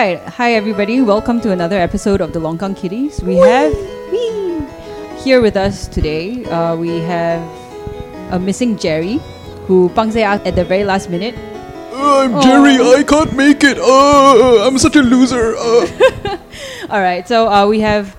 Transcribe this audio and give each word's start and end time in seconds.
right. 0.00 0.24
Hi, 0.40 0.54
everybody. 0.54 1.02
Welcome 1.02 1.42
to 1.42 1.52
another 1.52 1.76
episode 1.76 2.22
of 2.22 2.32
the 2.32 2.40
Longkang 2.40 2.72
Kitties. 2.74 3.20
We 3.20 3.36
have 3.36 3.68
whee, 4.08 4.64
here 5.20 5.42
with 5.42 5.60
us 5.60 5.86
today. 5.88 6.42
Uh, 6.48 6.74
we 6.74 7.04
have 7.04 7.44
a 8.32 8.38
missing 8.38 8.78
Jerry, 8.78 9.20
who 9.68 9.90
pangse 9.92 10.16
out 10.16 10.40
at 10.46 10.56
the 10.56 10.64
very 10.64 10.84
last 10.84 11.10
minute. 11.10 11.36
I'm 11.92 12.32
Jerry. 12.40 12.80
I 12.80 13.04
can't 13.04 13.36
make 13.36 13.60
it. 13.60 13.76
Uh, 13.76 14.64
I'm 14.64 14.78
such 14.78 14.96
a 14.96 15.04
loser. 15.04 15.52
Uh. 15.60 15.84
All 16.88 17.04
right. 17.04 17.28
So 17.28 17.52
uh, 17.52 17.68
we 17.68 17.80
have 17.80 18.16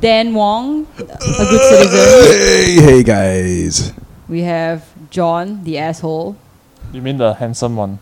Dan 0.00 0.32
Wong, 0.32 0.88
a 0.96 1.44
good 1.44 1.64
citizen. 1.68 2.08
Hey, 2.24 2.80
hey 2.80 3.02
guys. 3.04 3.92
We 4.32 4.48
have 4.48 4.88
John, 5.10 5.60
the 5.64 5.76
asshole. 5.76 6.40
You 6.90 7.02
mean 7.02 7.18
the 7.18 7.34
handsome 7.34 7.76
one? 7.76 7.98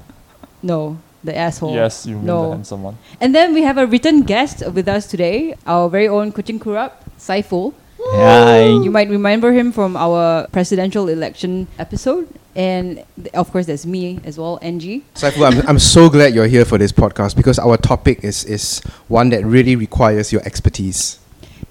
No, 0.63 0.99
the 1.27 1.37
asshole. 1.37 1.75
Yes, 1.75 2.07
you 2.07 2.17
mean 2.17 2.27
No. 2.27 2.43
the 2.45 2.51
handsome 2.57 2.83
one. 2.83 2.97
And 3.21 3.35
then 3.35 3.53
we 3.53 3.63
have 3.63 3.77
a 3.79 3.87
written 3.87 4.23
guest 4.23 4.63
with 4.73 4.89
us 4.89 5.07
today, 5.07 5.55
our 5.67 5.89
very 5.91 6.09
own 6.09 6.33
Kuching 6.33 6.59
Kurap, 6.59 6.93
Saiful. 7.19 7.75
Hi. 8.01 8.67
You 8.69 8.91
might 8.91 9.09
remember 9.11 9.53
him 9.53 9.73
from 9.73 9.97
our 9.97 10.47
presidential 10.49 11.09
election 11.09 11.67
episode. 11.79 12.29
And 12.55 13.05
th- 13.21 13.35
of 13.35 13.51
course, 13.53 13.67
there's 13.67 13.85
me 13.85 14.21
as 14.25 14.39
well, 14.39 14.59
NG. 14.63 15.03
Saiful, 15.15 15.45
I'm, 15.45 15.69
I'm 15.69 15.79
so 15.79 16.09
glad 16.09 16.33
you're 16.35 16.47
here 16.47 16.65
for 16.65 16.79
this 16.79 16.93
podcast 16.93 17.37
because 17.37 17.59
our 17.59 17.77
topic 17.77 18.25
is, 18.25 18.45
is 18.45 18.81
one 19.09 19.29
that 19.31 19.45
really 19.45 19.77
requires 19.77 20.33
your 20.33 20.41
expertise. 20.47 21.19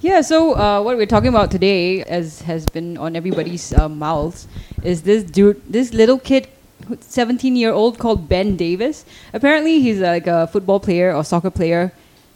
Yeah, 0.02 0.22
so 0.22 0.54
uh, 0.54 0.82
what 0.84 0.98
we're 0.98 1.08
talking 1.08 1.30
about 1.30 1.50
today, 1.50 2.04
as 2.04 2.42
has 2.44 2.66
been 2.68 2.98
on 2.98 3.16
everybody's 3.16 3.74
uh, 3.74 3.90
mouths, 3.90 4.48
is 4.84 5.02
this 5.02 5.24
dude, 5.24 5.62
this 5.68 5.94
little 5.94 6.20
kid, 6.20 6.48
17 7.02 7.56
year 7.56 7.72
old 7.72 7.98
called 7.98 8.28
Ben 8.30 8.56
Davis. 8.56 9.06
Apparently, 9.34 9.80
he's 9.80 10.00
like 10.00 10.28
a 10.28 10.48
football 10.48 10.80
player 10.80 11.14
or 11.14 11.24
soccer 11.24 11.52
player. 11.52 11.92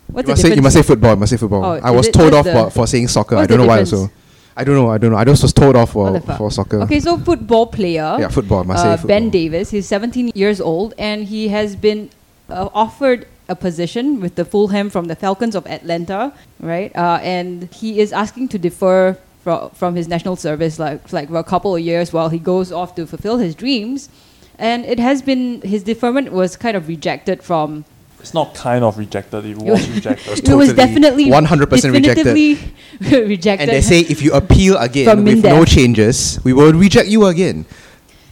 What's 0.08 0.28
You 0.28 0.32
must, 0.34 0.42
say, 0.42 0.56
you 0.56 0.62
must 0.62 0.76
say 0.76 0.82
football, 0.82 1.12
you 1.12 1.18
must 1.18 1.30
say 1.30 1.38
football. 1.38 1.64
Oh, 1.64 1.80
I 1.84 1.92
was 1.92 2.08
it- 2.08 2.14
told 2.14 2.34
off 2.34 2.46
for, 2.46 2.70
for 2.72 2.88
saying 2.88 3.08
soccer. 3.10 3.36
I 3.38 3.46
don't 3.46 3.60
know 3.60 3.68
why 3.68 3.80
difference? 3.84 3.94
also. 3.94 4.14
I 4.58 4.64
don't 4.66 4.76
know, 4.76 4.90
I 4.90 4.98
don't 4.98 5.12
know. 5.12 5.18
I 5.18 5.24
just 5.24 5.42
was 5.42 5.54
told 5.54 5.78
off 5.78 5.92
for, 5.94 6.20
for 6.20 6.52
soccer. 6.52 6.82
Okay, 6.82 7.00
so 7.00 7.18
football 7.18 7.68
player. 7.68 8.18
Yeah, 8.20 8.28
football, 8.28 8.66
must 8.66 8.86
uh, 8.86 8.98
say 8.98 9.08
Ben. 9.08 9.30
Davis. 9.30 9.70
He's 9.70 9.88
17 9.88 10.32
years 10.36 10.60
old, 10.60 10.94
and 10.98 11.24
he 11.26 11.48
has 11.48 11.78
been 11.78 12.10
uh, 12.50 12.68
offered 12.74 13.26
a 13.48 13.56
position 13.56 14.20
with 14.20 14.36
the 14.36 14.44
Fulham 14.44 14.90
from 14.90 15.06
the 15.06 15.16
Falcons 15.16 15.56
of 15.56 15.66
Atlanta, 15.66 16.34
right? 16.60 16.94
Uh, 16.94 17.20
and 17.22 17.72
he 17.74 18.02
is 18.02 18.12
asking 18.12 18.50
to 18.50 18.60
defer 18.60 19.18
fro- 19.44 19.70
from 19.74 19.96
his 19.96 20.10
national 20.10 20.36
service, 20.36 20.78
like 20.78 21.14
like 21.14 21.30
for 21.30 21.38
a 21.38 21.44
couple 21.44 21.76
of 21.76 21.82
years, 21.82 22.12
while 22.12 22.28
he 22.30 22.38
goes 22.40 22.72
off 22.72 22.96
to 22.96 23.08
fulfill 23.08 23.38
his 23.38 23.56
dreams. 23.56 24.10
And 24.60 24.86
it 24.86 25.00
has 25.00 25.22
been 25.22 25.62
his 25.62 25.84
deferment 25.84 26.32
was 26.32 26.58
kind 26.58 26.76
of 26.76 26.88
rejected 26.88 27.42
from. 27.42 27.86
It's 28.20 28.34
not 28.34 28.54
kind 28.54 28.84
of 28.84 28.98
rejected, 28.98 29.46
it 29.46 29.58
was 29.58 29.90
rejected. 29.96 30.28
it 30.28 30.30
was 30.32 30.42
totally 30.42 30.74
definitely 30.74 31.26
100% 31.28 31.72
rejected. 31.94 32.26
definitively 32.26 32.60
rejected. 33.26 33.70
And 33.70 33.72
they 33.72 33.80
say 33.82 34.02
if 34.02 34.22
you 34.22 34.34
appeal 34.34 34.76
again 34.78 35.06
From 35.06 35.24
with 35.24 35.42
no 35.42 35.64
changes, 35.64 36.38
we 36.44 36.52
will 36.52 36.74
reject 36.74 37.08
you 37.08 37.26
again. 37.28 37.66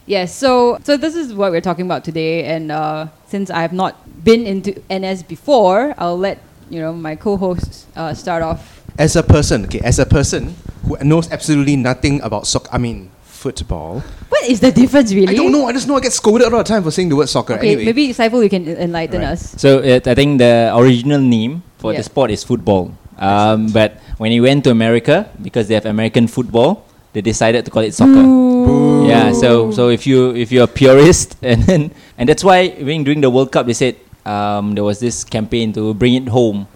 Yes, 0.05 0.35
so 0.35 0.79
so 0.83 0.95
this 0.97 1.15
is 1.15 1.33
what 1.33 1.51
we're 1.51 1.61
talking 1.63 1.85
about 1.85 2.03
today, 2.03 2.45
and 2.45 2.71
uh, 2.71 3.07
since 3.27 3.49
I've 3.49 3.73
not 3.73 3.95
been 4.23 4.45
into 4.47 4.71
NS 4.91 5.23
before, 5.23 5.93
I'll 5.97 6.17
let 6.17 6.39
you 6.69 6.79
know 6.79 6.93
my 6.93 7.15
co-hosts 7.15 7.87
uh, 7.95 8.13
start 8.13 8.43
off. 8.43 8.83
As 8.97 9.15
a 9.15 9.23
person, 9.23 9.65
okay, 9.65 9.79
as 9.83 9.99
a 9.99 10.05
person 10.05 10.55
who 10.83 10.97
knows 11.03 11.31
absolutely 11.31 11.75
nothing 11.75 12.21
about 12.21 12.47
soccer, 12.47 12.69
I 12.71 12.77
mean, 12.77 13.11
football. 13.37 14.01
What 14.33 14.43
is 14.49 14.59
the 14.59 14.71
difference, 14.71 15.13
really? 15.13 15.33
I 15.33 15.37
don't 15.37 15.51
know, 15.51 15.67
I 15.67 15.71
just 15.71 15.87
know 15.87 15.95
I 15.95 16.01
get 16.01 16.11
scolded 16.13 16.51
all 16.51 16.57
the 16.59 16.63
time 16.65 16.83
for 16.83 16.91
saying 16.91 17.09
the 17.09 17.15
word 17.15 17.29
soccer. 17.29 17.53
Okay, 17.53 17.73
anyway. 17.73 17.85
maybe 17.85 18.09
Saiful, 18.13 18.41
you 18.43 18.49
can 18.49 18.67
enlighten 18.67 19.21
Right. 19.21 19.37
us. 19.37 19.53
So 19.57 19.79
uh, 19.79 19.99
I 20.05 20.13
think 20.15 20.39
the 20.39 20.73
original 20.75 21.21
name 21.21 21.61
for 21.77 21.93
Yeah. 21.93 21.99
the 21.99 22.03
sport 22.09 22.31
is 22.31 22.43
football. 22.43 22.91
Um, 23.17 23.69
but 23.69 23.97
when 24.17 24.31
he 24.31 24.41
went 24.41 24.63
to 24.65 24.71
America, 24.71 25.29
because 25.41 25.67
they 25.69 25.73
have 25.75 25.85
American 25.85 26.27
football, 26.27 26.83
they 27.13 27.21
decided 27.21 27.65
to 27.65 27.71
call 27.71 27.81
it 27.83 27.93
soccer. 27.93 28.21
Boo. 28.21 29.07
Yeah. 29.07 29.31
So 29.33 29.71
so 29.71 29.89
if 29.89 30.05
you 30.05 30.35
if 30.35 30.51
you're 30.51 30.65
a 30.65 30.73
purist, 30.81 31.37
and 31.41 31.63
then 31.63 31.81
and 32.17 32.29
that's 32.29 32.43
why 32.43 32.69
when 32.77 33.03
during 33.05 33.21
the 33.21 33.29
World 33.29 33.49
Cup 33.51 33.65
they 33.65 33.73
said 33.73 33.95
um, 34.25 34.75
there 34.75 34.83
was 34.83 34.99
this 34.99 35.23
campaign 35.23 35.73
to 35.73 35.93
bring 35.95 36.13
it 36.13 36.27
home, 36.29 36.67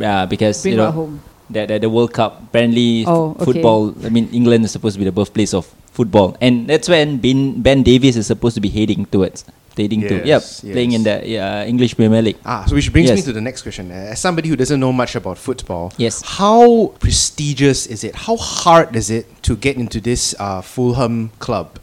uh, 0.00 0.24
because 0.26 0.62
Bring 0.62 0.72
you 0.72 0.80
know 0.80 0.88
it 0.88 0.96
home. 0.96 1.20
That, 1.50 1.68
that 1.68 1.80
the 1.82 1.90
World 1.90 2.12
Cup 2.14 2.42
apparently 2.50 3.04
Oh, 3.06 3.34
okay. 3.34 3.44
football. 3.44 3.94
I 4.04 4.08
mean 4.08 4.28
England 4.32 4.64
is 4.64 4.70
supposed 4.70 4.94
to 4.94 4.98
be 4.98 5.04
the 5.04 5.12
birthplace 5.12 5.52
of 5.54 5.66
football, 5.92 6.36
and 6.40 6.68
that's 6.70 6.88
when 6.88 7.18
Ben 7.18 7.60
Ben 7.60 7.82
Davis 7.82 8.14
is 8.16 8.26
supposed 8.26 8.54
to 8.54 8.60
be 8.62 8.68
heading 8.70 9.04
towards. 9.06 9.44
Heading 9.80 10.02
to 10.12 10.20
yep, 10.20 10.26
Yes, 10.44 10.60
playing 10.60 10.92
in 10.92 11.00
yes. 11.00 11.24
the 11.24 11.38
uh, 11.40 11.64
English 11.64 11.96
Premier 11.96 12.20
League. 12.20 12.36
Ah, 12.44 12.68
so 12.68 12.74
which 12.76 12.92
brings 12.92 13.08
me 13.08 13.22
to 13.24 13.32
the 13.32 13.40
next 13.40 13.62
question. 13.64 13.88
Uh, 13.88 14.12
As 14.12 14.20
somebody 14.20 14.50
who 14.52 14.56
doesn't 14.58 14.76
know 14.78 14.92
much 14.92 15.16
about 15.16 15.38
football, 15.40 15.88
Yes. 15.96 16.20
how 16.20 16.92
prestigious 17.00 17.86
is 17.88 18.04
it? 18.04 18.12
How 18.28 18.36
hard 18.36 18.92
is 18.94 19.08
it 19.08 19.24
to 19.48 19.56
get 19.56 19.80
into 19.80 19.96
this 19.96 20.34
uh, 20.38 20.60
Fulham 20.60 21.32
club? 21.40 21.80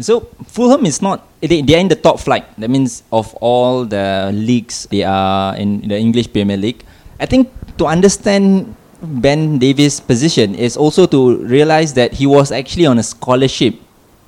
So 0.00 0.28
Fulham 0.44 0.84
is 0.84 1.00
not 1.00 1.24
they, 1.40 1.62
they 1.64 1.74
are 1.74 1.80
in 1.80 1.88
the 1.88 1.96
top 1.96 2.20
flight. 2.20 2.44
That 2.60 2.68
means 2.68 3.02
of 3.12 3.32
all 3.40 3.86
the 3.88 4.28
leagues 4.34 4.84
they 4.92 5.02
are 5.02 5.56
in 5.56 5.88
the 5.88 5.96
English 5.96 6.32
Premier 6.36 6.56
League. 6.60 6.84
I 7.16 7.24
think 7.24 7.48
to 7.78 7.86
understand 7.86 8.76
Ben 9.02 9.58
Davis' 9.58 9.98
position 9.98 10.54
is 10.54 10.76
also 10.76 11.06
to 11.10 11.42
realize 11.42 11.94
that 11.94 12.22
he 12.22 12.26
was 12.26 12.52
actually 12.52 12.86
on 12.86 12.98
a 12.98 13.02
scholarship 13.02 13.74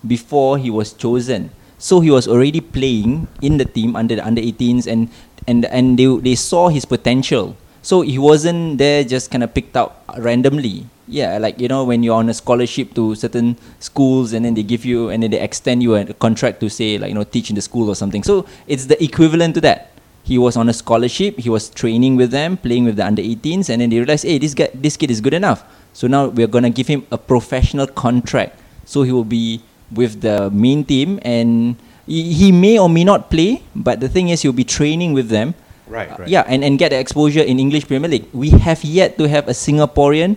before 0.04 0.58
he 0.58 0.68
was 0.68 0.92
chosen. 0.92 1.50
So 1.78 2.00
he 2.00 2.10
was 2.10 2.26
already 2.26 2.60
playing 2.60 3.28
in 3.40 3.58
the 3.58 3.64
team 3.64 3.94
under 3.94 4.16
the 4.16 4.26
under 4.26 4.42
18s 4.42 4.90
and 4.90 5.14
and 5.46 5.64
and 5.70 5.94
they, 5.94 6.10
they 6.18 6.34
saw 6.34 6.74
his 6.74 6.84
potential. 6.84 7.54
So 7.86 8.00
he 8.00 8.18
wasn't 8.18 8.78
there 8.78 9.04
just 9.04 9.30
kind 9.30 9.44
of 9.44 9.54
picked 9.54 9.76
out 9.76 10.02
randomly. 10.18 10.90
Yeah, 11.06 11.38
like 11.38 11.60
you 11.60 11.68
know 11.68 11.84
when 11.84 12.02
you're 12.02 12.18
on 12.18 12.28
a 12.28 12.34
scholarship 12.34 12.94
to 12.98 13.14
certain 13.14 13.54
schools 13.78 14.32
and 14.32 14.44
then 14.44 14.54
they 14.54 14.64
give 14.64 14.84
you 14.84 15.10
and 15.10 15.22
then 15.22 15.30
they 15.30 15.38
extend 15.38 15.84
you 15.84 15.94
a 15.94 16.02
contract 16.14 16.58
to 16.60 16.68
say 16.68 16.98
like 16.98 17.10
you 17.10 17.14
know 17.14 17.22
teach 17.22 17.46
in 17.46 17.54
the 17.54 17.62
school 17.62 17.86
or 17.86 17.94
something. 17.94 18.24
So 18.24 18.46
it's 18.66 18.86
the 18.90 18.98
equivalent 18.98 19.54
to 19.54 19.60
that. 19.62 19.93
He 20.24 20.38
was 20.40 20.56
on 20.56 20.68
a 20.68 20.72
scholarship. 20.72 21.38
He 21.38 21.50
was 21.52 21.68
training 21.68 22.16
with 22.16 22.30
them, 22.32 22.56
playing 22.56 22.84
with 22.88 22.96
the 22.96 23.04
under 23.04 23.20
18s, 23.22 23.68
and 23.68 23.80
then 23.84 23.90
they 23.90 24.00
realized, 24.00 24.24
hey, 24.24 24.38
this 24.40 24.54
guy, 24.56 24.70
this 24.74 24.96
kid 24.96 25.10
is 25.12 25.20
good 25.20 25.34
enough. 25.36 25.62
So 25.92 26.08
now 26.08 26.28
we're 26.32 26.48
gonna 26.48 26.70
give 26.72 26.88
him 26.88 27.06
a 27.12 27.18
professional 27.18 27.86
contract. 27.86 28.58
So 28.88 29.02
he 29.04 29.12
will 29.12 29.28
be 29.28 29.60
with 29.92 30.22
the 30.22 30.50
main 30.50 30.84
team, 30.84 31.20
and 31.22 31.76
he, 32.06 32.32
he 32.32 32.52
may 32.52 32.78
or 32.78 32.88
may 32.88 33.04
not 33.04 33.30
play. 33.30 33.62
But 33.76 34.00
the 34.00 34.08
thing 34.08 34.30
is, 34.30 34.40
he'll 34.42 34.56
be 34.56 34.64
training 34.64 35.12
with 35.12 35.28
them. 35.28 35.54
Right, 35.86 36.08
Uh, 36.08 36.24
yeah, 36.26 36.44
and, 36.48 36.64
and 36.64 36.78
get 36.78 36.88
the 36.90 36.98
exposure 36.98 37.42
in 37.44 37.60
English 37.60 37.86
Premier 37.86 38.08
League. 38.08 38.24
We 38.32 38.48
have 38.64 38.82
yet 38.82 39.18
to 39.18 39.28
have 39.28 39.46
a 39.48 39.52
Singaporean 39.52 40.36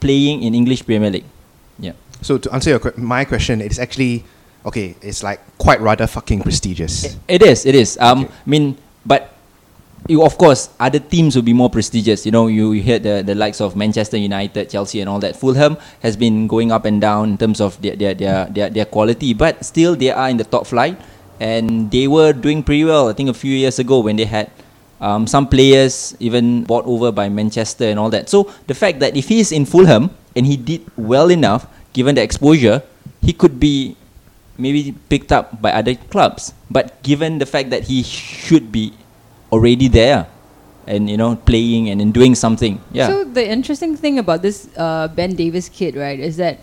playing 0.00 0.42
in 0.42 0.54
English 0.54 0.86
Premier 0.86 1.10
League. 1.10 1.28
Yeah. 1.78 1.92
So 2.22 2.38
to 2.38 2.48
answer 2.52 2.70
your 2.70 2.80
my 2.96 3.24
question, 3.26 3.60
it's 3.60 3.78
actually 3.78 4.24
okay. 4.64 4.96
It's 5.02 5.22
like 5.22 5.40
quite 5.58 5.80
rather 5.84 6.06
fucking 6.06 6.40
prestigious. 6.40 7.16
It 7.28 7.42
is, 7.42 7.66
it 7.66 7.74
is. 7.74 7.98
Um, 8.00 8.24
Okay. 8.24 8.32
I 8.32 8.48
mean, 8.48 8.76
but 9.04 9.34
you, 10.06 10.22
of 10.22 10.38
course, 10.38 10.70
other 10.80 10.98
teams 10.98 11.36
will 11.36 11.42
be 11.42 11.52
more 11.52 11.68
prestigious. 11.68 12.24
You 12.24 12.32
know, 12.32 12.46
you, 12.46 12.72
you 12.72 12.82
hear 12.82 12.98
the, 12.98 13.22
the 13.24 13.34
likes 13.34 13.60
of 13.60 13.76
Manchester 13.76 14.16
United, 14.16 14.70
Chelsea, 14.70 15.00
and 15.00 15.08
all 15.08 15.18
that. 15.20 15.36
Fulham 15.36 15.76
has 16.00 16.16
been 16.16 16.46
going 16.46 16.72
up 16.72 16.84
and 16.84 17.00
down 17.00 17.30
in 17.30 17.38
terms 17.38 17.60
of 17.60 17.80
their 17.82 17.96
their, 17.96 18.14
their, 18.14 18.46
their, 18.46 18.70
their 18.70 18.84
quality, 18.84 19.34
but 19.34 19.64
still 19.64 19.96
they 19.96 20.10
are 20.10 20.28
in 20.30 20.36
the 20.36 20.44
top 20.44 20.66
flight, 20.66 20.98
and 21.40 21.90
they 21.90 22.08
were 22.08 22.32
doing 22.32 22.62
pretty 22.62 22.84
well. 22.84 23.08
I 23.08 23.12
think 23.12 23.28
a 23.28 23.34
few 23.34 23.52
years 23.52 23.78
ago 23.78 24.00
when 24.00 24.16
they 24.16 24.26
had. 24.26 24.50
Um, 25.00 25.28
some 25.28 25.46
players 25.46 26.16
even 26.18 26.64
bought 26.64 26.84
over 26.84 27.12
by 27.12 27.28
Manchester 27.28 27.84
and 27.84 28.00
all 28.00 28.10
that. 28.10 28.28
So 28.28 28.50
the 28.66 28.74
fact 28.74 28.98
that 28.98 29.16
if 29.16 29.28
he's 29.28 29.52
in 29.52 29.64
Fulham 29.64 30.10
and 30.34 30.44
he 30.44 30.56
did 30.56 30.82
well 30.96 31.30
enough, 31.30 31.68
given 31.92 32.16
the 32.16 32.22
exposure, 32.22 32.82
he 33.22 33.32
could 33.32 33.60
be 33.60 33.94
maybe 34.58 34.92
picked 35.08 35.32
up 35.32 35.62
by 35.62 35.72
other 35.72 35.94
clubs. 35.94 36.52
But 36.70 37.02
given 37.02 37.38
the 37.38 37.46
fact 37.46 37.70
that 37.70 37.84
he 37.84 38.02
should 38.02 38.70
be 38.70 38.92
already 39.50 39.88
there 39.88 40.26
and 40.86 41.08
you 41.08 41.16
know 41.16 41.36
playing 41.36 41.88
and, 41.88 42.00
and 42.00 42.12
doing 42.12 42.34
something, 42.34 42.80
yeah. 42.92 43.08
So 43.08 43.24
the 43.24 43.46
interesting 43.48 43.96
thing 43.96 44.18
about 44.18 44.42
this 44.42 44.68
uh, 44.76 45.08
Ben 45.08 45.34
Davis 45.34 45.68
kid, 45.68 45.96
right, 45.96 46.18
is 46.18 46.36
that 46.36 46.58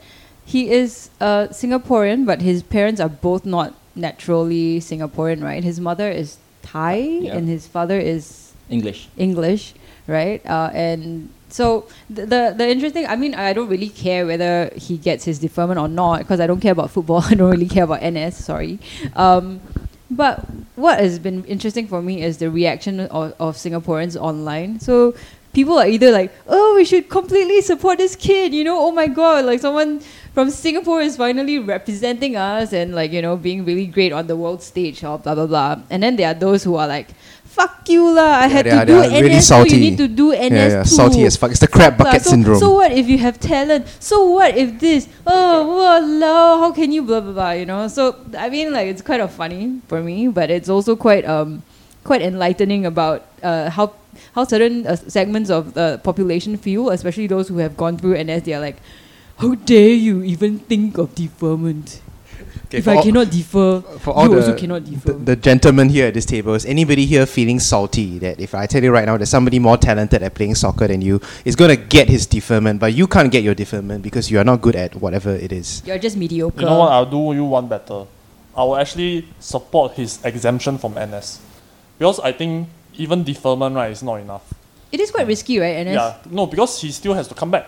he 0.46 0.70
is 0.70 1.10
uh, 1.20 1.48
Singaporean, 1.50 2.26
but 2.26 2.42
his 2.42 2.62
parents 2.62 3.02
are 3.02 3.10
both 3.10 3.46
not 3.46 3.74
naturally 3.96 4.80
Singaporean, 4.80 5.42
right? 5.42 5.64
His 5.64 5.80
mother 5.80 6.10
is 6.12 6.38
Thai 6.62 6.96
Yeah. 7.26 7.36
and 7.38 7.48
his 7.48 7.66
father 7.66 7.98
is 7.98 8.54
English. 8.70 9.08
English, 9.18 9.74
right? 10.08 10.46
Uh, 10.46 10.70
and 10.74 11.30
so 11.56 11.88
the, 12.10 12.26
the 12.26 12.54
the 12.58 12.68
interesting, 12.70 13.08
I 13.08 13.16
mean, 13.16 13.34
I 13.34 13.54
don't 13.54 13.70
really 13.70 13.88
care 13.88 14.26
whether 14.26 14.70
he 14.76 14.98
gets 14.98 15.24
his 15.24 15.40
deferment 15.40 15.80
or 15.80 15.88
not 15.88 16.20
because 16.20 16.42
I 16.42 16.48
don't 16.48 16.60
care 16.60 16.74
about 16.74 16.92
football. 16.92 17.24
I 17.32 17.34
don't 17.34 17.50
really 17.50 17.70
care 17.70 17.86
about 17.86 18.04
NS. 18.04 18.36
Sorry, 18.36 18.78
um, 19.16 19.62
but 20.12 20.44
what 20.76 21.00
has 21.00 21.18
been 21.18 21.46
interesting 21.46 21.88
for 21.88 22.02
me 22.02 22.22
is 22.22 22.40
the 22.40 22.52
reaction 22.52 23.00
of, 23.00 23.34
of 23.40 23.56
Singaporeans 23.56 24.20
online. 24.20 24.82
So 24.82 25.16
people 25.56 25.80
are 25.80 25.88
either 25.88 26.12
like, 26.12 26.32
oh, 26.48 26.76
we 26.76 26.86
should 26.86 27.10
completely 27.10 27.62
support 27.62 27.98
this 27.98 28.16
kid, 28.16 28.54
you 28.54 28.64
know, 28.64 28.78
oh 28.78 28.92
my 28.92 29.08
god, 29.08 29.46
like 29.46 29.60
someone 29.62 30.02
from 30.34 30.52
Singapore 30.52 31.02
is 31.02 31.16
finally 31.16 31.58
representing 31.58 32.36
us 32.36 32.74
and 32.74 32.94
like, 32.94 33.12
you 33.12 33.22
know, 33.22 33.38
being 33.38 33.64
really 33.64 33.88
great 33.88 34.12
on 34.12 34.28
the 34.28 34.36
world 34.36 34.62
stage 34.62 35.04
or 35.04 35.18
blah 35.18 35.34
blah 35.34 35.48
blah. 35.48 35.82
And 35.90 36.04
then 36.04 36.18
there 36.18 36.28
are 36.28 36.34
those 36.34 36.64
who 36.66 36.76
are 36.76 36.88
like, 36.88 37.08
fuck 37.46 37.88
you 37.88 38.12
lah, 38.14 38.44
I 38.44 38.48
had 38.48 38.66
to 38.66 38.86
do 38.86 39.00
NS 39.02 39.22
really 39.22 39.40
salty. 39.40 39.76
you 39.76 39.80
need 39.80 39.98
to 39.98 40.10
do 40.10 40.32
NS 40.34 40.52
yeah, 40.52 40.68
yeah, 40.68 40.84
too. 40.84 40.90
salty 40.90 41.24
as 41.24 41.38
fuck. 41.38 41.52
It's 41.52 41.62
the 41.62 41.70
crab 41.70 41.98
bucket 41.98 42.22
so, 42.24 42.32
syndrome. 42.32 42.60
So 42.60 42.74
what 42.74 42.92
if 42.92 43.08
you 43.08 43.18
have 43.20 43.40
talent? 43.40 43.88
So 44.00 44.26
what 44.26 44.58
if 44.58 44.78
this? 44.80 45.08
Oh, 45.26 45.64
walao, 45.80 46.60
how 46.60 46.72
can 46.74 46.92
you 46.92 47.02
blah 47.04 47.22
blah 47.22 47.32
blah? 47.32 47.52
You 47.52 47.66
know. 47.66 47.88
So 47.88 48.20
I 48.38 48.50
mean, 48.50 48.74
like 48.74 48.88
it's 48.88 49.02
kind 49.02 49.22
of 49.22 49.32
funny 49.32 49.80
for 49.88 50.04
me, 50.04 50.28
but 50.28 50.52
it's 50.52 50.68
also 50.68 50.98
quite 50.98 51.24
um 51.24 51.64
quite 52.04 52.22
enlightening 52.22 52.86
about 52.86 53.26
uh, 53.42 53.70
how 53.70 53.94
how 54.36 54.44
certain 54.44 54.86
uh, 54.86 54.96
segments 54.98 55.50
of 55.50 55.74
the 55.74 56.00
population 56.04 56.58
feel, 56.58 56.90
especially 56.90 57.26
those 57.26 57.48
who 57.48 57.58
have 57.60 57.78
gone 57.78 57.98
through 57.98 58.22
NS. 58.22 58.44
They 58.44 58.54
are 58.54 58.60
like, 58.60 58.78
how 59.38 59.56
dare 59.56 59.90
you 59.90 60.24
even 60.24 60.60
think 60.60 60.98
of 60.98 61.16
deferment? 61.16 62.02
Okay, 62.66 62.80
if 62.80 62.88
I 62.88 63.02
cannot 63.02 63.32
defer, 63.32 63.80
for 64.00 64.14
all 64.14 64.24
you 64.24 64.32
the, 64.32 64.36
also 64.38 64.58
cannot 64.58 64.84
defer. 64.84 65.14
the, 65.14 65.20
the 65.20 65.36
gentlemen 65.38 65.88
here 65.88 66.08
at 66.08 66.14
this 66.14 66.26
table, 66.26 66.54
is 66.54 66.66
anybody 66.66 67.06
here 67.06 67.26
feeling 67.26 67.62
salty 67.62 68.20
that 68.20 68.42
if 68.42 68.54
I 68.54 68.66
tell 68.66 68.84
you 68.84 68.92
right 68.92 69.06
now 69.06 69.16
that 69.16 69.28
somebody 69.28 69.58
more 69.58 69.78
talented 69.78 70.22
at 70.22 70.34
playing 70.34 70.56
soccer 70.56 70.88
than 70.88 71.02
you 71.02 71.22
is 71.46 71.56
going 71.56 71.70
to 71.70 71.82
get 71.82 72.10
his 72.10 72.26
deferment, 72.26 72.82
but 72.82 72.94
you 72.94 73.08
can't 73.08 73.32
get 73.32 73.42
your 73.42 73.56
deferment 73.56 74.04
because 74.04 74.30
you 74.30 74.38
are 74.40 74.44
not 74.44 74.62
good 74.62 74.76
at 74.76 74.96
whatever 74.96 75.30
it 75.34 75.54
is? 75.54 75.82
You're 75.86 75.98
just 75.98 76.18
mediocre. 76.18 76.60
You 76.60 76.66
know 76.66 76.80
what? 76.80 76.92
I'll 76.92 77.06
do 77.06 77.34
you 77.34 77.46
one 77.46 77.70
better. 77.70 78.06
I 78.58 78.64
will 78.64 78.76
actually 78.76 79.30
support 79.40 79.94
his 79.94 80.24
exemption 80.26 80.78
from 80.78 80.96
NS. 80.96 81.40
Because 81.98 82.20
I 82.20 82.34
think 82.34 82.68
even 82.98 83.24
deferment, 83.24 83.76
right, 83.76 83.92
is 83.92 84.04
not 84.04 84.16
enough. 84.16 84.44
it 84.92 85.00
is 85.00 85.12
quite 85.12 85.28
risky, 85.28 85.60
right? 85.60 85.86
NS. 85.86 85.94
Yeah. 85.96 86.18
No, 86.32 86.46
because 86.48 86.80
he 86.82 86.92
still 86.92 87.14
has 87.14 87.28
to 87.28 87.36
come 87.36 87.52
back. 87.52 87.66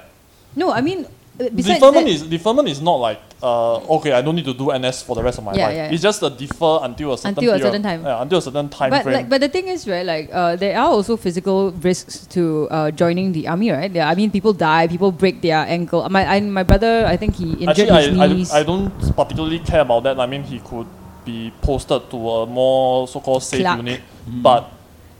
No, 0.55 0.71
I 0.71 0.81
mean, 0.81 1.03
uh, 1.05 1.49
besides 1.53 1.79
deferment 1.79 2.05
that, 2.07 2.11
is 2.13 2.21
deferment 2.23 2.67
is 2.69 2.81
not 2.81 2.95
like 2.95 3.19
uh 3.43 3.77
okay 3.97 4.11
I 4.11 4.21
don't 4.25 4.33
need 4.35 4.45
to 4.45 4.55
do 4.55 4.71
NS 4.73 5.03
for 5.03 5.13
the 5.15 5.21
rest 5.21 5.37
of 5.37 5.43
my 5.43 5.53
Yeah, 5.53 5.67
life. 5.67 5.75
yeah. 5.75 5.91
It's 5.93 6.01
just 6.01 6.23
a 6.23 6.31
defer 6.31 6.79
until 6.81 7.13
a 7.13 7.17
certain 7.17 7.37
Until 7.37 7.53
a 7.53 7.59
certain 7.59 7.83
time. 7.83 8.01
Yeah, 8.03 8.21
until 8.23 8.39
a 8.39 8.41
certain 8.41 8.69
time 8.69 8.89
but 8.89 9.03
frame. 9.03 9.15
like, 9.17 9.29
but 9.29 9.41
the 9.41 9.49
thing 9.49 9.67
is, 9.67 9.85
right? 9.87 10.05
Like, 10.05 10.29
uh, 10.33 10.55
there 10.55 10.73
are 10.79 10.87
also 10.89 11.13
physical 11.17 11.71
risks 11.85 12.25
to 12.33 12.67
uh, 12.71 12.89
joining 12.89 13.33
the 13.33 13.47
army, 13.47 13.69
right? 13.69 13.91
There, 13.93 14.01
I 14.03 14.15
mean, 14.15 14.31
people 14.31 14.53
die, 14.53 14.87
people 14.87 15.11
break 15.11 15.41
their 15.41 15.59
ankle. 15.67 16.07
My 16.09 16.25
I, 16.25 16.39
my 16.41 16.63
brother, 16.63 17.05
I 17.05 17.17
think 17.17 17.35
he 17.35 17.51
injured 17.61 17.69
Actually, 17.69 18.09
his 18.09 18.17
I, 18.19 18.23
I, 18.23 18.27
knees. 18.33 18.49
don't- 18.49 18.57
I 18.57 18.63
don't 18.63 19.15
particularly 19.15 19.59
care 19.59 19.81
about 19.81 20.03
that. 20.09 20.19
I 20.19 20.25
mean, 20.25 20.41
he 20.43 20.57
could 20.59 20.87
be 21.25 21.51
posted 21.61 22.09
to 22.09 22.17
a 22.17 22.45
more 22.47 23.05
so-called 23.07 23.43
safe 23.43 23.61
Clerk. 23.61 23.77
unit, 23.77 24.01
but 24.41 24.71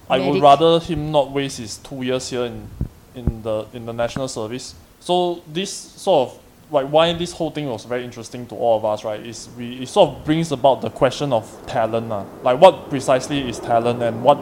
I 0.09 0.19
would 0.19 0.42
rather 0.42 0.80
him 0.80 1.12
not 1.12 1.31
waste 1.31 1.57
his 1.59 1.77
two 1.77 2.01
years 2.04 2.30
here 2.30 2.45
in, 2.45 2.68
in 3.15 3.42
the 3.44 3.65
in 3.74 3.86
the 3.86 3.94
national 3.94 4.27
service. 4.27 4.74
So 5.00 5.42
this 5.48 5.71
sort 5.71 6.30
of 6.30 6.39
like 6.71 6.88
why 6.88 7.13
this 7.13 7.31
whole 7.31 7.51
thing 7.51 7.68
was 7.68 7.86
very 7.86 8.04
interesting 8.04 8.45
to 8.48 8.56
all 8.56 8.77
of 8.77 8.86
us, 8.86 9.04
right? 9.04 9.19
Is 9.25 9.50
we 9.57 9.81
it 9.83 9.88
sort 9.89 10.09
of 10.09 10.25
brings 10.25 10.51
about 10.51 10.81
the 10.81 10.89
question 10.89 11.31
of 11.33 11.45
talent, 11.68 12.09
lah. 12.09 12.25
Like 12.44 12.59
what 12.59 12.89
precisely 12.89 13.48
is 13.50 13.59
talent, 13.59 14.01
and 14.01 14.24
what 14.24 14.38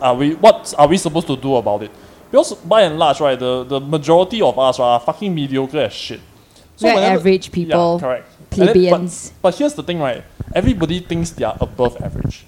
are 0.00 0.14
we 0.14 0.34
what 0.34 0.74
are 0.78 0.88
we 0.88 0.96
supposed 0.96 1.26
to 1.28 1.36
do 1.36 1.56
about 1.56 1.82
it? 1.82 1.90
Because 2.30 2.54
by 2.54 2.82
and 2.82 2.96
large, 2.98 3.20
right, 3.20 3.36
the, 3.38 3.64
the 3.64 3.80
majority 3.80 4.40
of 4.40 4.56
us 4.56 4.78
right, 4.78 4.86
are 4.86 5.00
fucking 5.00 5.34
mediocre 5.34 5.80
as 5.80 5.92
shit. 5.92 6.20
We're 6.80 6.90
average 6.96 7.50
people, 7.50 7.96
Yeah, 7.96 8.00
correct. 8.00 8.26
And 8.52 8.60
then- 8.60 8.66
but- 8.66 8.72
plebeians. 8.72 9.32
but 9.42 9.54
here's 9.56 9.74
the 9.74 9.82
thing, 9.82 9.98
right? 9.98 10.22
Everybody 10.54 11.00
thinks 11.00 11.30
they 11.30 11.44
are 11.44 11.56
above 11.60 12.00
average. 12.00 12.44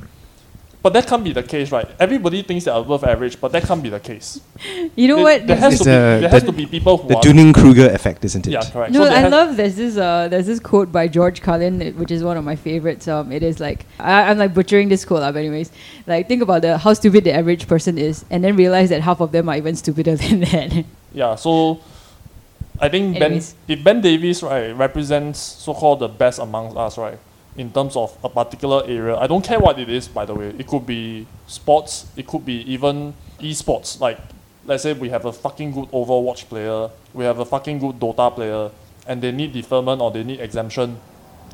But 0.82 0.94
that 0.94 1.06
can't 1.06 1.22
be 1.22 1.32
the 1.32 1.44
case, 1.44 1.70
right? 1.70 1.86
Everybody 2.00 2.42
thinks 2.42 2.64
they 2.64 2.70
are 2.72 2.80
above 2.80 3.04
average, 3.04 3.40
but 3.40 3.52
that 3.52 3.62
can't 3.62 3.80
be 3.80 3.88
the 3.88 4.00
case. 4.00 4.40
you 4.96 5.06
know 5.06 5.14
there, 5.16 5.38
what? 5.38 5.46
There 5.46 5.56
has, 5.56 5.74
It's 5.74 5.82
to, 5.84 5.88
be, 5.88 5.90
the- 5.92 6.18
there 6.22 6.28
has 6.28 6.42
the- 6.42 6.50
to 6.50 6.56
be 6.56 6.66
people 6.66 6.96
who 6.96 7.08
The 7.08 7.16
are. 7.18 7.22
Dunning 7.22 7.52
Kruger 7.52 7.88
effect, 7.90 8.24
isn't 8.24 8.48
it? 8.48 8.50
yeah, 8.50 8.62
correct. 8.68 8.92
No, 8.92 9.04
So 9.04 9.12
I 9.12 9.28
love 9.28 9.56
there's 9.56 9.76
this 9.76 9.96
uh 9.96 10.26
there's 10.28 10.46
this 10.46 10.58
quote 10.58 10.90
by 10.90 11.06
George 11.06 11.40
Carlin 11.40 11.80
which 11.96 12.10
is 12.10 12.24
one 12.24 12.36
of 12.36 12.42
my 12.44 12.56
favorites. 12.56 13.06
Um, 13.06 13.30
it 13.30 13.44
is 13.44 13.60
like 13.60 13.86
I, 14.00 14.24
I'm 14.30 14.38
like 14.38 14.54
butchering 14.54 14.88
this 14.88 15.04
quote, 15.04 15.20
but 15.22 15.36
anyways, 15.38 15.70
like 16.08 16.26
think 16.26 16.42
about 16.42 16.62
the 16.62 16.76
how 16.78 16.92
stupid 16.94 17.22
the 17.22 17.32
average 17.32 17.68
person 17.68 17.96
is, 17.96 18.24
and 18.28 18.42
then 18.42 18.56
realize 18.56 18.88
that 18.88 19.02
half 19.02 19.20
of 19.20 19.30
them 19.30 19.48
are 19.48 19.56
even 19.56 19.76
stupider 19.76 20.16
than 20.24 20.40
that. 20.40 20.84
Yeah, 21.14 21.36
so 21.36 21.78
I 22.80 22.88
think 22.88 23.14
Ben, 23.14 23.22
Anyways. 23.38 23.54
if 23.68 23.84
Ben 23.84 24.00
Davis 24.00 24.42
right 24.42 24.72
represents 24.76 25.38
so-called 25.38 26.00
the 26.00 26.08
best 26.08 26.40
amongst 26.40 26.76
us, 26.76 26.98
right, 26.98 27.18
in 27.56 27.70
terms 27.72 27.96
of 27.96 28.16
a 28.24 28.28
particular 28.28 28.82
area, 28.86 29.16
I 29.16 29.26
don't 29.26 29.44
care 29.44 29.58
what 29.58 29.78
it 29.78 29.88
is. 29.88 30.08
By 30.08 30.24
the 30.24 30.34
way, 30.34 30.48
it 30.58 30.66
could 30.66 30.86
be 30.86 31.26
sports, 31.46 32.06
it 32.16 32.26
could 32.26 32.44
be 32.44 32.62
even 32.72 33.14
esports. 33.40 34.00
Like, 34.00 34.18
let's 34.64 34.82
say 34.82 34.92
we 34.92 35.10
have 35.10 35.24
a 35.24 35.32
fucking 35.32 35.72
good 35.72 35.90
Overwatch 35.90 36.48
player, 36.48 36.88
we 37.12 37.24
have 37.24 37.38
a 37.38 37.44
fucking 37.44 37.78
good 37.78 37.98
Dota 37.98 38.34
player, 38.34 38.70
and 39.06 39.20
they 39.20 39.32
need 39.32 39.52
deferment 39.52 40.00
or 40.00 40.10
they 40.10 40.22
need 40.22 40.40
exemption, 40.40 40.98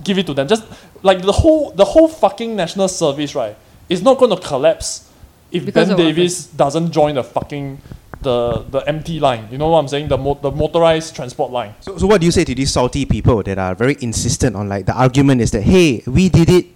give 0.05 0.19
it 0.19 0.27
to 0.27 0.35
them. 0.35 0.47
Just 0.47 0.65
like 1.03 1.23
the 1.23 1.33
whole 1.33 1.71
the 1.73 1.85
whole 1.85 2.09
fucking 2.09 2.55
national 2.55 2.89
service, 2.89 3.35
right, 3.35 3.57
It's 3.89 4.03
not 4.03 4.19
going 4.19 4.31
to 4.31 4.37
collapse 4.37 5.11
if 5.51 5.65
Because 5.65 5.89
Ben 5.89 5.97
Davis 5.97 6.47
doesn't 6.47 6.93
join 6.93 7.15
the 7.15 7.25
fucking 7.25 7.81
the 8.23 8.65
the 8.71 8.81
MT 8.89 9.21
line. 9.21 9.49
You 9.51 9.59
know 9.59 9.69
what 9.69 9.79
I'm 9.79 9.89
saying? 9.89 10.09
The 10.09 10.19
mo- 10.19 10.39
the 10.41 10.51
motorized 10.51 11.15
transport 11.15 11.51
line. 11.51 11.75
So, 11.81 11.99
so 11.99 12.07
what 12.07 12.21
do 12.21 12.27
you 12.27 12.33
say 12.33 12.45
to 12.45 12.55
these 12.55 12.71
salty 12.71 13.05
people 13.05 13.43
that 13.43 13.59
are 13.59 13.75
very 13.75 13.97
insistent 14.01 14.57
on 14.57 14.69
like 14.69 14.87
the 14.87 14.95
argument 14.95 15.41
is 15.41 15.51
that 15.53 15.63
hey 15.63 16.03
we 16.07 16.29
did 16.29 16.49
it, 16.51 16.67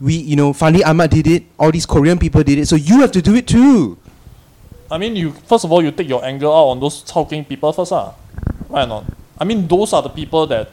we 0.00 0.14
you 0.14 0.36
know 0.36 0.52
Fandi 0.52 0.84
Ahmad 0.84 1.10
did 1.10 1.26
it, 1.26 1.44
all 1.58 1.70
these 1.70 1.86
Korean 1.86 2.18
people 2.18 2.42
did 2.42 2.58
it, 2.58 2.66
so 2.66 2.76
you 2.76 3.00
have 3.00 3.12
to 3.12 3.22
do 3.22 3.34
it 3.34 3.46
too. 3.46 3.98
I 4.90 4.98
mean, 4.98 5.16
you 5.16 5.32
first 5.32 5.64
of 5.64 5.72
all 5.72 5.82
you 5.82 5.90
take 5.90 6.08
your 6.08 6.24
anger 6.24 6.46
out 6.46 6.70
on 6.70 6.80
those 6.80 7.02
chao 7.02 7.24
keng 7.24 7.44
people 7.44 7.72
first, 7.72 7.92
ah, 7.92 8.14
right 8.68 8.84
or 8.84 8.86
not? 8.86 9.04
I 9.38 9.44
mean, 9.44 9.66
those 9.66 9.92
are 9.92 10.02
the 10.02 10.08
people 10.08 10.46
that 10.46 10.70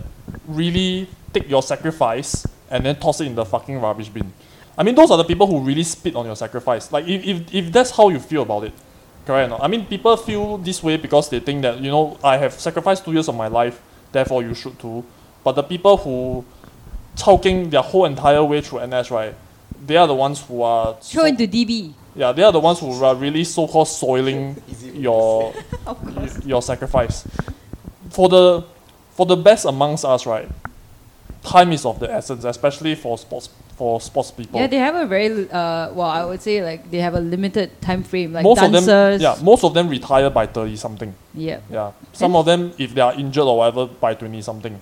really 0.47 1.07
take 1.33 1.49
your 1.49 1.63
sacrifice 1.63 2.45
and 2.69 2.85
then 2.85 2.95
toss 2.95 3.19
it 3.21 3.27
in 3.27 3.35
the 3.35 3.43
fucking 3.45 3.79
rubbish 3.79 4.09
bin. 4.09 4.31
I 4.77 4.83
mean, 4.83 4.95
those 4.95 5.11
are 5.11 5.17
the 5.17 5.23
people 5.23 5.45
who 5.47 5.59
really 5.59 5.83
spit 5.83 6.15
on 6.15 6.25
your 6.25 6.35
sacrifice. 6.35 6.91
Like, 6.91 7.07
if, 7.07 7.23
if, 7.25 7.53
if 7.53 7.71
that's 7.71 7.91
how 7.91 8.09
you 8.09 8.19
feel 8.19 8.41
about 8.41 8.63
it, 8.63 8.73
correct 9.25 9.47
or 9.47 9.49
not? 9.57 9.63
I 9.63 9.67
mean, 9.67 9.85
people 9.85 10.15
feel 10.17 10.57
this 10.57 10.81
way 10.83 10.97
because 10.97 11.29
they 11.29 11.39
think 11.39 11.61
that, 11.63 11.79
you 11.79 11.89
know, 11.91 12.17
I 12.23 12.37
have 12.37 12.53
sacrificed 12.53 13.05
two 13.05 13.13
years 13.13 13.27
of 13.27 13.35
my 13.35 13.47
life, 13.47 13.81
therefore 14.11 14.43
you 14.43 14.53
should 14.53 14.77
too. 14.79 15.03
But 15.43 15.53
the 15.53 15.63
people 15.63 15.97
who 15.97 16.45
chao 17.15 17.37
keng 17.37 17.69
their 17.69 17.81
whole 17.81 18.05
entire 18.05 18.43
way 18.43 18.61
through 18.61 18.85
NS, 18.87 19.11
right, 19.11 19.35
they 19.85 19.97
are 19.97 20.07
the 20.07 20.15
ones 20.15 20.41
who 20.41 20.61
are 20.61 20.93
Throw 21.01 21.23
so- 21.23 21.25
into 21.27 21.47
DB. 21.47 21.93
yeah, 22.15 22.31
they 22.31 22.43
are 22.43 22.51
the 22.51 22.59
ones 22.59 22.79
who 22.79 22.91
are 23.03 23.15
really 23.15 23.43
so-called 23.43 23.87
soiling 23.87 24.61
your 24.93 25.53
your 26.45 26.61
sacrifice. 26.61 27.27
For 28.09 28.29
the 28.29 28.63
for 29.15 29.25
the 29.25 29.35
best 29.35 29.65
amongst 29.65 30.05
us, 30.05 30.25
right? 30.25 30.47
Time 31.43 31.71
is 31.73 31.85
of 31.85 31.99
the 31.99 32.11
essence, 32.11 32.45
especially 32.45 32.95
for 32.95 33.17
sports 33.17 33.49
for 33.75 33.99
sports 33.99 34.31
people. 34.31 34.59
Yeah, 34.59 34.67
they 34.67 34.77
have 34.77 34.95
a 34.95 35.05
very 35.05 35.49
uh 35.49 35.91
well, 35.93 36.01
I 36.01 36.23
would 36.23 36.41
say 36.41 36.63
like 36.63 36.89
they 36.89 36.99
have 36.99 37.15
a 37.15 37.19
limited 37.19 37.81
time 37.81 38.03
frame. 38.03 38.33
Like 38.33 38.43
most 38.43 38.59
dancers. 38.59 38.81
of 38.81 38.85
them, 38.85 39.21
yeah, 39.21 39.35
most 39.43 39.63
of 39.63 39.73
them 39.73 39.89
retire 39.89 40.29
by 40.29 40.45
thirty 40.47 40.75
something. 40.75 41.13
yeah. 41.33 41.59
Yeah, 41.69 41.91
some 42.13 42.35
of 42.35 42.45
them, 42.45 42.73
if 42.77 42.93
they 42.95 43.01
are 43.01 43.13
injured 43.13 43.43
or 43.43 43.57
whatever, 43.57 43.87
by 43.87 44.13
twenty 44.13 44.41
something. 44.41 44.79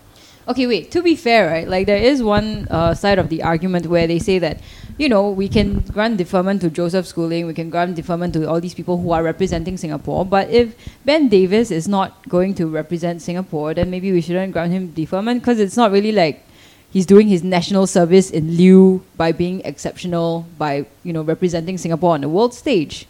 Okay, 0.48 0.66
wait. 0.68 0.92
To 0.92 1.02
be 1.02 1.16
fair, 1.16 1.48
right? 1.50 1.68
Like 1.68 1.86
there 1.86 1.98
is 2.02 2.22
one 2.22 2.68
uh, 2.70 2.94
side 2.94 3.20
of 3.20 3.30
the 3.30 3.44
argument 3.44 3.86
where 3.86 4.08
they 4.08 4.18
say 4.20 4.40
that, 4.40 4.60
you 4.98 5.08
know, 5.08 5.30
we 5.30 5.48
can 5.48 5.80
grant 5.82 6.18
deferment 6.18 6.62
to 6.62 6.70
Joseph 6.70 7.06
Schooling, 7.06 7.46
we 7.46 7.54
can 7.54 7.70
grant 7.70 7.96
deferment 7.96 8.34
to 8.34 8.50
all 8.50 8.60
these 8.60 8.74
people 8.74 8.98
who 8.98 9.12
are 9.12 9.24
representing 9.24 9.78
Singapore. 9.78 10.26
But 10.26 10.50
if 10.50 10.76
Ben 11.06 11.30
Davis 11.30 11.70
is 11.70 11.88
not 11.88 12.28
going 12.28 12.56
to 12.56 12.66
represent 12.68 13.22
Singapore, 13.22 13.76
then 13.76 13.92
maybe 13.92 14.12
we 14.12 14.20
shouldn't 14.20 14.52
grant 14.52 14.72
him 14.72 14.92
deferment 14.92 15.42
because 15.42 15.60
it's 15.60 15.78
not 15.78 15.92
really 15.92 16.12
like 16.12 16.44
he's 16.92 17.06
doing 17.06 17.28
his 17.28 17.44
national 17.44 17.88
service 17.88 18.30
in 18.30 18.56
lieu 18.58 19.04
by 19.18 19.32
being 19.32 19.62
exceptional 19.66 20.46
by 20.58 20.86
you 21.04 21.14
know 21.14 21.22
representing 21.24 21.78
Singapore 21.78 22.14
on 22.14 22.22
the 22.22 22.30
world 22.30 22.54
stage. 22.54 23.08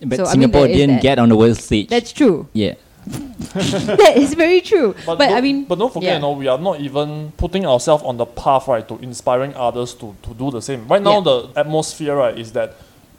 But 0.00 0.16
So, 0.16 0.24
I 0.24 0.26
mean, 0.26 0.32
Singapore 0.32 0.66
didn't 0.66 1.00
get 1.00 1.18
on 1.18 1.28
the 1.28 1.36
world 1.36 1.56
stage. 1.56 1.88
That's 1.88 2.12
true. 2.12 2.48
yeah. 2.52 2.74
that 3.06 4.14
is 4.16 4.34
very 4.34 4.60
true. 4.60 4.94
But, 5.04 5.18
don't, 5.18 5.32
I 5.32 5.40
mean, 5.40 5.64
but 5.64 5.76
don't 5.76 5.92
forget, 5.92 6.08
yeah. 6.08 6.14
you 6.14 6.20
know, 6.20 6.32
we 6.32 6.46
are 6.46 6.58
not 6.58 6.78
even 6.80 7.32
putting 7.36 7.66
ourselves 7.66 8.04
on 8.04 8.16
the 8.16 8.26
path, 8.26 8.68
right, 8.68 8.86
to 8.86 8.96
inspiring 8.98 9.54
others 9.56 9.92
to, 9.94 10.14
to 10.22 10.34
do 10.34 10.52
the 10.52 10.62
same. 10.62 10.86
Right 10.86 11.02
now, 11.02 11.18
Yeah. 11.18 11.24
the 11.24 11.52
atmosphere, 11.56 12.14
right, 12.14 12.38
is 12.38 12.52
that, 12.52 12.76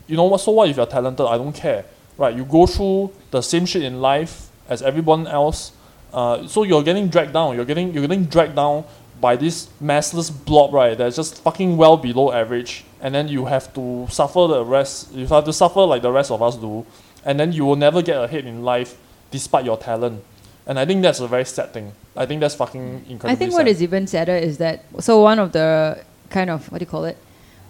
you 0.08 0.16
know 0.16 0.24
what? 0.24 0.40
So 0.40 0.54
what 0.54 0.70
if 0.70 0.78
you're 0.78 0.86
talented? 0.86 1.26
I 1.26 1.38
don't 1.38 1.52
care, 1.52 1.84
right? 2.18 2.34
You 2.34 2.46
go 2.46 2.66
through 2.66 3.12
the 3.32 3.42
same 3.42 3.66
shit 3.66 3.84
in 3.84 4.00
life 4.00 4.48
as 4.70 4.82
everyone 4.82 5.28
else, 5.28 5.74
uh, 6.14 6.48
so 6.48 6.64
you're 6.64 6.84
getting 6.84 7.10
dragged 7.10 7.34
down. 7.34 7.56
You're 7.56 7.66
getting 7.66 7.92
you're 7.94 8.08
getting 8.08 8.24
dragged 8.26 8.56
down 8.56 8.86
by 9.24 9.38
this 9.38 9.70
massless 9.82 10.30
blob, 10.30 10.74
right? 10.74 10.98
That's 10.98 11.16
just 11.16 11.42
fucking 11.42 11.78
well 11.78 11.96
below 11.96 12.34
average, 12.34 12.84
and 13.00 13.16
then 13.16 13.30
you 13.30 13.46
have 13.46 13.74
to 13.74 14.06
suffer 14.10 14.48
the 14.48 14.66
rest. 14.66 15.14
You 15.14 15.26
have 15.28 15.46
to 15.46 15.54
suffer 15.54 15.80
like 15.80 16.02
the 16.02 16.12
rest 16.12 16.30
of 16.30 16.42
us 16.42 16.58
do, 16.58 16.86
and 17.24 17.40
then 17.40 17.54
you 17.54 17.64
will 17.64 17.78
never 17.78 18.02
get 18.02 18.22
ahead 18.22 18.46
in 18.46 18.64
life 18.64 18.98
despite 19.32 19.64
your 19.64 19.78
talent. 19.78 20.22
And 20.68 20.78
I 20.78 20.86
think 20.86 21.02
that's 21.02 21.22
a 21.22 21.28
very 21.28 21.46
sad 21.46 21.72
thing. 21.74 21.94
I 22.18 22.26
think 22.26 22.42
that's 22.42 22.56
fucking 22.56 23.06
incredible. 23.08 23.30
I 23.30 23.36
think 23.36 23.52
sad. 23.52 23.60
what 23.60 23.68
is 23.70 23.82
even 23.82 24.08
sadder 24.08 24.36
is 24.36 24.58
that 24.58 24.84
so 25.00 25.22
one 25.22 25.40
of 25.40 25.54
the 25.54 26.04
kind 26.30 26.50
of 26.50 26.70
what 26.70 26.80
do 26.80 26.84
you 26.84 26.92
call 26.96 27.06
it, 27.06 27.18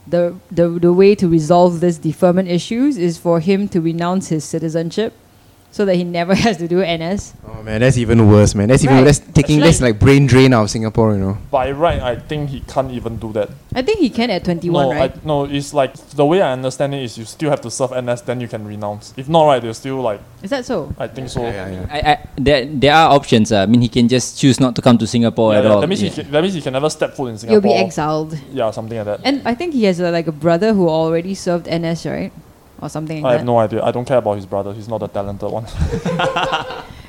the 0.07 0.35
the 0.49 0.67
the 0.87 0.91
way 0.91 1.13
to 1.13 1.27
resolve 1.27 1.81
this 1.81 1.99
deferment 1.99 2.49
issues 2.49 2.97
is 2.97 3.19
for 3.19 3.39
him 3.39 3.69
to 3.69 3.79
renounce 3.79 4.29
his 4.29 4.43
citizenship, 4.43 5.13
so 5.73 5.85
that 5.85 5.95
he 5.95 6.03
never 6.05 6.35
has 6.45 6.57
to 6.57 6.67
do 6.69 6.85
NS. 6.85 7.33
Oh 7.49 7.63
man, 7.63 7.81
that's 7.81 7.97
even 7.97 8.29
worse, 8.29 8.53
man. 8.53 8.69
That's 8.69 8.83
even 8.85 8.97
Right. 8.97 9.05
that's 9.09 9.17
taking 9.19 9.57
Actually- 9.57 9.59
that's 9.61 9.81
like 9.81 9.97
brain 9.99 10.27
drain 10.27 10.53
out 10.53 10.63
of 10.63 10.69
Singapore, 10.69 11.13
you 11.13 11.19
know. 11.19 11.37
By 11.49 11.71
right, 11.71 11.99
I 11.99 12.15
think 12.15 12.51
he 12.51 12.59
can't 12.61 12.91
even 12.91 13.17
do 13.17 13.33
that. 13.33 13.49
I 13.73 13.81
think 13.81 13.97
he 13.99 14.09
can 14.13 14.29
at 14.29 14.45
21, 14.45 14.69
no, 14.69 14.93
right? 14.93 15.11
I, 15.11 15.19
no, 15.25 15.45
it's 15.45 15.73
like 15.73 15.97
the 16.13 16.25
way 16.25 16.43
I 16.43 16.53
understand 16.53 16.93
it 16.93 17.01
is 17.01 17.17
you 17.17 17.25
still 17.25 17.49
have 17.49 17.61
to 17.61 17.71
serve 17.71 17.89
NS, 17.91 18.21
then 18.21 18.39
you 18.39 18.47
can 18.47 18.67
renounce. 18.67 19.13
If 19.17 19.27
not, 19.27 19.47
right, 19.47 19.61
they're 19.61 19.73
still 19.73 19.99
like 19.99 20.21
Is 20.43 20.51
that 20.51 20.63
so? 20.63 20.93
I 20.99 21.07
think 21.07 21.29
so. 21.29 21.41
Yeah, 21.41 21.67
yeah, 21.67 21.81
yeah. 21.81 21.87
I, 21.89 21.99
I, 22.11 22.17
there, 22.37 22.65
there 22.69 22.93
are 22.93 23.09
options. 23.09 23.51
Uh. 23.51 23.63
I 23.63 23.65
mean, 23.65 23.81
he 23.81 23.89
can 23.89 24.07
just 24.07 24.37
choose 24.39 24.59
not 24.59 24.75
to 24.75 24.81
come 24.83 24.99
to 24.99 25.07
Singapore 25.07 25.53
Yeah, 25.53 25.59
at 25.59 25.65
yeah, 25.65 25.71
all. 25.73 25.81
That 25.81 25.87
means 25.89 26.03
Yeah. 26.03 26.09
he 26.09 26.21
can, 26.21 26.31
that 26.31 26.41
means 26.43 26.53
he 26.53 26.61
can 26.61 26.73
never 26.73 26.89
step 26.91 27.15
foot 27.15 27.29
in 27.33 27.37
Singapore. 27.39 27.61
He'll 27.61 27.73
be 27.73 27.83
exiled. 27.83 28.37
Yeah, 28.53 28.69
something 28.69 28.97
like 28.97 29.07
that. 29.07 29.21
And 29.23 29.41
I 29.47 29.55
think 29.55 29.73
he 29.73 29.85
has 29.85 29.99
a, 29.99 30.11
like 30.11 30.27
a 30.27 30.31
brother 30.31 30.73
who 30.73 30.87
already 30.87 31.33
served 31.33 31.65
NS, 31.65 32.05
right? 32.05 32.31
Or 32.83 32.89
something 32.91 33.23
I 33.23 33.31
have 33.39 33.41
that. 33.41 33.45
no 33.47 33.57
idea. 33.63 33.79
I 33.81 33.91
don't 33.95 34.03
care 34.03 34.17
about 34.19 34.35
his 34.35 34.45
brother. 34.45 34.73
He's 34.75 34.89
not 34.91 35.01
a 35.01 35.07
talented 35.07 35.47
one. 35.49 35.63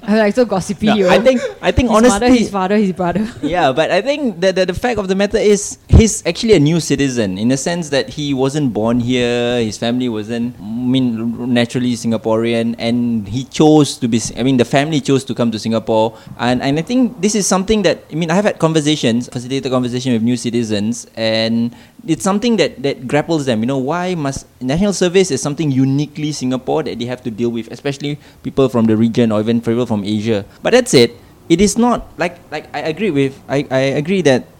I'm 0.06 0.18
like 0.22 0.32
so 0.34 0.44
gossipy. 0.44 0.86
No, 0.86 0.94
yo. 0.94 1.10
I 1.10 1.18
think 1.18 1.42
I 1.60 1.72
think 1.74 1.90
his 1.90 2.02
mother, 2.06 2.30
his 2.30 2.46
father, 2.48 2.76
his 2.78 2.92
brother. 2.92 3.26
yeah, 3.42 3.72
but 3.72 3.90
I 3.90 3.98
think 4.00 4.38
the, 4.38 4.52
the 4.54 4.66
the 4.70 4.74
fact 4.78 5.02
of 5.02 5.08
the 5.10 5.18
matter 5.18 5.38
is 5.42 5.78
he's 5.96 6.26
actually 6.26 6.54
a 6.54 6.60
new 6.60 6.80
citizen 6.80 7.38
in 7.38 7.48
the 7.48 7.56
sense 7.56 7.88
that 7.90 8.10
he 8.10 8.34
wasn't 8.34 8.72
born 8.72 9.00
here. 9.00 9.60
His 9.62 9.78
family 9.78 10.08
wasn't, 10.08 10.58
I 10.58 10.62
mean, 10.62 11.54
naturally 11.54 11.94
Singaporean, 11.94 12.74
and 12.78 13.26
he 13.28 13.44
chose 13.44 13.96
to 13.98 14.08
be. 14.08 14.20
I 14.36 14.42
mean, 14.42 14.56
the 14.56 14.64
family 14.64 15.00
chose 15.00 15.24
to 15.24 15.34
come 15.34 15.50
to 15.52 15.58
Singapore, 15.58 16.18
and 16.38 16.62
and 16.62 16.78
I 16.78 16.82
think 16.82 17.20
this 17.20 17.34
is 17.34 17.46
something 17.46 17.82
that 17.82 18.04
I 18.10 18.14
mean 18.14 18.30
I 18.30 18.34
have 18.34 18.44
had 18.44 18.58
conversations, 18.58 19.28
facilitated 19.28 19.70
conversation 19.70 20.12
with 20.12 20.22
new 20.22 20.36
citizens, 20.36 21.06
and 21.14 21.74
it's 22.06 22.24
something 22.24 22.56
that 22.56 22.82
that 22.82 23.06
grapples 23.06 23.46
them. 23.46 23.60
You 23.62 23.66
know, 23.66 23.78
why 23.78 24.14
must 24.14 24.46
national 24.60 24.92
service 24.92 25.30
is 25.30 25.40
something 25.40 25.70
uniquely 25.70 26.32
Singapore 26.32 26.82
that 26.84 26.98
they 26.98 27.06
have 27.06 27.22
to 27.22 27.30
deal 27.30 27.50
with, 27.50 27.70
especially 27.70 28.18
people 28.42 28.68
from 28.68 28.86
the 28.86 28.96
region 28.96 29.32
or 29.32 29.40
even 29.40 29.60
people 29.60 29.86
from 29.86 30.04
Asia. 30.04 30.44
But 30.62 30.74
that's 30.74 30.94
it. 30.94 31.16
It 31.48 31.60
is 31.60 31.76
not 31.76 32.08
like 32.16 32.40
like 32.50 32.72
I 32.72 32.88
agree 32.88 33.12
with 33.12 33.36
I, 33.48 33.68
I 33.68 34.00
agree 34.00 34.24
that 34.24 34.53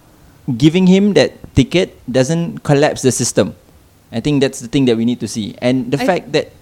giving 0.56 0.86
him 0.86 1.14
that 1.14 1.32
ticket 1.54 1.96
doesn't 2.10 2.62
collapse 2.62 3.02
the 3.02 3.12
system. 3.12 3.54
I 4.12 4.20
think 4.20 4.40
that's 4.40 4.60
the 4.60 4.68
thing 4.68 4.84
that 4.86 4.96
we 4.96 5.04
need 5.04 5.20
to 5.20 5.28
see. 5.28 5.56
And 5.58 5.90
the 5.90 6.00
I- 6.00 6.06
fact 6.06 6.32
that 6.32 6.52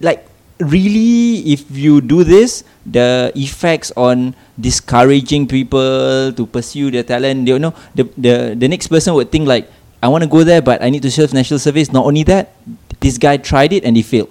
like 0.00 0.26
really 0.58 1.42
if 1.52 1.66
you 1.70 2.00
do 2.00 2.24
this, 2.24 2.64
the 2.86 3.32
effects 3.34 3.90
on 3.96 4.34
discouraging 4.58 5.46
people 5.48 6.32
to 6.32 6.46
pursue 6.46 6.90
their 6.90 7.02
talent, 7.02 7.48
you 7.48 7.58
know, 7.58 7.74
the 7.94 8.08
the, 8.16 8.54
the 8.56 8.68
next 8.68 8.88
person 8.88 9.14
would 9.14 9.30
think 9.30 9.46
like, 9.48 9.68
I 10.02 10.08
want 10.08 10.22
to 10.24 10.30
go 10.30 10.44
there 10.44 10.62
but 10.62 10.82
I 10.82 10.90
need 10.90 11.02
to 11.02 11.10
serve 11.10 11.34
national 11.34 11.58
service. 11.58 11.92
Not 11.92 12.06
only 12.06 12.22
that, 12.24 12.54
this 13.00 13.18
guy 13.18 13.36
tried 13.36 13.72
it 13.72 13.84
and 13.84 13.96
he 13.96 14.02
failed. 14.02 14.30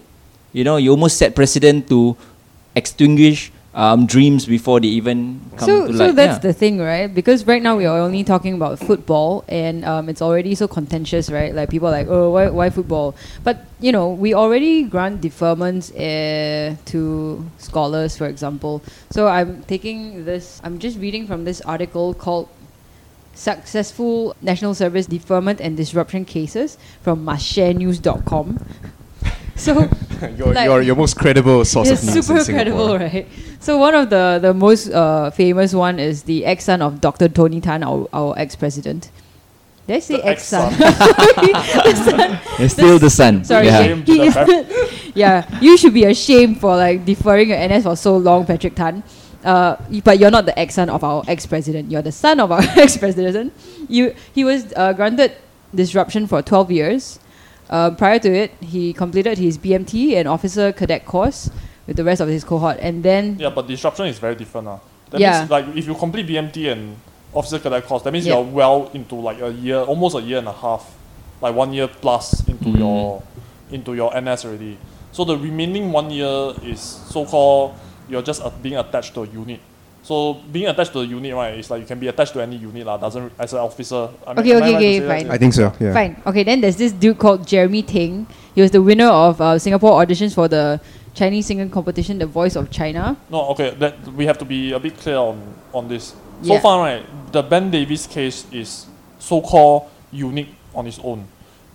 You 0.54 0.64
know, 0.64 0.76
you 0.78 0.92
almost 0.92 1.18
set 1.18 1.36
precedent 1.36 1.88
to 1.90 2.16
extinguish 2.76 3.52
um, 3.74 4.06
dreams 4.06 4.46
before 4.46 4.80
they 4.82 4.90
even 4.90 5.40
come 5.56 5.66
so, 5.66 5.88
to 5.88 5.94
so 5.98 6.06
light. 6.08 6.16
that's 6.16 6.36
Yeah. 6.44 6.52
the 6.52 6.54
thing, 6.54 6.80
right? 6.80 7.08
Because 7.14 7.48
right 7.48 7.62
now 7.64 7.78
we 7.78 7.86
are 7.86 8.00
only 8.00 8.24
talking 8.24 8.54
about 8.54 8.80
football, 8.80 9.46
and 9.48 9.86
um, 9.86 10.10
it's 10.10 10.22
already 10.22 10.56
so 10.56 10.68
contentious, 10.68 11.30
right? 11.32 11.56
Like 11.56 11.70
people 11.70 11.88
are 11.88 11.92
like, 11.92 12.08
oh, 12.10 12.32
why, 12.32 12.50
why 12.50 12.70
football? 12.70 13.16
But 13.44 13.66
you 13.80 13.92
know, 13.94 14.10
we 14.10 14.34
already 14.34 14.84
grant 14.84 15.22
deferments 15.22 15.90
uh, 15.96 16.76
to 16.92 17.46
scholars, 17.60 18.18
for 18.18 18.28
example. 18.28 18.84
So 19.10 19.28
I'm 19.28 19.64
taking 19.64 20.26
this. 20.26 20.60
I'm 20.64 20.78
just 20.80 21.00
reading 21.00 21.26
from 21.26 21.46
this 21.46 21.62
article 21.62 22.14
called 22.14 22.50
"Successful 23.34 24.36
National 24.42 24.74
Service 24.76 25.06
Deferment 25.08 25.62
and 25.62 25.78
Disruption 25.78 26.26
Cases" 26.26 26.78
from 27.02 27.26
MustShareNews.com. 27.26 28.60
So 29.62 29.74
your, 30.38 30.54
Like- 30.54 30.66
your, 30.66 30.82
your 30.82 30.96
most 30.96 31.16
credible 31.16 31.64
source 31.66 31.90
it's 31.90 32.02
of 32.02 32.08
news 32.08 32.16
in 32.18 32.24
super 32.24 32.44
Singapore. 32.44 32.98
credible, 32.98 32.98
right? 32.98 33.28
So 33.60 33.78
one 33.78 33.94
of 33.94 34.10
the 34.10 34.40
the 34.42 34.54
most 34.54 34.90
uh, 34.90 35.30
famous 35.30 35.74
one 35.74 36.00
is 36.00 36.24
the 36.24 36.46
ex 36.46 36.66
son 36.66 36.82
of 36.82 37.00
Dr. 37.00 37.30
Tony 37.30 37.62
Tan, 37.62 37.84
our, 37.84 38.08
our 38.12 38.34
ex 38.38 38.56
president. 38.56 39.12
Did 39.88 39.98
I 39.98 40.00
say 40.00 40.16
The 40.18 40.26
ex 40.28 40.44
son? 40.54 40.74
It's 42.60 42.74
still 42.74 42.98
the 43.00 43.10
son. 43.10 43.44
Sorry, 43.44 43.68
Yeah. 43.68 43.84
Shame 43.84 44.04
he- 44.06 45.12
yeah, 45.16 45.46
you 45.60 45.78
should 45.78 45.94
be 45.94 46.06
ashamed 46.06 46.60
for 46.60 46.76
like 46.76 47.06
deferring 47.06 47.50
your 47.50 47.60
NS 47.68 47.84
for 47.84 47.96
so 47.96 48.18
long, 48.18 48.46
Patrick 48.46 48.76
Tan. 48.76 49.04
Uh, 49.44 49.76
but 50.04 50.20
you're 50.20 50.30
not 50.32 50.46
the 50.46 50.58
ex 50.58 50.76
son 50.76 50.90
of 50.90 51.04
our 51.04 51.24
ex 51.28 51.46
president. 51.46 51.92
You're 51.92 52.04
the 52.04 52.12
son 52.12 52.40
of 52.40 52.52
our 52.52 52.62
ex 52.78 52.98
president. 52.98 53.54
You 53.90 54.16
he 54.34 54.44
was 54.44 54.72
uh, 54.76 54.94
granted 54.94 55.34
disruption 55.74 56.28
for 56.28 56.42
12 56.42 56.72
years. 56.72 57.20
Uh, 57.72 57.90
prior 57.92 58.20
to 58.20 58.30
it, 58.30 58.52
he 58.60 58.92
completed 58.92 59.38
his 59.38 59.58
BMT 59.58 60.16
and 60.18 60.28
officer 60.28 60.74
cadet 60.74 61.06
course 61.06 61.50
with 61.88 61.96
the 61.96 62.04
rest 62.04 62.20
of 62.22 62.28
his 62.28 62.44
cohort, 62.44 62.78
and 62.82 63.02
then 63.02 63.38
Yeah, 63.40 63.50
but 63.50 63.66
disruption 63.68 64.08
is 64.08 64.20
very 64.20 64.36
different. 64.36 64.68
Uh. 64.68 64.78
That 65.12 65.22
Yeah. 65.22 65.40
means 65.40 65.50
like 65.52 65.66
if 65.76 65.88
you 65.88 65.96
complete 65.96 66.28
BMT 66.28 66.68
and 66.72 66.98
officer 67.34 67.60
cadet 67.60 67.86
course, 67.88 68.04
that 68.04 68.12
means 68.14 68.26
Yeah. 68.28 68.36
you're 68.36 68.44
well 68.44 68.90
into 68.94 69.16
like 69.16 69.42
a 69.42 69.52
year, 69.52 69.80
almost 69.80 70.16
a 70.16 70.22
year 70.22 70.40
and 70.40 70.48
a 70.48 70.54
half, 70.54 70.94
like 71.42 71.56
one 71.56 71.74
year 71.74 71.88
plus 71.88 72.48
into 72.48 72.66
Mm. 72.66 72.80
your 72.80 73.24
into 73.72 73.94
your 73.94 74.12
NS 74.16 74.44
already. 74.46 74.78
So 75.14 75.24
the 75.24 75.38
remaining 75.38 75.92
one 75.94 76.12
year 76.12 76.54
is 76.64 76.80
so 76.82 77.26
called 77.26 77.74
you're 78.10 78.22
just 78.22 78.42
uh, 78.42 78.50
being 78.62 78.76
attached 78.76 79.14
to 79.14 79.24
a 79.24 79.28
unit. 79.28 79.60
So 80.12 80.34
being 80.52 80.68
attached 80.68 80.92
to 80.92 81.00
a 81.00 81.06
unit, 81.06 81.34
right, 81.34 81.58
is 81.58 81.72
like 81.72 81.80
you 81.80 81.88
can 81.88 81.98
be 81.98 82.10
attached 82.10 82.34
to 82.34 82.42
any 82.44 82.58
unit, 82.58 82.86
lah. 82.86 82.98
Doesn't 82.98 83.32
as 83.40 83.54
an 83.54 83.60
officer. 83.60 84.10
I 84.28 84.36
Okay, 84.44 84.52
am 84.52 84.64
I 84.64 84.68
okay, 84.68 84.68
right 84.68 84.72
to 84.72 84.76
okay, 84.76 84.92
say 84.92 85.00
that? 85.00 85.08
fine. 85.08 85.32
I 85.32 85.38
think 85.38 85.54
so, 85.54 85.72
yeah. 85.80 85.94
Fine. 85.94 86.22
Okay, 86.28 86.44
then 86.44 86.60
there's 86.60 86.76
this 86.76 86.92
dude 86.92 87.18
called 87.18 87.48
Jeremy 87.48 87.82
Ting. 87.82 88.28
He 88.54 88.60
was 88.62 88.72
the 88.72 88.82
winner 88.82 89.08
of 89.08 89.40
uh, 89.40 89.58
Singapore 89.58 90.04
auditions 90.04 90.36
for 90.36 90.50
the 90.50 90.82
Chinese 91.16 91.46
singing 91.46 91.70
competition, 91.72 92.20
The 92.20 92.26
Voice 92.28 92.58
of 92.58 92.70
China. 92.70 93.16
No, 93.32 93.56
okay, 93.56 93.70
that 93.80 94.04
we 94.12 94.26
have 94.28 94.38
to 94.40 94.44
be 94.44 94.74
a 94.76 94.80
bit 94.84 94.98
clear 95.00 95.16
on 95.16 95.40
on 95.72 95.88
this. 95.88 96.12
So 96.44 96.56
Yeah. 96.56 96.60
far, 96.60 96.84
right, 96.84 97.08
the 97.32 97.40
Ben 97.42 97.72
Davis 97.72 98.04
case 98.06 98.44
is 98.52 98.88
so-called 99.20 99.88
unique 100.12 100.52
on 100.76 100.88
its 100.92 101.00
own, 101.00 101.24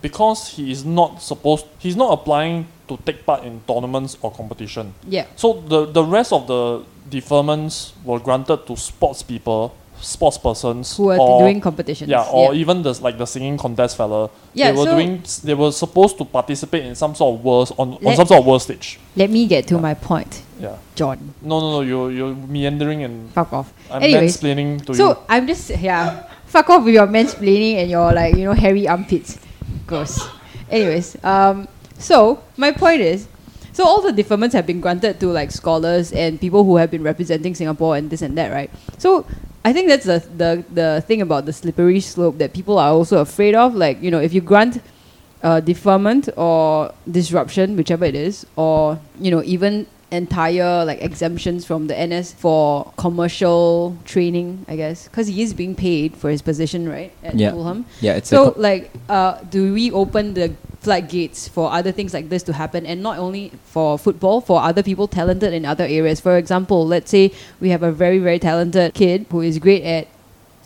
because 0.05 0.53
he 0.53 0.69
is 0.69 0.85
not 0.85 1.23
supposed, 1.25 1.65
he's 1.81 1.97
not 1.97 2.13
applying 2.13 2.67
to 2.85 3.01
take 3.01 3.25
part 3.25 3.41
in 3.49 3.61
tournaments 3.65 4.13
or 4.21 4.29
competition. 4.29 4.93
Yeah. 5.09 5.25
So 5.33 5.57
the 5.65 5.89
the 5.89 6.05
rest 6.05 6.29
of 6.29 6.45
the 6.45 6.85
deferments 7.09 7.91
were 8.03 8.19
granted 8.19 8.65
to 8.67 8.75
sports 8.75 9.21
people, 9.23 9.75
sports 9.99 10.37
persons 10.37 10.95
Who 10.97 11.09
are 11.09 11.19
or 11.19 11.41
doing 11.41 11.59
competitions. 11.61 12.09
yeah, 12.09 12.23
or 12.31 12.53
even 12.53 12.83
the 12.83 12.93
like 13.01 13.17
the 13.17 13.25
singing 13.25 13.57
contest 13.57 13.97
fella. 13.97 14.29
Yeah, 14.53 14.71
they 14.71 14.77
were 14.77 14.85
so- 14.85 14.95
doing, 14.95 15.23
they 15.43 15.53
were 15.53 15.71
supposed 15.71 16.17
to 16.19 16.25
participate 16.25 16.85
in 16.85 16.95
some 16.95 17.15
sort 17.15 17.35
of 17.39 17.43
world 17.43 17.73
on, 17.77 17.93
on 18.05 18.15
some 18.15 18.27
sort 18.27 18.39
of 18.41 18.45
world 18.45 18.61
stage. 18.61 18.99
Let 19.15 19.29
me 19.29 19.47
get 19.47 19.67
to 19.67 19.77
my 19.79 19.93
point, 19.93 20.43
Yeah. 20.59 20.77
John. 20.95 21.33
No, 21.41 21.59
no, 21.59 21.71
no. 21.71 21.81
You 21.81 22.09
you're 22.09 22.35
meandering 22.35 23.03
and 23.03 23.31
Fuck 23.31 23.53
off. 23.53 23.73
I'm 23.91 24.03
Anyways, 24.03 24.37
mansplaining 24.37 24.85
to 24.85 24.93
so 24.93 25.09
you. 25.09 25.13
So 25.15 25.23
I'm 25.29 25.47
just 25.47 25.69
yeah. 25.71 26.23
Fuck 26.47 26.69
off 26.69 26.83
with 26.85 26.93
your 26.93 27.07
mansplaining 27.07 27.75
and 27.81 27.89
your 27.91 28.13
like 28.13 28.35
you 28.35 28.45
know 28.45 28.53
hairy 28.53 28.87
armpits. 28.87 29.37
Gross. 29.85 30.19
Anyways, 30.69 31.17
um, 31.23 31.67
so 31.97 32.41
my 32.57 32.71
point 32.71 33.01
is, 33.01 33.27
so 33.77 33.85
all 33.85 34.01
the 34.01 34.11
deferments 34.11 34.53
have 34.53 34.65
been 34.65 34.81
granted 34.81 35.19
to 35.19 35.27
like 35.27 35.51
scholars 35.51 36.11
and 36.11 36.41
people 36.41 36.63
who 36.63 36.77
have 36.77 36.89
been 36.89 37.03
representing 37.03 37.53
Singapore 37.53 37.95
and 37.95 38.09
this 38.09 38.23
and 38.23 38.35
that, 38.35 38.51
right? 38.51 38.71
So 38.97 39.23
I 39.63 39.71
think 39.71 39.87
that's 39.87 40.05
the 40.05 40.17
the 40.35 40.65
the 40.73 41.03
thing 41.05 41.21
about 41.21 41.45
the 41.45 41.53
slippery 41.53 41.99
slope 41.99 42.39
that 42.39 42.53
people 42.53 42.79
are 42.79 42.89
also 42.89 43.21
afraid 43.21 43.53
of. 43.53 43.75
Like 43.75 44.01
you 44.01 44.09
know, 44.09 44.19
if 44.19 44.33
you 44.33 44.41
grant 44.41 44.81
uh, 45.43 45.59
deferment 45.59 46.27
or 46.35 46.91
disruption, 47.05 47.77
whichever 47.77 48.05
it 48.05 48.15
is, 48.15 48.47
or 48.55 48.99
you 49.21 49.29
know 49.29 49.43
even 49.43 49.85
entire 50.09 50.83
like 50.85 51.01
exemptions 51.03 51.65
from 51.65 51.85
the 51.85 51.93
NS 51.93 52.33
for 52.33 52.91
commercial 52.97 53.95
training, 54.05 54.65
I 54.67 54.75
guess, 54.75 55.07
because 55.07 55.27
he 55.27 55.43
is 55.43 55.53
being 55.53 55.75
paid 55.75 56.17
for 56.17 56.31
his 56.31 56.41
position, 56.41 56.89
right, 56.89 57.11
at 57.21 57.35
Yeah. 57.35 57.51
Fulham. 57.51 57.85
Yeah, 58.01 58.15
it's 58.15 58.29
So 58.29 58.53
like, 58.57 58.89
uh, 59.07 59.37
do 59.51 59.73
we 59.73 59.91
open 59.91 60.33
the 60.33 60.55
floodgates 60.87 61.49
for 61.55 61.71
other 61.79 61.91
things 61.91 62.13
like 62.13 62.29
this 62.29 62.43
to 62.47 62.53
happen, 62.53 62.85
and 62.85 63.03
not 63.03 63.17
only 63.19 63.51
for 63.73 63.99
football, 63.99 64.39
for 64.39 64.63
other 64.63 64.83
people 64.89 65.05
talented 65.05 65.51
in 65.51 65.65
other 65.65 65.83
areas? 65.83 66.23
For 66.23 66.37
example, 66.37 66.87
let's 66.87 67.11
say 67.11 67.31
we 67.59 67.69
have 67.75 67.83
a 67.83 67.91
very 67.91 68.19
very 68.19 68.39
talented 68.39 68.93
kid 68.93 69.27
who 69.29 69.41
is 69.41 69.59
great 69.59 69.83
at 69.83 70.07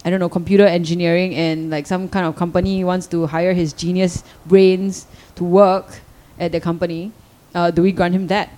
I 0.05 0.09
don't 0.09 0.19
know, 0.19 0.29
computer 0.29 0.65
engineering 0.65 1.33
and 1.35 1.69
like 1.69 1.85
some 1.85 2.09
kind 2.09 2.25
of 2.25 2.35
company 2.35 2.83
wants 2.83 3.05
to 3.13 3.25
hire 3.25 3.53
his 3.53 3.73
genius 3.73 4.23
brains 4.45 5.05
to 5.37 5.43
work 5.43 6.01
at 6.37 6.51
the 6.51 6.59
company, 6.59 7.11
uh, 7.53 7.69
do 7.69 7.81
we 7.81 7.91
grant 7.91 8.13
him 8.13 8.27
that? 8.27 8.49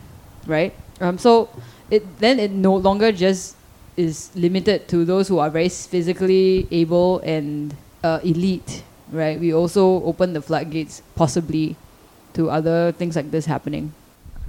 Right? 0.48 0.74
Um, 1.00 1.18
so 1.18 1.50
it 1.90 2.04
then 2.20 2.40
it 2.40 2.52
no 2.52 2.76
longer 2.76 3.12
just 3.12 3.56
is 3.96 4.32
limited 4.36 4.88
to 4.92 5.06
those 5.06 5.28
who 5.28 5.40
are 5.40 5.50
very 5.50 5.70
physically 5.70 6.68
able 6.72 7.20
and 7.20 7.76
uh, 8.04 8.20
elite, 8.24 8.84
right? 9.14 9.40
We 9.40 9.54
also 9.54 10.04
open 10.04 10.34
the 10.34 10.42
floodgates 10.42 11.02
possibly 11.16 11.76
to 12.34 12.50
other 12.50 12.92
things 12.92 13.16
like 13.16 13.32
this 13.32 13.46
happening. 13.46 13.94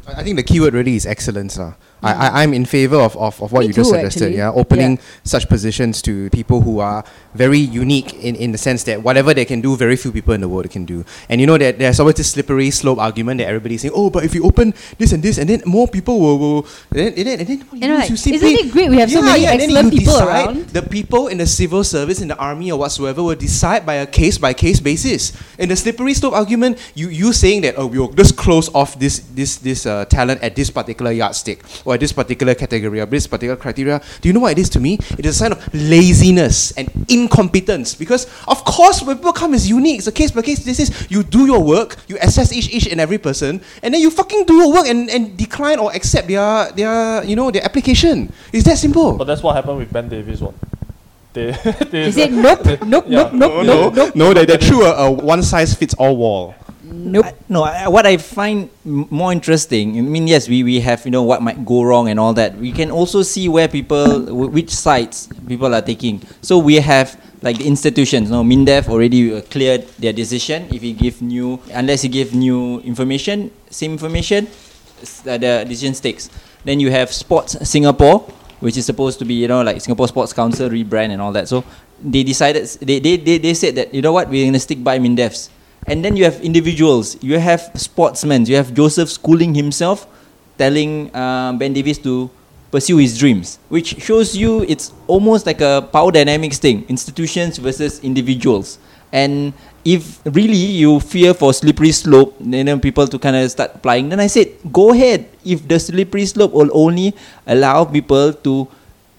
I 0.08 0.22
think 0.22 0.36
the 0.36 0.42
keyword 0.42 0.74
really 0.74 0.96
is 0.96 1.06
excellence. 1.06 1.56
lah. 1.56 1.74
I, 2.04 2.12
I, 2.12 2.42
I'm 2.42 2.52
in 2.54 2.64
favor 2.66 2.96
of, 2.96 3.16
of, 3.16 3.40
of 3.42 3.52
what 3.52 3.60
Me 3.60 3.66
you 3.68 3.72
just 3.72 3.90
suggested. 3.90 4.22
actually. 4.22 4.36
Yeah, 4.36 4.52
opening 4.52 4.92
Yeah. 4.96 5.02
such 5.24 5.48
positions 5.48 6.02
to 6.02 6.28
people 6.30 6.60
who 6.60 6.78
are 6.80 7.04
very 7.34 7.58
unique 7.58 8.14
in, 8.22 8.36
in 8.36 8.52
the 8.52 8.58
sense 8.58 8.84
that 8.84 9.02
whatever 9.02 9.32
they 9.34 9.44
can 9.44 9.60
do, 9.60 9.76
very 9.76 9.96
few 9.96 10.12
people 10.12 10.34
in 10.34 10.40
the 10.40 10.48
world 10.48 10.68
can 10.70 10.84
do. 10.84 11.04
And 11.28 11.40
you 11.40 11.46
know 11.46 11.58
that 11.58 11.78
there's 11.78 11.98
always 12.00 12.16
this 12.16 12.30
slippery 12.30 12.70
slope 12.70 12.98
argument 12.98 13.38
that 13.38 13.48
everybody's 13.48 13.80
saying, 13.82 13.94
oh, 13.96 14.10
but 14.10 14.24
if 14.24 14.34
you 14.34 14.44
open 14.44 14.74
this 14.98 15.12
and 15.12 15.22
this, 15.22 15.38
and 15.38 15.48
then 15.48 15.62
more 15.66 15.88
people 15.88 16.20
will, 16.20 16.38
will 16.38 16.66
and 16.92 16.98
then, 17.00 17.14
and 17.16 17.26
then, 17.26 17.38
and 17.40 17.48
then 17.48 17.58
you 17.58 17.66
And 17.72 17.82
is 17.82 17.88
you 17.88 17.94
like, 17.94 18.18
simply- 18.18 18.52
isn't 18.54 18.66
it 18.68 18.72
great 18.72 18.90
we 18.90 18.98
have 18.98 19.10
so 19.10 19.22
many 19.22 19.42
yeah, 19.42 19.52
excellent 19.52 19.90
people 19.92 20.16
around? 20.18 20.68
The 20.70 20.82
people 20.82 21.28
in 21.28 21.38
the 21.38 21.46
civil 21.46 21.82
service, 21.84 22.20
in 22.20 22.28
the 22.28 22.36
army 22.36 22.70
or 22.70 22.78
whatsoever, 22.78 23.22
will 23.22 23.34
decide 23.34 23.86
by 23.86 23.94
a 23.94 24.06
case 24.06 24.36
by 24.38 24.52
case 24.52 24.78
basis. 24.80 25.32
In 25.58 25.68
the 25.68 25.76
slippery 25.76 26.14
slope 26.14 26.34
argument, 26.34 26.78
you 26.94 27.08
you 27.08 27.32
saying 27.32 27.62
that 27.62 27.74
oh 27.78 27.86
we'll 27.86 28.12
just 28.12 28.36
close 28.36 28.68
off 28.74 28.98
this 28.98 29.18
this 29.34 29.56
this 29.56 29.86
uh, 29.86 30.04
talent 30.06 30.42
at 30.42 30.54
this 30.54 30.70
particular 30.70 31.10
yardstick 31.12 31.62
or 31.84 31.93
at 31.94 32.00
this 32.00 32.12
particular 32.12 32.54
category 32.54 33.00
or 33.00 33.06
this 33.06 33.26
particular 33.26 33.56
criteria. 33.56 34.00
Do 34.20 34.28
you 34.28 34.32
know 34.32 34.40
what 34.40 34.52
it 34.52 34.58
is 34.58 34.68
to 34.70 34.80
me? 34.80 34.98
It 35.18 35.24
is 35.26 35.36
a 35.36 35.38
sign 35.38 35.52
of 35.52 35.74
laziness 35.74 36.72
and 36.72 36.90
incompetence. 37.08 37.94
Because 37.94 38.26
of 38.46 38.64
course, 38.64 39.02
when 39.02 39.16
people 39.16 39.32
come 39.32 39.54
as 39.54 39.68
unique, 39.68 39.98
it's 39.98 40.06
a 40.06 40.12
case 40.12 40.30
by 40.30 40.42
case. 40.42 40.64
This 40.64 40.80
is 40.80 41.10
you 41.10 41.22
do 41.22 41.46
your 41.46 41.62
work, 41.62 41.96
you 42.08 42.18
assess 42.20 42.52
each 42.52 42.68
each 42.70 42.86
and 42.86 43.00
every 43.00 43.18
person, 43.18 43.60
and 43.82 43.94
then 43.94 44.00
you 44.00 44.10
fucking 44.10 44.44
do 44.44 44.54
your 44.54 44.72
work 44.72 44.86
and, 44.86 45.08
and 45.10 45.36
decline 45.36 45.78
or 45.78 45.92
accept 45.94 46.28
their 46.28 46.70
their 46.72 47.24
you 47.24 47.36
know 47.36 47.50
their 47.50 47.64
application. 47.64 48.32
It's 48.52 48.64
that 48.64 48.78
simple. 48.78 49.16
But 49.16 49.24
that's 49.24 49.42
what 49.42 49.54
happened 49.56 49.78
with 49.78 49.92
Ben 49.92 50.08
Davis. 50.08 50.40
What? 50.40 50.54
They, 51.32 51.50
they 51.90 52.04
He 52.06 52.12
said 52.12 52.32
nope, 52.32 52.64
nope, 52.86 53.04
Yeah. 53.08 53.30
nope, 53.32 53.32
nope, 53.32 53.66
nope, 53.66 53.94
nope, 53.94 54.14
No, 54.14 54.32
they, 54.32 54.44
they 54.46 54.56
threw 54.56 54.84
a, 54.84 55.06
a 55.06 55.10
one 55.10 55.42
size 55.42 55.74
fits 55.74 55.92
all 55.94 56.16
wall. 56.16 56.54
Nope. 56.84 57.26
I- 57.26 57.34
no, 57.48 57.62
I, 57.64 57.88
what 57.88 58.06
I 58.06 58.16
find 58.16 58.70
m- 58.86 59.06
more 59.10 59.32
interesting, 59.32 59.98
I 59.98 60.00
mean, 60.02 60.26
yes, 60.26 60.48
we, 60.48 60.62
we 60.62 60.80
have, 60.80 61.04
you 61.04 61.10
know, 61.10 61.22
what 61.22 61.42
might 61.42 61.64
go 61.64 61.82
wrong 61.82 62.08
and 62.08 62.20
all 62.20 62.32
that. 62.34 62.56
We 62.56 62.72
can 62.72 62.90
also 62.90 63.22
see 63.22 63.48
where 63.48 63.68
people, 63.68 64.20
w- 64.26 64.48
which 64.48 64.70
sides 64.70 65.28
people 65.48 65.74
are 65.74 65.82
taking. 65.82 66.22
So 66.42 66.58
we 66.58 66.76
have, 66.76 67.20
like, 67.42 67.58
the 67.58 67.66
institutions, 67.66 68.30
no, 68.30 68.42
MINDEF 68.44 68.88
already 68.88 69.34
uh, 69.34 69.40
cleared 69.42 69.86
their 69.98 70.12
decision. 70.12 70.68
If 70.72 70.82
you 70.82 70.94
give 70.94 71.20
new, 71.22 71.60
unless 71.72 72.04
you 72.04 72.10
give 72.10 72.34
new 72.34 72.80
information, 72.80 73.50
same 73.70 73.92
information, 73.92 74.46
uh, 75.26 75.36
the 75.38 75.64
decision 75.68 75.94
sticks. 75.94 76.30
Then 76.64 76.80
you 76.80 76.90
have 76.90 77.12
Sports 77.12 77.68
Singapore, 77.68 78.20
which 78.60 78.76
is 78.78 78.86
supposed 78.86 79.18
to 79.18 79.24
be, 79.26 79.34
you 79.34 79.48
know, 79.48 79.62
like 79.62 79.80
Singapore 79.80 80.08
Sports 80.08 80.32
Council 80.32 80.70
rebrand 80.70 81.10
and 81.10 81.20
all 81.20 81.32
that. 81.32 81.48
So 81.48 81.62
they 82.02 82.22
decided, 82.22 82.64
they, 82.80 82.98
they, 83.00 83.16
they, 83.18 83.36
they 83.38 83.52
said 83.54 83.74
that, 83.74 83.92
you 83.92 84.00
know 84.00 84.12
what, 84.12 84.28
we're 84.30 84.44
going 84.44 84.54
to 84.54 84.60
stick 84.60 84.82
by 84.82 84.98
MINDEFs. 84.98 85.50
And 85.86 86.04
then 86.04 86.16
you 86.16 86.24
have 86.24 86.40
individuals. 86.40 87.16
You 87.22 87.38
have 87.38 87.70
sportsmen. 87.74 88.46
You 88.46 88.56
have 88.56 88.72
Joseph 88.72 89.10
schooling 89.10 89.54
himself, 89.54 90.06
telling 90.56 91.14
uh, 91.14 91.52
Ben 91.52 91.72
Davis 91.72 91.98
to 91.98 92.30
pursue 92.70 92.96
his 92.96 93.18
dreams, 93.18 93.58
which 93.68 94.02
shows 94.02 94.34
you 94.34 94.64
it's 94.66 94.92
almost 95.06 95.46
like 95.46 95.60
a 95.60 95.86
power 95.92 96.10
dynamics 96.10 96.58
thing: 96.58 96.84
institutions 96.88 97.58
versus 97.58 98.00
individuals. 98.02 98.78
And 99.14 99.54
if 99.84 100.18
really 100.26 100.58
you 100.58 100.98
fear 100.98 101.34
for 101.34 101.54
slippery 101.54 101.92
slope, 101.92 102.34
you 102.40 102.64
know 102.64 102.80
people 102.80 103.06
to 103.06 103.18
kind 103.18 103.36
of 103.36 103.46
start 103.50 103.76
applying, 103.76 104.08
then 104.08 104.18
I 104.18 104.26
said, 104.26 104.50
go 104.72 104.90
ahead. 104.90 105.28
If 105.44 105.68
the 105.68 105.78
slippery 105.78 106.26
slope 106.26 106.50
will 106.50 106.72
only 106.74 107.14
allow 107.46 107.84
people 107.84 108.32
to 108.32 108.66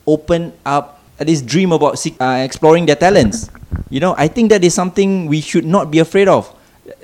open 0.03 0.51
up 0.65 0.99
at 1.19 1.27
least 1.27 1.45
dream 1.45 1.71
about 1.71 1.95
uh, 2.19 2.43
exploring 2.43 2.85
their 2.85 2.95
talents. 2.95 3.49
You 3.89 3.99
know, 3.99 4.15
I 4.17 4.27
think 4.27 4.49
that 4.49 4.63
is 4.63 4.73
something 4.73 5.27
we 5.27 5.41
should 5.41 5.65
not 5.65 5.91
be 5.91 5.99
afraid 5.99 6.27
of. 6.27 6.51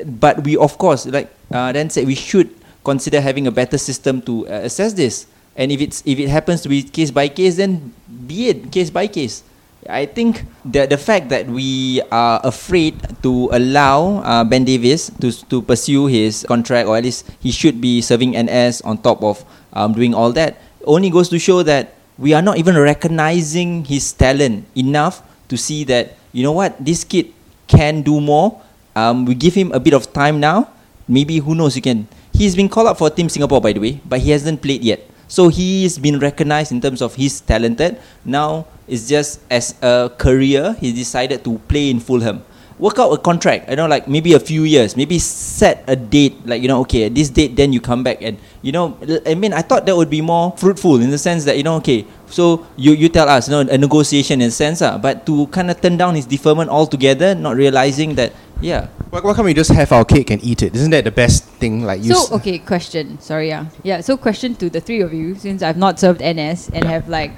But 0.06 0.44
we, 0.44 0.58
of 0.58 0.78
course, 0.78 1.06
like 1.06 1.30
uh, 1.52 1.72
Dan 1.72 1.90
said, 1.90 2.06
we 2.06 2.16
should 2.16 2.54
consider 2.84 3.22
having 3.22 3.48
a 3.48 3.52
better 3.52 3.78
system 3.78 4.22
to 4.24 4.48
uh, 4.48 4.68
assess 4.68 4.94
this. 4.94 5.28
And 5.56 5.72
if 5.72 5.82
it's 5.82 6.04
if 6.06 6.20
it 6.20 6.30
happens 6.30 6.62
to 6.64 6.70
be 6.70 6.84
case 6.84 7.12
by 7.12 7.28
case, 7.28 7.58
then 7.58 7.94
be 8.08 8.48
it 8.50 8.72
case 8.72 8.90
by 8.90 9.08
case. 9.08 9.44
I 9.90 10.06
think 10.06 10.46
the 10.64 10.86
the 10.86 10.98
fact 10.98 11.30
that 11.34 11.50
we 11.50 12.02
are 12.14 12.40
afraid 12.46 13.02
to 13.26 13.50
allow 13.52 14.22
uh, 14.22 14.44
Ben 14.46 14.64
Davis 14.64 15.10
to 15.20 15.34
to 15.50 15.62
pursue 15.66 16.06
his 16.06 16.46
contract, 16.48 16.88
or 16.88 16.96
at 16.96 17.04
least 17.04 17.26
he 17.42 17.52
should 17.52 17.82
be 17.82 18.00
serving 18.00 18.38
NS 18.38 18.86
on 18.86 19.02
top 19.02 19.26
of 19.26 19.44
um, 19.74 19.92
doing 19.98 20.14
all 20.14 20.32
that, 20.38 20.62
only 20.86 21.10
goes 21.10 21.28
to 21.34 21.40
show 21.42 21.66
that 21.66 21.98
we 22.18 22.34
are 22.34 22.42
not 22.42 22.58
even 22.58 22.78
recognizing 22.78 23.86
his 23.86 24.12
talent 24.14 24.66
enough 24.76 25.22
to 25.48 25.58
see 25.58 25.84
that 25.86 26.18
you 26.32 26.44
know 26.44 26.52
what 26.52 26.76
this 26.80 27.04
kid 27.04 27.34
can 27.68 28.02
do 28.02 28.20
more. 28.20 28.60
Um, 28.96 29.26
we 29.26 29.36
give 29.36 29.54
him 29.54 29.72
a 29.72 29.80
bit 29.80 29.94
of 29.94 30.12
time 30.12 30.40
now. 30.40 30.68
Maybe 31.08 31.40
who 31.40 31.56
knows? 31.56 31.76
You 31.76 31.82
can. 31.82 32.08
He's 32.34 32.56
been 32.56 32.70
called 32.70 32.88
up 32.88 32.98
for 32.98 33.10
Team 33.10 33.30
Singapore, 33.30 33.62
by 33.62 33.74
the 33.74 33.80
way, 33.80 34.00
but 34.06 34.20
he 34.20 34.32
hasn't 34.32 34.62
played 34.62 34.84
yet. 34.84 35.04
So 35.28 35.48
he's 35.48 35.98
been 35.98 36.20
recognized 36.20 36.72
in 36.72 36.82
terms 36.82 37.02
of 37.02 37.16
he's 37.16 37.40
talented. 37.40 38.00
Now 38.26 38.68
it's 38.88 39.08
just 39.08 39.40
as 39.50 39.76
a 39.82 40.12
career, 40.18 40.76
he 40.80 40.92
decided 40.92 41.44
to 41.46 41.58
play 41.72 41.90
in 41.90 42.00
Fulham. 42.00 42.44
Work 42.82 42.98
out 42.98 43.14
a 43.14 43.18
contract, 43.22 43.70
you 43.70 43.78
know, 43.78 43.86
like 43.86 44.10
maybe 44.10 44.34
a 44.34 44.40
few 44.40 44.64
years, 44.64 44.98
maybe 44.98 45.20
set 45.20 45.86
a 45.88 45.96
date, 45.96 46.34
like, 46.50 46.62
you 46.62 46.68
know, 46.68 46.82
okay, 46.82 47.06
at 47.06 47.14
this 47.14 47.30
date, 47.30 47.56
then 47.56 47.72
you 47.72 47.80
come 47.80 48.04
back. 48.04 48.22
And, 48.22 48.42
you 48.64 48.72
know, 48.74 48.98
I 49.26 49.36
mean, 49.36 49.54
I 49.54 49.62
thought 49.62 49.86
that 49.86 49.96
would 49.96 50.10
be 50.10 50.22
more 50.22 50.58
fruitful 50.58 51.00
in 51.00 51.12
the 51.12 51.18
sense 51.22 51.46
that, 51.46 51.58
you 51.58 51.64
know, 51.64 51.76
okay, 51.78 52.08
so 52.26 52.66
you, 52.76 52.94
you 52.94 53.08
tell 53.08 53.30
us, 53.30 53.48
you 53.48 53.54
know, 53.54 53.72
a 53.72 53.78
negotiation 53.78 54.42
in 54.42 54.48
a 54.48 54.52
sense, 54.52 54.82
uh, 54.82 54.98
but 54.98 55.28
to 55.28 55.46
kind 55.48 55.70
of 55.70 55.80
turn 55.80 55.96
down 55.96 56.16
his 56.16 56.26
deferment 56.26 56.72
altogether, 56.72 57.36
not 57.36 57.56
realizing 57.56 58.16
that, 58.16 58.34
yeah, 58.62 58.88
Why, 59.12 59.20
why 59.20 59.34
can't 59.34 59.44
we 59.44 59.54
just 59.54 59.72
have 59.72 59.92
our 59.92 60.06
cake 60.06 60.32
and 60.32 60.42
eat 60.42 60.64
it? 60.64 60.74
Isn't 60.74 60.92
that 60.92 61.04
the 61.04 61.12
best 61.12 61.44
thing? 61.60 61.84
Like 61.84 62.02
you. 62.02 62.16
So 62.16 62.36
okay, 62.38 62.60
question. 62.60 63.20
Sorry, 63.20 63.50
yeah, 63.50 63.66
yeah. 63.84 64.00
So 64.00 64.16
question 64.16 64.56
to 64.56 64.70
the 64.70 64.80
three 64.80 65.02
of 65.02 65.12
you, 65.14 65.36
since 65.36 65.62
I've 65.62 65.76
not 65.76 66.00
served 66.00 66.22
NS 66.22 66.70
and 66.72 66.86
have 66.86 67.10
like 67.10 67.34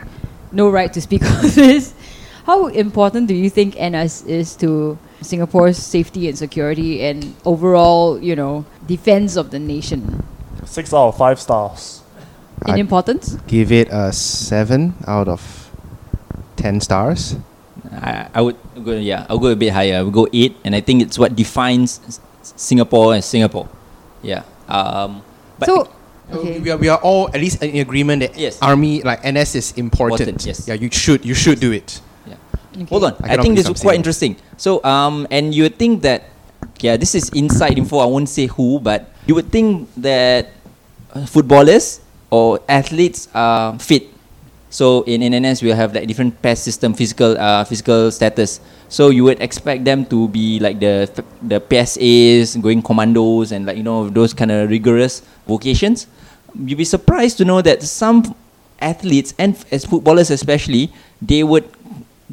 no 0.51 0.69
right 0.69 0.93
to 0.93 1.01
speak 1.01 1.25
on 1.25 1.41
this, 1.41 1.95
how 2.45 2.67
important 2.67 3.27
do 3.27 3.33
you 3.33 3.49
think 3.49 3.73
NS 3.73 4.21
is 4.29 4.55
to 4.57 4.99
Singapore's 5.23 5.77
safety 5.77 6.27
and 6.27 6.37
security 6.37 7.03
and 7.03 7.35
overall, 7.45 8.19
you 8.21 8.35
know, 8.35 8.65
defense 8.87 9.35
of 9.35 9.51
the 9.51 9.59
nation 9.59 10.23
Six 10.65 10.93
out 10.93 11.09
of 11.09 11.17
five 11.17 11.39
stars. 11.39 12.01
in 12.67 12.75
I- 12.75 12.77
importance? 12.77 13.35
give 13.47 13.71
it 13.71 13.89
a 13.91 14.11
seven 14.13 14.93
out 15.07 15.27
of 15.27 15.41
ten 16.55 16.79
stars. 16.79 17.35
I, 17.91 18.27
I 18.33 18.41
would 18.41 18.55
go 18.83 18.93
yeah 18.97 19.25
I'll 19.29 19.37
go 19.39 19.47
a 19.47 19.55
bit 19.55 19.73
higher 19.73 19.97
I 19.99 20.01
would 20.01 20.13
go 20.13 20.27
eight 20.33 20.55
and 20.63 20.73
I 20.73 20.81
think 20.81 21.01
it's 21.03 21.19
what 21.19 21.35
defines 21.35 21.99
S- 22.07 22.19
Singapore 22.55 23.13
as 23.13 23.25
Singapore 23.25 23.67
yeah 24.23 24.43
um 24.67 25.21
but 25.59 25.67
so 25.67 25.89
okay. 26.31 26.57
We, 26.59 26.71
are, 26.71 26.77
we 26.77 26.87
are 26.89 26.97
all 27.03 27.27
at 27.29 27.35
least 27.41 27.61
in 27.61 27.75
agreement 27.77 28.21
that 28.21 28.37
Yes. 28.39 28.57
army 28.63 29.03
like 29.03 29.21
NS 29.21 29.55
is 29.55 29.67
important. 29.77 30.21
Important, 30.21 30.45
yes. 30.47 30.65
Yeah, 30.67 30.73
you 30.75 30.89
should 30.89 31.25
you 31.25 31.35
should 31.35 31.59
do 31.59 31.71
it. 31.71 31.99
yeah. 32.25 32.35
okay. 32.73 32.85
hold 32.85 33.03
on 33.03 33.13
I 33.21 33.35
I, 33.35 33.37
think 33.37 33.55
this 33.59 33.67
is 33.69 33.77
quite 33.81 33.93
saying. 33.93 33.99
interesting 34.01 34.33
so 34.63 34.79
um 34.87 35.27
and 35.27 35.51
you 35.51 35.67
think 35.67 35.99
that 36.07 36.31
yeah 36.79 36.95
this 36.95 37.11
is 37.19 37.27
inside 37.35 37.75
info 37.75 37.99
I 37.99 38.07
won't 38.07 38.31
say 38.31 38.47
who 38.47 38.79
but 38.79 39.11
you 39.27 39.35
would 39.35 39.51
think 39.51 39.91
that 39.99 40.55
uh, 41.11 41.25
footballers 41.27 41.99
or 42.33 42.59
athletes 42.67 43.29
are 43.33 43.77
fit. 43.77 44.09
So 44.73 45.03
in 45.03 45.21
NNS 45.21 45.61
we 45.61 45.69
have 45.69 45.93
like 45.93 46.07
different 46.07 46.41
PES 46.41 46.63
system 46.63 46.93
physical 46.97 47.37
uh, 47.37 47.63
physical 47.63 48.09
status. 48.09 48.59
So 48.89 49.09
you 49.13 49.23
would 49.25 49.37
expect 49.41 49.85
them 49.85 50.05
to 50.09 50.27
be 50.29 50.57
like 50.57 50.79
the 50.79 51.05
the 51.45 51.61
PSAs 51.61 52.57
going 52.57 52.81
commandos 52.81 53.51
and 53.51 53.69
like 53.69 53.77
you 53.77 53.85
know 53.85 54.09
those 54.09 54.33
kind 54.33 54.49
of 54.49 54.69
rigorous 54.69 55.21
vocations. 55.45 56.07
You'd 56.57 56.81
be 56.81 56.89
surprised 56.89 57.37
to 57.37 57.45
know 57.45 57.61
that 57.61 57.83
some 57.85 58.33
athletes 58.81 59.37
and 59.37 59.53
as 59.71 59.85
footballers 59.85 60.33
especially 60.33 60.91
they 61.21 61.43
would 61.45 61.63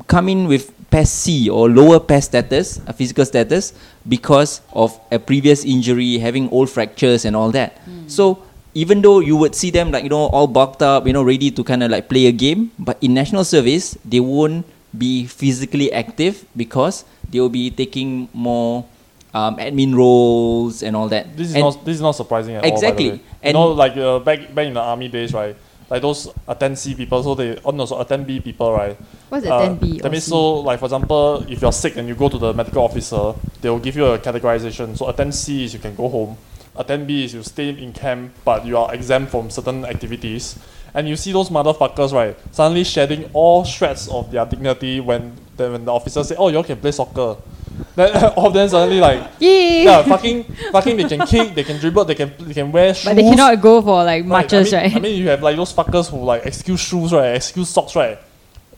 come 0.08 0.28
in 0.28 0.48
with 0.48 0.72
PES 0.90 1.11
C 1.11 1.48
or 1.48 1.68
lower 1.70 2.00
PES 2.00 2.24
status, 2.26 2.81
a 2.87 2.92
physical 2.92 3.24
status, 3.24 3.72
because 4.09 4.61
of 4.74 4.98
a 5.11 5.18
previous 5.18 5.64
injury, 5.64 6.18
having 6.18 6.50
old 6.50 6.68
fractures 6.70 7.24
and 7.24 7.37
all 7.37 7.50
that. 7.53 7.79
So 8.09 8.42
even 8.74 9.03
though 9.03 9.20
you 9.20 9.37
would 9.37 9.55
see 9.55 9.70
them 9.70 9.90
like 9.90 10.03
you 10.05 10.11
know 10.11 10.26
all 10.31 10.46
bulked 10.46 10.83
up, 10.83 11.07
you 11.07 11.12
know, 11.12 11.22
ready 11.22 11.50
to 11.50 11.62
kind 11.62 11.83
of 11.83 11.90
like 11.90 12.09
play 12.09 12.26
a 12.26 12.33
game, 12.33 12.70
but 12.79 12.98
in 13.00 13.14
national 13.14 13.44
service 13.44 13.96
they 14.05 14.20
won't 14.20 14.66
be 14.96 15.26
physically 15.26 15.92
active 15.92 16.42
because 16.57 17.05
they 17.31 17.38
will 17.38 17.48
be 17.53 17.70
taking 17.70 18.29
more 18.35 18.85
um, 19.33 19.55
admin 19.62 19.94
roles 19.94 20.83
and 20.83 20.96
all 20.96 21.07
that. 21.09 21.37
This 21.37 21.50
is 21.50 21.55
And- 21.55 21.62
not 21.62 21.85
this 21.85 21.94
is 21.96 22.03
not 22.03 22.18
surprising 22.18 22.57
at 22.59 22.66
Exactly. 22.66 23.11
all. 23.11 23.16
By 23.16 23.22
the 23.22 23.22
way. 23.22 23.38
And- 23.42 23.55
you 23.55 23.62
know, 23.62 23.70
like 23.79 23.96
uh, 23.96 24.18
back 24.18 24.50
back 24.55 24.66
in 24.66 24.74
the 24.74 24.83
army 24.83 25.07
days, 25.09 25.33
right? 25.33 25.55
Like 25.90 26.03
those 26.03 26.29
attend 26.46 26.79
C 26.79 26.94
people, 26.94 27.20
so 27.22 27.35
they 27.35 27.59
oh 27.64 27.72
no, 27.72 27.85
so 27.85 28.00
attend 28.00 28.26
B 28.26 28.38
people, 28.40 28.72
right? 28.72 28.96
What's 29.29 29.44
Uh, 29.44 29.57
attend 29.57 29.81
B? 29.81 29.98
That 29.98 30.07
or 30.07 30.11
means 30.11 30.24
C? 30.24 30.31
so, 30.31 30.61
like 30.61 30.79
for 30.79 30.87
example, 30.87 31.44
if 31.48 31.61
you're 31.61 31.72
sick 31.72 31.96
and 31.96 32.07
you 32.07 32.14
go 32.14 32.29
to 32.29 32.38
the 32.38 32.55
medical 32.55 32.85
officer, 32.85 33.35
they 33.61 33.68
will 33.68 33.81
give 33.81 33.96
you 33.96 34.07
a 34.07 34.18
categorization. 34.18 34.96
So 34.96 35.09
attend 35.09 35.35
C 35.35 35.64
is 35.64 35.74
you 35.74 35.81
can 35.81 35.96
go 35.96 36.09
home. 36.09 36.37
Attend 36.76 37.09
B 37.09 37.24
is 37.24 37.35
you 37.35 37.42
stay 37.42 37.70
in 37.70 37.92
camp, 37.92 38.33
but 38.44 38.64
you 38.64 38.76
are 38.79 38.94
exempt 38.94 39.33
from 39.33 39.50
certain 39.50 39.85
activities. 39.85 40.57
And 40.94 41.09
you 41.09 41.16
see 41.16 41.33
those 41.33 41.50
motherfuckers, 41.50 42.12
right? 42.12 42.37
Suddenly 42.53 42.85
shedding 42.85 43.29
all 43.33 43.64
shreds 43.64 44.09
of 44.09 44.31
their 44.31 44.46
dignity 44.46 45.00
when 45.00 45.37
the, 45.57 45.72
when 45.72 45.85
the 45.85 45.92
officer 45.92 46.22
say, 46.22 46.37
"Oh, 46.38 46.48
you 46.48 46.57
all 46.59 46.64
can 46.64 46.79
play 46.79 46.92
soccer." 46.92 47.37
Then 47.96 48.11
all 48.37 48.46
of 48.48 48.54
them 48.54 48.68
suddenly 48.68 49.00
like 49.00 49.20
Yay! 49.40 49.85
yeah, 49.85 50.02
fucking 50.02 50.44
fucking 50.72 50.96
they 50.96 51.04
can 51.09 51.26
kick, 51.26 51.54
they 51.54 51.64
can 51.64 51.78
dribble, 51.78 52.04
they 52.04 52.14
can 52.14 52.33
they 52.38 52.54
can 52.54 52.70
wear 52.72 52.94
shoes. 52.94 53.04
but 53.04 53.16
they 53.16 53.22
cannot 53.22 53.61
go 53.61 53.80
for 53.83 54.04
like 54.04 54.22
Right, 54.22 54.28
marches, 54.48 54.72
I 54.72 54.83
mean, 54.83 54.83
right? 54.92 54.96
I 54.96 55.00
mean, 55.00 55.16
you 55.20 55.28
have 55.28 55.42
like 55.42 55.56
those 55.56 55.72
fuckers 55.72 56.11
who 56.11 56.18
like 56.22 56.46
excuse 56.46 56.80
shoes, 56.80 57.12
right? 57.12 57.35
Excuse 57.35 57.68
socks, 57.68 57.94
right? 57.96 58.18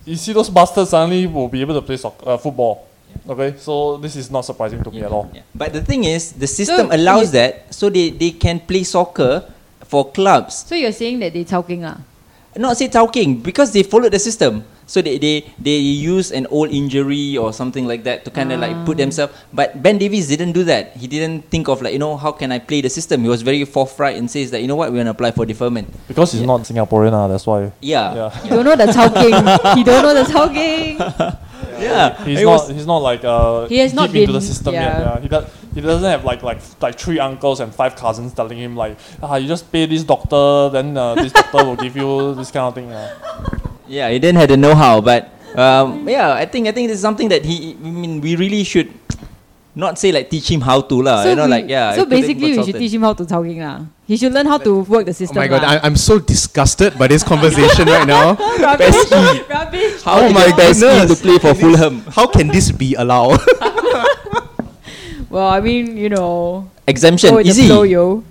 You 0.04 0.16
see 0.16 0.32
those 0.32 0.50
bastards 0.50 0.90
suddenly 0.90 1.26
will 1.26 1.48
be 1.48 1.60
able 1.60 1.74
to 1.74 1.82
play 1.82 1.96
soc- 1.96 2.22
uh, 2.26 2.36
football. 2.36 2.88
Okay, 3.28 3.54
so 3.58 3.98
this 3.98 4.16
is 4.16 4.30
not 4.30 4.40
surprising 4.42 4.82
to 4.82 4.90
me 4.90 5.02
at 5.02 5.12
all. 5.12 5.30
Yeah. 5.32 5.42
But 5.54 5.72
the 5.74 5.82
thing 5.84 6.04
is, 6.04 6.32
the 6.32 6.46
system 6.46 6.88
So, 6.88 6.96
allows 6.96 7.28
you- 7.34 7.38
that, 7.38 7.72
so 7.74 7.88
they, 7.90 8.10
they 8.10 8.30
can 8.32 8.58
play 8.58 8.82
soccer 8.84 9.44
for 9.84 10.10
clubs. 10.10 10.64
so 10.66 10.74
you're 10.74 10.90
saying 10.96 11.20
that 11.20 11.32
they 11.34 11.44
chao 11.44 11.60
keng 11.62 11.82
lah? 11.82 11.96
Not 12.56 12.76
say 12.76 12.88
chao 12.88 13.06
keng 13.06 13.36
because 13.40 13.70
they 13.72 13.82
follow 13.84 14.08
the 14.08 14.18
system. 14.18 14.64
So 14.92 15.00
they, 15.00 15.16
they, 15.16 15.48
they 15.58 15.76
use 15.80 16.32
an 16.32 16.44
old 16.52 16.68
injury 16.70 17.38
or 17.38 17.50
something 17.54 17.86
like 17.88 18.04
that 18.04 18.26
to 18.26 18.30
kind 18.30 18.52
of 18.52 18.60
like 18.60 18.76
put 18.84 18.98
themselves. 18.98 19.32
But 19.50 19.82
Ben 19.82 19.96
Davis 19.96 20.28
didn't 20.28 20.52
do 20.52 20.64
that. 20.64 20.94
He 21.02 21.06
didn't 21.08 21.48
think 21.48 21.66
of 21.72 21.80
like 21.80 21.94
you 21.94 21.98
know 21.98 22.14
how 22.18 22.30
can 22.32 22.52
I 22.52 22.58
play 22.58 22.82
the 22.82 22.90
system. 22.90 23.22
He 23.22 23.28
was 23.34 23.40
very 23.40 23.64
forthright 23.64 24.16
and 24.20 24.30
says 24.30 24.50
that 24.50 24.60
you 24.60 24.68
know 24.68 24.76
what 24.76 24.92
we're 24.92 24.98
gonna 24.98 25.16
apply 25.16 25.30
for 25.30 25.46
deferment. 25.46 25.88
Because 26.08 26.32
he's 26.32 26.42
not 26.42 26.60
Singaporean, 26.68 27.14
uh, 27.14 27.26
that's 27.28 27.46
why. 27.46 27.72
Yeah, 27.80 28.14
Yeah. 28.14 28.44
You 28.44 28.50
don't 28.56 28.64
know 28.68 28.76
the 28.76 28.92
chao 28.92 29.08
keng. 29.08 29.76
he 29.78 29.82
don't 29.82 30.02
know 30.04 30.12
the 30.12 30.26
chao 30.30 30.46
keng. 30.52 30.98
yeah. 31.80 32.24
He's 32.26 32.40
It 32.40 32.44
not. 32.44 32.70
he's 32.70 32.86
not 32.86 32.98
like 32.98 33.24
uh. 33.24 33.66
He 33.72 33.78
has 33.78 33.92
deep 33.92 33.96
not 33.96 34.08
into 34.14 34.26
the 34.26 34.32
been- 34.32 34.40
system 34.52 34.74
yeah. 34.74 34.82
yet. 34.82 34.98
Yeah. 35.06 35.20
He 35.20 35.28
does. 35.28 35.44
He 35.74 35.80
doesn't 35.80 36.10
have 36.10 36.22
like 36.26 36.42
like 36.42 36.60
like 36.82 36.98
three 36.98 37.18
uncles 37.18 37.60
and 37.60 37.74
five 37.74 37.96
cousins 37.96 38.34
telling 38.34 38.58
him 38.58 38.76
like, 38.76 38.98
ah, 39.22 39.36
you 39.36 39.48
just 39.48 39.72
pay 39.72 39.86
this 39.86 40.04
doctor, 40.04 40.68
then 40.68 40.96
uh, 40.98 41.14
this 41.14 41.32
doctor 41.32 41.64
will 41.64 41.76
give 41.76 41.96
you 41.96 42.34
this 42.34 42.50
kind 42.50 42.68
of 42.68 42.74
thing. 42.74 42.92
Uh. 42.92 43.58
Yeah, 43.92 44.08
he 44.08 44.16
didn't 44.16 44.40
have 44.40 44.48
the 44.48 44.56
know-how, 44.56 45.04
but 45.04 45.28
um, 45.52 46.08
yeah, 46.08 46.32
I 46.32 46.48
think 46.48 46.64
I 46.64 46.72
think 46.72 46.88
this 46.88 46.96
is 46.96 47.04
something 47.04 47.28
that 47.28 47.44
he. 47.44 47.76
I 47.76 47.90
mean, 47.92 48.24
we 48.24 48.40
really 48.40 48.64
should 48.64 48.88
not 49.76 50.00
say 50.00 50.12
like 50.16 50.32
teach 50.32 50.48
him 50.48 50.64
how 50.64 50.80
to 50.80 50.96
lah. 51.04 51.28
you 51.28 51.36
know, 51.36 51.44
we- 51.44 51.52
like 51.60 51.68
yeah. 51.68 51.92
So 51.92 52.08
basically, 52.08 52.56
we 52.56 52.64
should 52.64 52.80
teach 52.80 52.92
him 52.96 53.04
how 53.04 53.12
to 53.12 53.28
chao 53.28 53.44
keng 53.44 53.60
lah. 53.60 53.84
He 54.08 54.16
should 54.16 54.32
learn 54.32 54.48
how 54.48 54.56
to 54.64 54.80
work 54.88 55.04
the 55.04 55.12
system. 55.12 55.36
Oh 55.36 55.44
system. 55.44 55.60
my 55.60 55.60
god. 55.60 55.60
I, 55.68 55.84
I'm 55.84 56.00
so 56.00 56.16
disgusted 56.16 56.96
by 56.96 57.04
this 57.12 57.20
conversation 57.20 57.84
right 57.84 58.08
now. 58.08 58.32
rubbish. 58.64 58.96
rubbish. 59.44 60.00
How 60.00 60.24
Oh 60.24 60.28
to 60.28 60.32
my 60.40 60.48
best 60.56 60.80
goodness. 60.80 61.12
to 61.12 61.16
play 61.20 61.36
for 61.36 61.52
Fulham. 61.52 62.00
How 62.16 62.24
can 62.32 62.48
this 62.48 62.72
be 62.72 62.96
allowed? 62.96 63.44
Well, 65.32 65.48
I 65.48 65.60
mean, 65.64 65.96
you 65.96 66.10
know, 66.12 66.68
Exemption, 66.86 67.30
go 67.30 67.36
with 67.36 67.46
the 67.46 67.56
easy. 67.56 67.66
flow, 67.66 67.84
yo. 67.88 68.22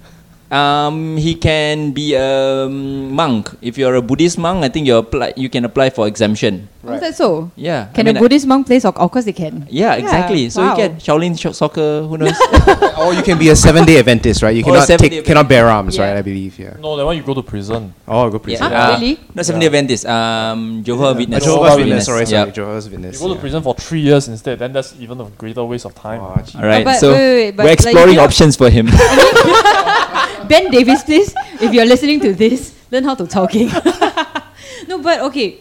Um, 0.52 1.16
he 1.16 1.36
can 1.36 1.92
be 1.92 2.14
a 2.14 2.68
monk. 2.70 3.50
If 3.62 3.78
you're 3.78 3.96
a 3.96 4.02
Buddhist 4.02 4.38
monk, 4.38 4.66
I 4.66 4.70
think 4.70 4.86
you 4.86 4.98
apply. 4.98 5.34
You 5.38 5.50
can 5.50 5.64
apply 5.64 5.92
for 5.92 6.08
exemption. 6.08 6.68
Is 6.84 7.00
that 7.00 7.16
so? 7.16 7.52
Yeah. 7.56 7.86
Can 7.94 8.08
I 8.08 8.12
mean, 8.12 8.18
a 8.18 8.20
Buddhist 8.20 8.48
monk 8.48 8.68
play 8.68 8.80
soccer? 8.80 9.00
Of 9.00 9.12
course 9.12 9.24
they 9.24 9.32
can. 9.32 9.66
Yeah, 9.70 9.94
exactly. 9.96 10.50
So 10.50 10.62
wow. 10.62 10.72
you 10.72 10.76
can 10.76 10.96
Shaolin 10.98 11.40
sh- 11.40 11.56
soccer. 11.56 12.04
Who 12.04 12.18
knows? 12.18 12.36
or 13.00 13.14
you 13.14 13.22
can 13.24 13.38
be 13.38 13.48
a 13.50 13.56
seven 13.56 13.86
day 13.86 14.00
Adventist, 14.00 14.42
right? 14.42 14.54
You 14.56 14.64
cannot 14.64 14.88
take, 14.88 15.24
cannot 15.24 15.48
bear 15.48 15.68
arms, 15.68 15.96
Yeah. 15.96 16.10
right? 16.10 16.18
I 16.18 16.22
believe, 16.22 16.60
yeah. 16.60 16.76
No, 16.80 16.98
that 16.98 17.06
one 17.06 17.16
you 17.16 17.24
go 17.24 17.34
to 17.34 17.44
prison. 17.44 17.94
Oh, 18.08 18.30
go 18.30 18.38
yeah. 18.38 18.44
prison. 18.44 18.68
Huh? 18.68 18.76
Uh, 18.76 18.98
Really? 19.00 19.20
Not 19.34 19.46
seven-day 19.46 19.68
Adventist. 19.68 20.06
Um, 20.06 20.84
Jehovah 20.84 21.18
Witness. 21.18 21.44
Jehovah's 21.44 21.70
Jehovah's 21.70 21.78
Witness, 21.78 21.88
Witness, 21.88 22.06
sorry, 22.06 22.22
Yeah. 22.22 22.44
sorry, 22.44 22.52
Jehovah's 22.52 22.88
You 22.88 22.98
go 22.98 23.28
to 23.30 23.34
yeah. 23.36 23.40
prison 23.40 23.64
for 23.64 23.76
three 23.76 24.02
years 24.02 24.28
instead. 24.28 24.60
Then 24.60 24.74
that's 24.74 24.96
even 25.00 25.22
a 25.22 25.26
greater 25.38 25.64
waste 25.64 25.86
of 25.86 25.96
time. 25.96 26.20
Oh. 26.20 26.36
All 26.60 26.66
right. 26.66 26.84
but 26.84 27.00
so 27.00 27.14
wait, 27.14 27.36
wait, 27.36 27.52
but 27.56 27.66
we're 27.66 27.72
exploring 27.72 28.16
you 28.16 28.20
options 28.20 28.58
for 28.58 28.70
him. 28.70 28.90
Ben 30.52 30.70
Davis, 30.70 31.02
please, 31.06 31.34
if 31.62 31.74
you're 31.74 31.86
listening 31.86 32.20
to 32.20 32.34
this, 32.34 32.76
learn 32.92 33.06
how 33.06 33.16
to 33.16 33.26
chao 33.26 33.48
keng. 33.48 33.72
no, 34.90 35.00
but 35.00 35.22
okay. 35.32 35.60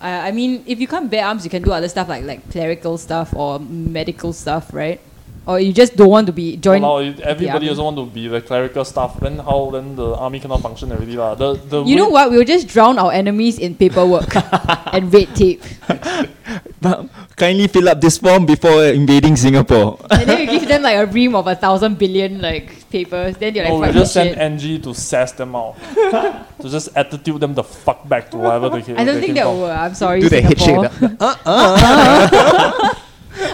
I, 0.00 0.26
I 0.26 0.32
mean, 0.32 0.64
if 0.66 0.80
you 0.80 0.88
can't 0.88 1.08
bear 1.08 1.24
arms, 1.24 1.44
you 1.44 1.50
can 1.50 1.62
do 1.62 1.70
other 1.70 1.88
stuff 1.88 2.08
like 2.08 2.24
like 2.24 2.42
clerical 2.50 2.98
stuff 2.98 3.32
or 3.32 3.60
medical 3.60 4.32
stuff, 4.32 4.74
right? 4.74 4.98
Or 5.44 5.58
you 5.58 5.72
just 5.72 5.96
don't 5.96 6.08
want 6.08 6.26
to 6.28 6.32
be 6.32 6.56
joined. 6.56 6.84
Well, 6.86 7.02
now, 7.02 7.18
everybody 7.26 7.66
army. 7.66 7.68
also 7.70 7.82
want 7.82 7.96
to 7.98 8.06
be 8.06 8.28
the 8.28 8.40
clerical 8.40 8.84
stuff. 8.86 9.18
Then 9.18 9.38
how 9.42 9.70
then 9.74 9.96
the 9.96 10.14
army 10.14 10.38
cannot 10.38 10.62
function 10.62 10.92
already 10.94 11.16
lah. 11.18 11.34
The 11.34 11.54
the 11.58 11.82
you 11.82 11.96
know 11.98 12.08
what? 12.14 12.30
We'll 12.30 12.46
just 12.46 12.68
drown 12.70 12.94
our 12.96 13.10
enemies 13.10 13.58
in 13.58 13.74
paperwork 13.74 14.30
and 14.94 15.10
red 15.12 15.34
tape, 15.34 15.62
Kindly 17.34 17.66
fill 17.66 17.88
up 17.88 17.98
this 18.00 18.18
form 18.18 18.46
before 18.46 18.84
invading 18.86 19.34
Singapore. 19.34 19.98
and 20.14 20.28
then 20.30 20.46
you 20.46 20.46
give 20.46 20.68
them 20.70 20.82
like 20.86 20.94
a 20.96 21.06
ream 21.10 21.34
of 21.34 21.46
a 21.50 21.56
thousand 21.58 21.98
billion 21.98 22.38
like 22.40 22.88
papers. 22.90 23.34
Then 23.36 23.54
you're 23.58 23.64
like, 23.64 23.72
Oh, 23.74 23.80
we 23.82 23.86
just 23.90 24.14
this 24.14 24.34
send. 24.38 24.38
NG 24.38 24.78
to 24.86 24.94
sass 24.94 25.32
them 25.32 25.56
out. 25.58 25.74
to 26.62 26.68
just 26.70 26.94
attitude 26.94 27.40
them 27.42 27.54
the 27.54 27.64
fuck 27.66 28.06
back 28.08 28.30
to 28.30 28.36
whatever 28.38 28.68
they 28.70 28.82
came 28.82 28.94
I 28.94 29.02
don't 29.02 29.16
they 29.18 29.26
think 29.34 29.34
that 29.42 29.46
will. 29.50 29.66
I'm 29.66 29.94
sorry, 29.98 30.20
Do 30.22 30.28
the 30.30 30.40
head 30.40 30.54
shake. 30.54 30.70
Singapore. 30.70 31.18
the- 31.18 32.96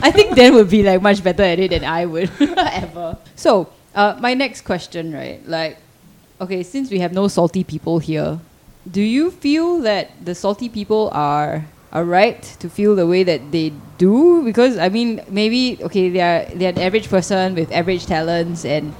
I 0.03 0.11
think 0.11 0.35
Dan 0.35 0.55
would 0.55 0.71
be 0.71 0.83
like 0.83 1.03
much 1.03 1.23
better 1.23 1.43
at 1.43 1.59
it 1.59 1.71
than 1.71 1.85
I 1.85 2.07
would 2.07 2.31
ever. 2.41 3.19
So, 3.37 3.71
uh, 3.95 4.17
my 4.21 4.35
next 4.35 4.63
question, 4.63 5.13
right? 5.13 5.47
Like, 5.47 5.79
okay, 6.41 6.63
since 6.63 6.91
we 6.91 6.99
have 7.01 7.13
no 7.13 7.29
salty 7.29 7.65
people 7.65 7.99
here, 7.99 8.41
do 8.91 9.03
you 9.03 9.31
feel 9.31 9.81
that 9.81 10.11
the 10.25 10.35
salty 10.35 10.69
people 10.69 11.11
are 11.13 11.67
are 11.91 12.05
right 12.05 12.43
to 12.61 12.69
feel 12.69 12.95
the 12.95 13.07
way 13.07 13.23
that 13.23 13.53
they 13.53 13.73
do? 13.99 14.43
Because 14.45 14.79
I 14.79 14.89
mean, 14.89 15.23
maybe 15.29 15.79
okay, 15.83 16.09
they 16.11 16.21
are 16.21 16.45
they're 16.55 16.73
an 16.73 16.79
average 16.79 17.09
person 17.09 17.55
with 17.55 17.71
average 17.73 18.07
talents, 18.07 18.65
and 18.65 18.95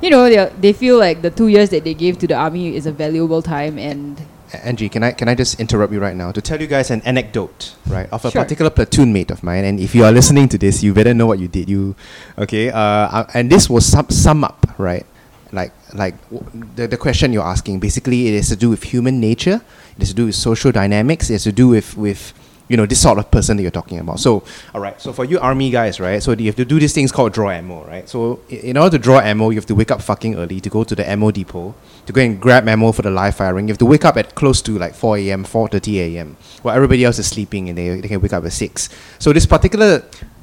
you 0.00 0.10
know 0.10 0.28
they 0.28 0.50
they 0.60 0.72
feel 0.72 0.98
like 0.98 1.22
the 1.22 1.30
two 1.30 1.48
years 1.48 1.70
that 1.70 1.84
they 1.84 1.94
gave 1.94 2.18
to 2.18 2.26
the 2.26 2.34
army 2.34 2.76
is 2.76 2.86
a 2.86 2.92
valuable 2.92 3.42
time, 3.42 3.78
and 3.78 4.20
Angie, 4.52 4.88
can 4.88 5.02
I 5.02 5.12
can 5.12 5.28
I 5.28 5.34
just 5.34 5.60
interrupt 5.60 5.92
you 5.92 6.00
right 6.00 6.16
now 6.16 6.32
to 6.32 6.40
tell 6.40 6.60
you 6.60 6.66
guys 6.66 6.90
an 6.90 7.02
anecdote, 7.04 7.74
right, 7.86 8.08
of 8.12 8.24
a 8.24 8.30
Sure. 8.30 8.42
particular 8.42 8.70
platoon 8.70 9.12
mate 9.12 9.30
of 9.30 9.42
mine? 9.42 9.64
And 9.64 9.78
if 9.78 9.94
you 9.94 10.04
are 10.04 10.12
listening 10.12 10.48
to 10.50 10.58
this, 10.58 10.82
you 10.82 10.94
better 10.94 11.12
know 11.14 11.26
what 11.26 11.38
you 11.38 11.48
did. 11.48 11.68
You, 11.68 11.94
okay? 12.38 12.70
Uh, 12.70 12.78
uh, 12.80 13.26
and 13.34 13.50
this 13.50 13.68
will 13.68 13.80
sum 13.82 14.08
sum 14.08 14.44
up, 14.44 14.66
right? 14.78 15.04
Like 15.52 15.72
like 15.94 16.14
w- 16.30 16.44
the 16.76 16.86
the 16.88 16.96
question 16.96 17.32
you're 17.32 17.44
asking. 17.46 17.80
Basically, 17.80 18.28
it 18.28 18.36
has 18.36 18.48
to 18.48 18.56
do 18.56 18.70
with 18.70 18.84
human 18.84 19.20
nature. 19.20 19.60
It 19.96 20.00
has 20.00 20.08
to 20.10 20.14
do 20.14 20.26
with 20.26 20.34
social 20.34 20.72
dynamics. 20.72 21.28
It 21.30 21.34
has 21.34 21.44
to 21.44 21.52
do 21.52 21.68
with 21.68 21.96
with 21.96 22.32
you 22.68 22.76
know 22.76 22.86
this 22.86 23.00
sort 23.00 23.18
of 23.18 23.30
person 23.30 23.56
that 23.56 23.62
you're 23.62 23.70
talking 23.70 23.98
about. 23.98 24.20
So, 24.20 24.44
all 24.74 24.80
right. 24.80 25.00
So 25.00 25.12
for 25.12 25.24
you 25.24 25.38
army 25.40 25.70
guys, 25.70 25.98
right? 26.00 26.22
So 26.22 26.32
you 26.32 26.46
have 26.46 26.56
to 26.56 26.64
do 26.64 26.78
these 26.78 26.92
things 26.92 27.10
called 27.10 27.32
draw 27.32 27.50
ammo, 27.50 27.84
right? 27.84 28.08
So 28.08 28.40
in 28.48 28.76
order 28.76 28.98
to 28.98 29.02
draw 29.02 29.20
ammo, 29.20 29.50
you 29.50 29.56
have 29.56 29.66
to 29.66 29.74
wake 29.74 29.90
up 29.90 30.02
fucking 30.02 30.36
early 30.36 30.60
to 30.60 30.68
go 30.70 30.84
to 30.84 30.94
the 30.94 31.08
ammo 31.08 31.30
depot 31.30 31.74
to 32.06 32.12
go 32.12 32.22
and 32.22 32.40
grab 32.40 32.66
ammo 32.66 32.90
for 32.92 33.02
the 33.02 33.10
live 33.10 33.34
firing. 33.34 33.68
You 33.68 33.72
have 33.72 33.78
to 33.78 33.86
wake 33.86 34.04
up 34.04 34.16
at 34.16 34.34
close 34.34 34.62
to 34.62 34.78
like 34.78 34.94
4 34.94 35.18
a.m., 35.18 35.44
4:30 35.44 35.94
a.m. 36.14 36.36
while 36.62 36.74
everybody 36.74 37.04
else 37.04 37.18
is 37.18 37.26
sleeping 37.26 37.68
and 37.68 37.76
they, 37.76 38.00
they 38.00 38.08
can 38.08 38.20
wake 38.20 38.32
up 38.32 38.44
at 38.44 38.52
six. 38.52 38.88
So 39.18 39.32
this 39.32 39.46
particular 39.46 40.02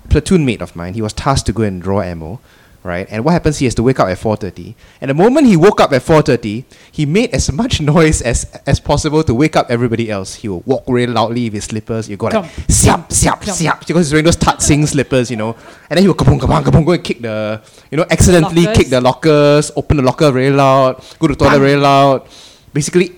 platoon 0.09 0.45
mate 0.45 0.61
of 0.61 0.75
mine, 0.75 0.93
he 0.93 1.01
was 1.01 1.13
tasked 1.13 1.47
to 1.47 1.53
go 1.53 1.63
and 1.63 1.81
draw 1.81 2.01
ammo. 2.01 2.39
Right, 2.85 3.07
and 3.09 3.25
what 3.25 3.33
happens? 3.33 3.57
He 3.57 3.65
has 3.65 3.73
to 3.81 3.83
wake 3.83 3.99
up 3.99 4.07
at 4.09 4.19
4:30, 4.19 4.75
and 5.01 5.09
the 5.09 5.17
moment 5.17 5.47
he 5.47 5.57
woke 5.57 5.81
up 5.81 5.91
at 5.91 6.05
4:30, 6.05 6.65
he 6.93 7.07
made 7.09 7.33
as 7.33 7.51
much 7.51 7.81
noise 7.95 8.21
as 8.21 8.45
as 8.69 8.77
possible 8.79 9.25
to 9.25 9.33
wake 9.33 9.55
up 9.55 9.73
everybody 9.73 10.05
else. 10.05 10.35
He 10.35 10.45
will 10.45 10.61
walk 10.69 10.85
really 10.85 11.11
loudly 11.11 11.49
with 11.49 11.57
his 11.57 11.63
slippers. 11.65 12.05
You 12.07 12.13
go 12.15 12.29
like 12.29 12.45
siap 12.69 13.09
siap 13.09 13.41
siap 13.41 13.81
because 13.89 14.05
he's 14.05 14.13
wearing 14.13 14.29
those 14.29 14.37
tat 14.37 14.61
sing 14.61 14.85
slippers, 14.85 15.33
you 15.33 15.37
know. 15.41 15.57
And 15.89 15.97
then 15.97 16.05
he 16.05 16.07
will 16.07 16.13
kapong 16.13 16.37
kapong 16.37 16.61
kapong 16.61 16.85
go 16.85 16.93
and 16.93 17.03
kick 17.03 17.25
the, 17.25 17.57
you 17.89 17.97
know, 17.97 18.05
accidentally 18.05 18.69
kick 18.77 18.93
the 18.93 19.01
lockers, 19.01 19.73
open 19.75 19.97
the 19.97 20.05
locker 20.05 20.29
very 20.29 20.53
loud, 20.53 21.01
go 21.17 21.25
to 21.25 21.33
the 21.33 21.41
toilet 21.41 21.57
very 21.57 21.81
loud. 21.81 22.21
Basically, 22.69 23.17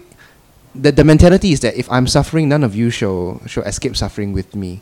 the 0.72 0.96
the 0.96 1.04
mentality 1.04 1.52
is 1.52 1.60
that 1.68 1.76
if 1.76 1.92
I'm 1.92 2.08
suffering, 2.08 2.48
none 2.48 2.64
of 2.64 2.72
you 2.72 2.88
shall 2.88 3.44
shall 3.52 3.68
escape 3.68 4.00
suffering 4.00 4.32
with 4.32 4.56
me, 4.56 4.80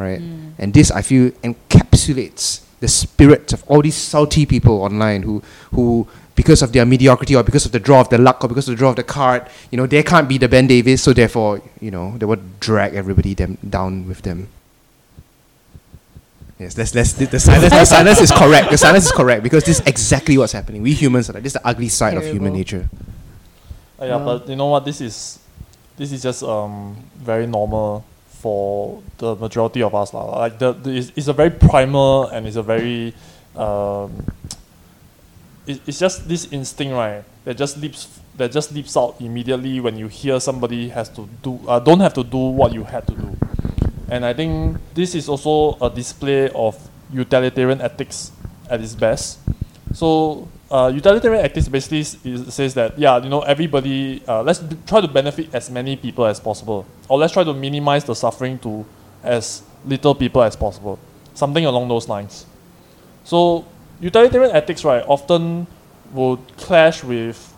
right? 0.00 0.24
And 0.56 0.72
this 0.72 0.88
I 0.88 1.04
feel 1.04 1.36
encapsulates 1.44 2.71
the 2.82 2.88
spirit 2.88 3.52
of 3.54 3.62
all 3.68 3.80
these 3.80 3.94
salty 3.94 4.44
people 4.44 4.82
online 4.82 5.22
who 5.22 5.40
who 5.70 5.86
because 6.34 6.62
of 6.62 6.72
their 6.72 6.84
mediocrity 6.84 7.36
or 7.36 7.42
because 7.42 7.64
of 7.66 7.72
the 7.72 7.78
draw 7.78 8.00
of 8.00 8.08
the 8.08 8.18
luck 8.18 8.42
or 8.44 8.48
because 8.48 8.66
of 8.68 8.72
the 8.74 8.78
draw 8.78 8.90
of 8.90 8.96
the 8.96 9.04
card, 9.04 9.46
you 9.70 9.76
know, 9.76 9.86
they 9.86 10.02
can't 10.02 10.28
be 10.28 10.38
the 10.38 10.48
Ben 10.48 10.66
Davis, 10.66 11.02
so 11.02 11.12
therefore, 11.12 11.60
you 11.80 11.90
know, 11.90 12.16
they 12.18 12.24
would 12.24 12.58
drag 12.58 12.94
everybody 12.94 13.34
them 13.34 13.58
down 13.68 14.08
with 14.08 14.22
them. 14.22 14.48
Yes, 16.58 16.78
let's, 16.78 16.94
let's, 16.94 17.12
the, 17.12 17.26
the 17.26 17.40
silence, 17.40 17.70
the 17.72 17.84
silence 17.84 18.20
is 18.20 18.30
correct. 18.30 18.70
The 18.70 18.78
silence 18.78 19.06
is 19.06 19.12
correct 19.12 19.42
because 19.42 19.64
this 19.64 19.80
is 19.80 19.86
exactly 19.86 20.38
what's 20.38 20.52
happening. 20.52 20.80
We 20.82 20.94
humans 20.94 21.28
are 21.28 21.34
like, 21.34 21.42
this 21.42 21.54
is 21.54 21.60
the 21.60 21.66
ugly 21.68 21.88
side 21.88 22.16
of 22.16 22.24
human 22.24 22.52
nature. 22.54 22.88
Uh, 24.00 24.06
yeah, 24.06 24.16
Wow. 24.16 24.38
but 24.38 24.48
you 24.48 24.56
know 24.56 24.66
what? 24.68 24.84
This 24.84 25.00
is 25.00 25.38
this 25.96 26.10
is 26.12 26.22
just 26.22 26.42
um 26.42 26.96
very 27.18 27.46
normal 27.46 28.04
for 28.42 29.00
the 29.18 29.36
majority 29.36 29.82
of 29.82 29.94
us. 29.94 30.12
Like 30.12 30.58
the, 30.58 30.72
the 30.72 30.90
it's, 30.90 31.12
it's 31.14 31.28
a 31.28 31.32
very 31.32 31.50
primal 31.50 32.26
and 32.26 32.44
it's 32.44 32.56
a 32.56 32.62
very 32.62 33.14
um 33.54 34.26
it, 35.64 35.80
it's 35.86 36.00
just 36.00 36.26
this 36.26 36.50
instinct 36.50 36.92
right 36.92 37.22
that 37.44 37.56
just 37.56 37.78
leaps 37.78 38.18
that 38.36 38.50
just 38.50 38.72
leaps 38.72 38.96
out 38.96 39.14
immediately 39.20 39.78
when 39.78 39.96
you 39.96 40.08
hear 40.08 40.40
somebody 40.40 40.88
has 40.88 41.08
to 41.10 41.28
do 41.42 41.60
uh, 41.68 41.78
don't 41.78 42.00
have 42.00 42.14
to 42.14 42.24
do 42.24 42.38
what 42.38 42.74
you 42.74 42.82
had 42.82 43.06
to 43.06 43.14
do. 43.14 43.30
And 44.10 44.26
I 44.26 44.34
think 44.34 44.76
this 44.92 45.14
is 45.14 45.28
also 45.28 45.78
a 45.80 45.88
display 45.88 46.50
of 46.50 46.74
utilitarian 47.12 47.80
ethics 47.80 48.32
at 48.68 48.80
its 48.80 48.96
best. 48.96 49.38
So 49.94 50.48
uh, 50.72 50.88
utilitarian 50.88 51.44
ethics 51.44 51.68
basically 51.68 52.02
says 52.50 52.74
that 52.74 52.98
yeah, 52.98 53.18
you 53.18 53.28
know, 53.28 53.42
everybody 53.42 54.22
uh, 54.26 54.42
let's 54.42 54.58
b- 54.58 54.76
try 54.86 55.00
to 55.00 55.08
benefit 55.08 55.54
as 55.54 55.70
many 55.70 55.96
people 55.96 56.24
as 56.24 56.40
possible, 56.40 56.86
or 57.08 57.18
let's 57.18 57.32
try 57.32 57.44
to 57.44 57.52
minimize 57.52 58.04
the 58.04 58.14
suffering 58.14 58.58
to 58.60 58.84
as 59.22 59.62
little 59.84 60.14
people 60.14 60.42
as 60.42 60.56
possible. 60.56 60.98
something 61.34 61.64
along 61.64 61.88
those 61.88 62.08
lines. 62.08 62.46
So 63.24 63.64
utilitarian 64.00 64.54
ethics, 64.54 64.84
right, 64.84 65.04
often 65.06 65.66
would 66.12 66.40
clash 66.56 67.02
with 67.02 67.54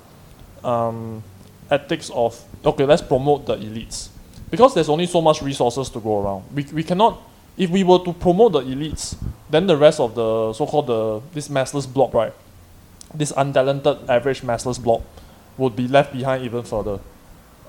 um, 0.62 1.22
ethics 1.70 2.10
of 2.10 2.40
okay, 2.64 2.84
let's 2.84 3.02
promote 3.02 3.46
the 3.46 3.56
elites 3.56 4.08
because 4.50 4.74
there's 4.74 4.88
only 4.88 5.06
so 5.06 5.20
much 5.20 5.42
resources 5.42 5.90
to 5.90 6.00
go 6.00 6.22
around. 6.22 6.44
We, 6.54 6.64
we 6.72 6.82
cannot 6.82 7.20
if 7.56 7.70
we 7.70 7.84
were 7.84 7.98
to 8.00 8.12
promote 8.12 8.52
the 8.52 8.60
elites, 8.62 9.16
then 9.50 9.66
the 9.66 9.76
rest 9.76 10.00
of 10.00 10.14
the 10.14 10.52
so-called 10.52 10.86
the 10.86 11.20
this 11.32 11.48
massless 11.48 11.92
blob, 11.92 12.14
right, 12.14 12.32
this 13.14 13.32
untalented 13.32 14.08
average 14.08 14.42
massless 14.42 14.82
block 14.82 15.02
would 15.56 15.76
be 15.76 15.88
left 15.88 16.12
behind 16.12 16.44
even 16.44 16.62
further. 16.62 16.98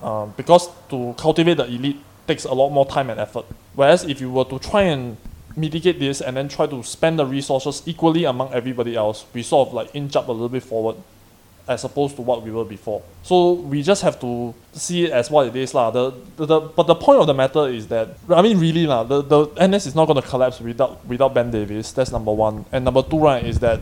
Um, 0.02 0.34
because 0.36 0.70
to 0.90 1.16
cultivate 1.18 1.56
the 1.56 1.66
elite 1.66 2.00
takes 2.28 2.46
a 2.46 2.54
lot 2.54 2.70
more 2.70 2.86
time 2.86 3.10
and 3.10 3.20
effort. 3.20 3.46
Whereas 3.76 4.04
if 4.04 4.20
you 4.20 4.32
were 4.32 4.46
to 4.46 4.60
try 4.60 4.84
and 4.84 5.18
mitigate 5.56 6.00
this 6.00 6.22
and 6.22 6.36
then 6.36 6.50
try 6.50 6.68
to 6.68 6.84
spend 6.84 7.20
the 7.20 7.26
resources 7.26 7.82
equally 7.86 8.26
among 8.26 8.54
everybody 8.54 8.96
else, 8.96 9.26
we 9.34 9.44
sort 9.44 9.70
of 9.70 9.74
like 9.74 9.96
inch 9.96 10.16
up 10.16 10.28
a 10.28 10.32
little 10.32 10.50
bit 10.50 10.64
forward 10.64 10.98
as 11.68 11.84
opposed 11.84 12.16
to 12.16 12.22
what 12.22 12.44
we 12.44 12.52
were 12.52 12.66
before. 12.66 13.02
So 13.24 13.54
we 13.54 13.82
just 13.82 14.04
have 14.04 14.20
to 14.22 14.54
see 14.74 15.06
it 15.06 15.12
as 15.12 15.32
what 15.32 15.48
it 15.48 15.56
is. 15.56 15.74
lah. 15.74 15.90
The, 15.90 16.14
the, 16.38 16.46
the, 16.46 16.60
but 16.60 16.86
the 16.86 16.96
point 16.96 17.20
of 17.20 17.28
the 17.28 17.34
matter 17.34 17.68
is 17.68 17.88
that, 17.88 18.10
I 18.30 18.42
mean, 18.44 18.60
really, 18.60 18.86
lah, 18.86 19.04
the, 19.04 19.24
the 19.24 19.68
NS 19.68 19.88
is 19.88 19.96
not 19.96 20.06
going 20.06 20.22
to 20.22 20.28
collapse 20.28 20.62
without, 20.62 21.04
without 21.08 21.34
Ben 21.34 21.50
Davis. 21.50 21.92
That's 21.92 22.12
number 22.12 22.32
one. 22.32 22.66
And 22.72 22.86
number 22.86 23.02
two, 23.02 23.18
right, 23.18 23.44
is 23.44 23.60
that 23.60 23.82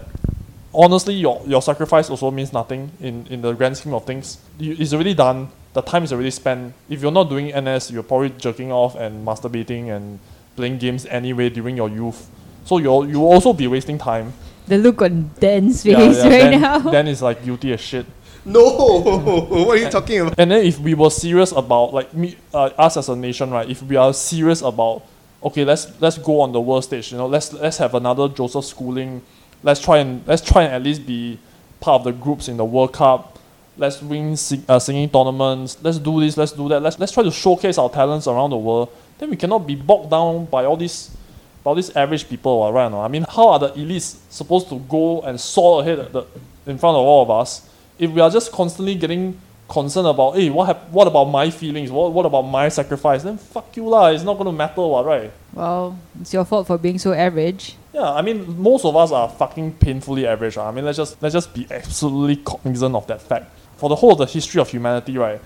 honestly, 0.74 1.14
your, 1.16 1.42
your 1.46 1.62
sacrifice 1.62 2.10
also 2.10 2.32
means 2.32 2.54
nothing 2.54 2.92
in, 3.00 3.26
in 3.28 3.42
the 3.42 3.54
grand 3.54 3.78
scheme 3.78 3.94
of 3.94 4.06
things. 4.06 4.38
You, 4.60 4.76
it's 4.78 4.94
already 4.94 5.14
done. 5.14 5.50
The 5.74 5.82
time 5.82 6.04
is 6.04 6.14
already 6.14 6.32
spent. 6.32 6.74
If 6.90 7.02
you're 7.02 7.12
not 7.12 7.30
doing 7.30 7.48
NS, 7.48 7.92
you're 7.92 8.04
probably 8.04 8.30
jerking 8.32 8.72
off 8.72 8.96
and 8.96 9.26
masturbating 9.26 9.96
and 9.96 10.20
playing 10.56 10.78
games 10.78 11.06
anyway 11.08 11.50
during 11.50 11.76
your 11.78 11.90
youth. 11.90 12.30
So 12.66 12.78
you'll, 12.78 13.10
you'll 13.10 13.26
also 13.26 13.54
be 13.54 13.68
wasting 13.68 13.98
time. 13.98 14.34
The 14.68 14.78
look 14.78 15.02
on 15.02 15.32
Dan's 15.40 15.84
face 15.84 15.92
Yeah, 15.98 16.00
yeah, 16.00 16.08
right 16.08 16.30
then, 16.30 16.62
now. 16.62 16.80
then 16.80 17.08
is 17.08 17.22
like 17.22 17.44
guilty 17.44 17.74
as 17.74 17.82
shit. 17.82 18.06
No, 18.46 18.62
what 19.02 19.70
are 19.70 19.78
you 19.78 19.90
talking 19.90 20.20
about? 20.22 20.36
And 20.38 20.52
then 20.52 20.66
if 20.66 20.80
we 20.80 20.94
were 20.94 21.10
serious 21.10 21.52
about 21.52 21.94
like 21.94 22.14
me, 22.14 22.38
uh, 22.54 22.70
us 22.78 22.98
as 22.98 23.10
a 23.10 23.16
nation, 23.16 23.52
right? 23.52 23.70
If 23.70 23.82
we 23.84 23.96
are 23.96 24.14
serious 24.14 24.62
about 24.62 25.04
okay, 25.42 25.64
let's 25.66 26.00
let's 26.02 26.18
go 26.18 26.42
on 26.42 26.52
the 26.52 26.60
world 26.62 26.84
stage. 26.84 27.12
You 27.12 27.18
know, 27.18 27.28
let's 27.28 27.54
let's 27.54 27.78
have 27.78 27.96
another 27.96 28.28
Joseph 28.28 28.66
Schooling. 28.66 29.22
Let's 29.63 29.80
try 29.80 29.97
and 29.99 30.26
let's 30.28 30.41
try 30.41 30.63
and 30.63 30.73
at 30.73 30.84
least 30.84 31.06
be 31.06 31.39
part 31.80 32.02
of 32.02 32.04
the 32.06 32.12
groups 32.12 32.47
in 32.47 32.58
the 32.58 32.65
World 32.65 32.93
Cup. 32.93 33.39
Let's 33.78 34.02
win 34.02 34.38
sing, 34.38 34.63
uh, 34.69 34.78
singing 34.78 35.10
tournaments. 35.10 35.78
Let's 35.82 35.97
do 35.97 36.19
this. 36.19 36.38
Let's 36.38 36.52
do 36.52 36.69
that. 36.69 36.82
Let's 36.82 36.99
let's 36.99 37.12
try 37.12 37.23
to 37.23 37.32
showcase 37.32 37.78
our 37.78 37.89
talents 37.89 38.28
around 38.28 38.52
the 38.52 38.58
world. 38.58 38.89
Then 39.17 39.30
we 39.30 39.38
cannot 39.38 39.65
be 39.65 39.76
bogged 39.76 40.12
down 40.12 40.45
by 40.45 40.65
all 40.65 40.78
these 40.78 41.15
by 41.63 41.69
all 41.69 41.76
these 41.76 41.95
average 41.95 42.28
people, 42.30 42.71
right? 42.71 42.91
not? 42.91 43.06
I 43.06 43.08
mean, 43.08 43.26
how 43.30 43.49
are 43.49 43.60
the 43.60 43.69
elites 43.69 44.17
supposed 44.30 44.69
to 44.69 44.80
go 44.80 45.21
and 45.21 45.39
soar 45.39 45.82
ahead 45.82 46.12
the, 46.12 46.26
in 46.67 46.78
front 46.78 46.97
of 46.97 47.04
all 47.04 47.23
of 47.23 47.32
us 47.32 47.69
if 47.99 48.12
we 48.12 48.21
are 48.21 48.30
just 48.30 48.52
constantly 48.52 48.95
getting 48.95 49.39
concerned 49.67 50.08
about, 50.08 50.36
hey, 50.36 50.49
what 50.49 50.65
hap- 50.67 50.89
what 50.91 51.08
about 51.08 51.26
my 51.26 51.49
feelings? 51.49 51.91
What 51.91 52.12
what 52.12 52.26
about 52.26 52.43
my 52.43 52.69
sacrifice? 52.69 53.23
Then 53.23 53.38
fuck 53.38 53.76
you 53.78 53.88
lah. 53.88 54.08
It's 54.08 54.23
not 54.23 54.38
gonna 54.38 54.52
matter, 54.52 54.82
what, 54.82 55.06
right? 55.06 55.32
well, 55.54 55.97
it's 56.19 56.34
your 56.34 56.45
fault 56.45 56.67
for 56.67 56.78
being 56.78 56.97
so 56.97 57.13
average. 57.13 57.76
Yeah, 57.93 58.12
I 58.12 58.21
mean, 58.21 58.60
most 58.62 58.86
of 58.86 58.95
us 58.95 59.12
are 59.12 59.30
fucking 59.30 59.73
painfully 59.73 60.26
average. 60.28 60.58
ah. 60.58 60.67
I 60.67 60.71
mean, 60.71 60.86
let's 60.86 60.97
just 60.97 61.21
let's 61.21 61.34
just 61.34 61.54
be 61.54 61.67
absolutely 61.71 62.38
cognizant 62.38 62.95
of 62.95 63.08
that 63.08 63.21
fact. 63.21 63.52
For 63.78 63.89
the 63.89 63.95
whole 63.95 64.13
of 64.13 64.17
the 64.19 64.26
history 64.26 64.62
of 64.62 64.69
humanity, 64.69 65.17
right, 65.17 65.39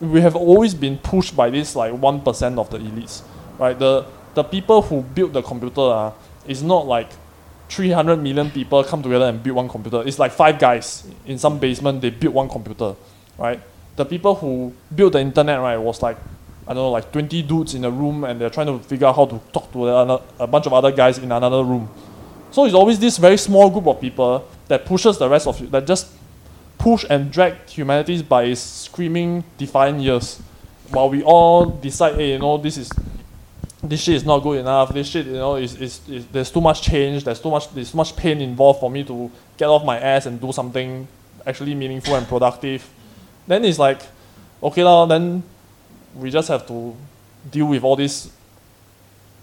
we 0.00 0.20
have 0.20 0.36
always 0.36 0.74
been 0.74 0.98
pushed 0.98 1.36
by 1.36 1.50
this 1.50 1.76
like 1.76 1.92
one 1.92 2.20
percent 2.20 2.58
of 2.58 2.70
the 2.70 2.78
elites, 2.78 3.22
right? 3.58 3.78
The 3.78 4.06
the 4.34 4.44
people 4.44 4.82
who 4.82 5.02
built 5.02 5.32
the 5.32 5.42
computer, 5.42 5.80
uh, 5.80 6.12
is 6.46 6.62
not 6.62 6.86
like 6.86 7.08
300 7.68 8.16
million 8.16 8.50
people 8.50 8.84
come 8.84 9.02
together 9.02 9.24
and 9.24 9.42
build 9.42 9.56
one 9.56 9.68
computer. 9.68 10.02
It's 10.06 10.18
like 10.18 10.32
five 10.32 10.58
guys 10.58 11.04
in 11.26 11.38
some 11.38 11.58
basement, 11.58 12.00
they 12.00 12.10
build 12.10 12.34
one 12.34 12.48
computer, 12.48 12.94
right? 13.38 13.60
The 13.96 14.04
people 14.04 14.34
who 14.34 14.74
built 14.94 15.14
the 15.14 15.20
internet, 15.20 15.60
right, 15.60 15.76
was 15.76 16.02
like, 16.02 16.18
I 16.68 16.74
don't 16.74 16.82
know, 16.82 16.90
like 16.90 17.12
20 17.12 17.42
dudes 17.42 17.74
in 17.74 17.84
a 17.84 17.90
room 17.90 18.24
and 18.24 18.40
they're 18.40 18.50
trying 18.50 18.66
to 18.66 18.78
figure 18.80 19.06
out 19.06 19.16
how 19.16 19.26
to 19.26 19.40
talk 19.52 19.72
to 19.72 19.88
a 19.88 20.46
bunch 20.46 20.66
of 20.66 20.72
other 20.72 20.90
guys 20.90 21.18
in 21.18 21.30
another 21.30 21.62
room. 21.62 21.88
So 22.50 22.64
it's 22.64 22.74
always 22.74 22.98
this 22.98 23.18
very 23.18 23.36
small 23.36 23.70
group 23.70 23.86
of 23.86 24.00
people 24.00 24.46
that 24.68 24.84
pushes 24.84 25.18
the 25.18 25.28
rest 25.28 25.46
of 25.46 25.60
you, 25.60 25.68
that 25.68 25.86
just 25.86 26.08
push 26.78 27.04
and 27.08 27.30
drag 27.30 27.54
humanity 27.68 28.22
by 28.22 28.44
its 28.44 28.60
screaming 28.60 29.44
defiant 29.58 30.00
ears. 30.00 30.40
While 30.90 31.10
we 31.10 31.22
all 31.22 31.66
decide, 31.66 32.14
hey, 32.16 32.32
you 32.32 32.38
know, 32.38 32.58
this 32.58 32.76
is 32.76 32.90
this 33.82 34.00
shit 34.00 34.14
is 34.14 34.24
not 34.24 34.40
good 34.40 34.58
enough. 34.58 34.92
This 34.92 35.08
shit, 35.08 35.26
you 35.26 35.34
know, 35.34 35.56
is, 35.56 35.74
is, 35.80 36.00
is 36.08 36.26
there's 36.26 36.50
too 36.50 36.60
much 36.60 36.82
change. 36.82 37.24
There's 37.24 37.40
too 37.40 37.50
much 37.50 37.70
there's 37.70 37.90
too 37.90 37.96
much 37.96 38.16
pain 38.16 38.40
involved 38.40 38.80
for 38.80 38.90
me 38.90 39.04
to 39.04 39.30
get 39.56 39.66
off 39.66 39.84
my 39.84 39.98
ass 39.98 40.26
and 40.26 40.40
do 40.40 40.52
something 40.52 41.06
actually 41.46 41.74
meaningful 41.74 42.14
and 42.14 42.26
productive. 42.26 42.88
Then 43.46 43.64
it's 43.64 43.78
like, 43.78 44.02
okay 44.62 44.82
lah. 44.82 45.06
Then 45.06 45.42
we 46.14 46.30
just 46.30 46.48
have 46.48 46.66
to 46.68 46.96
deal 47.50 47.66
with 47.66 47.84
all 47.84 47.96
this, 47.96 48.30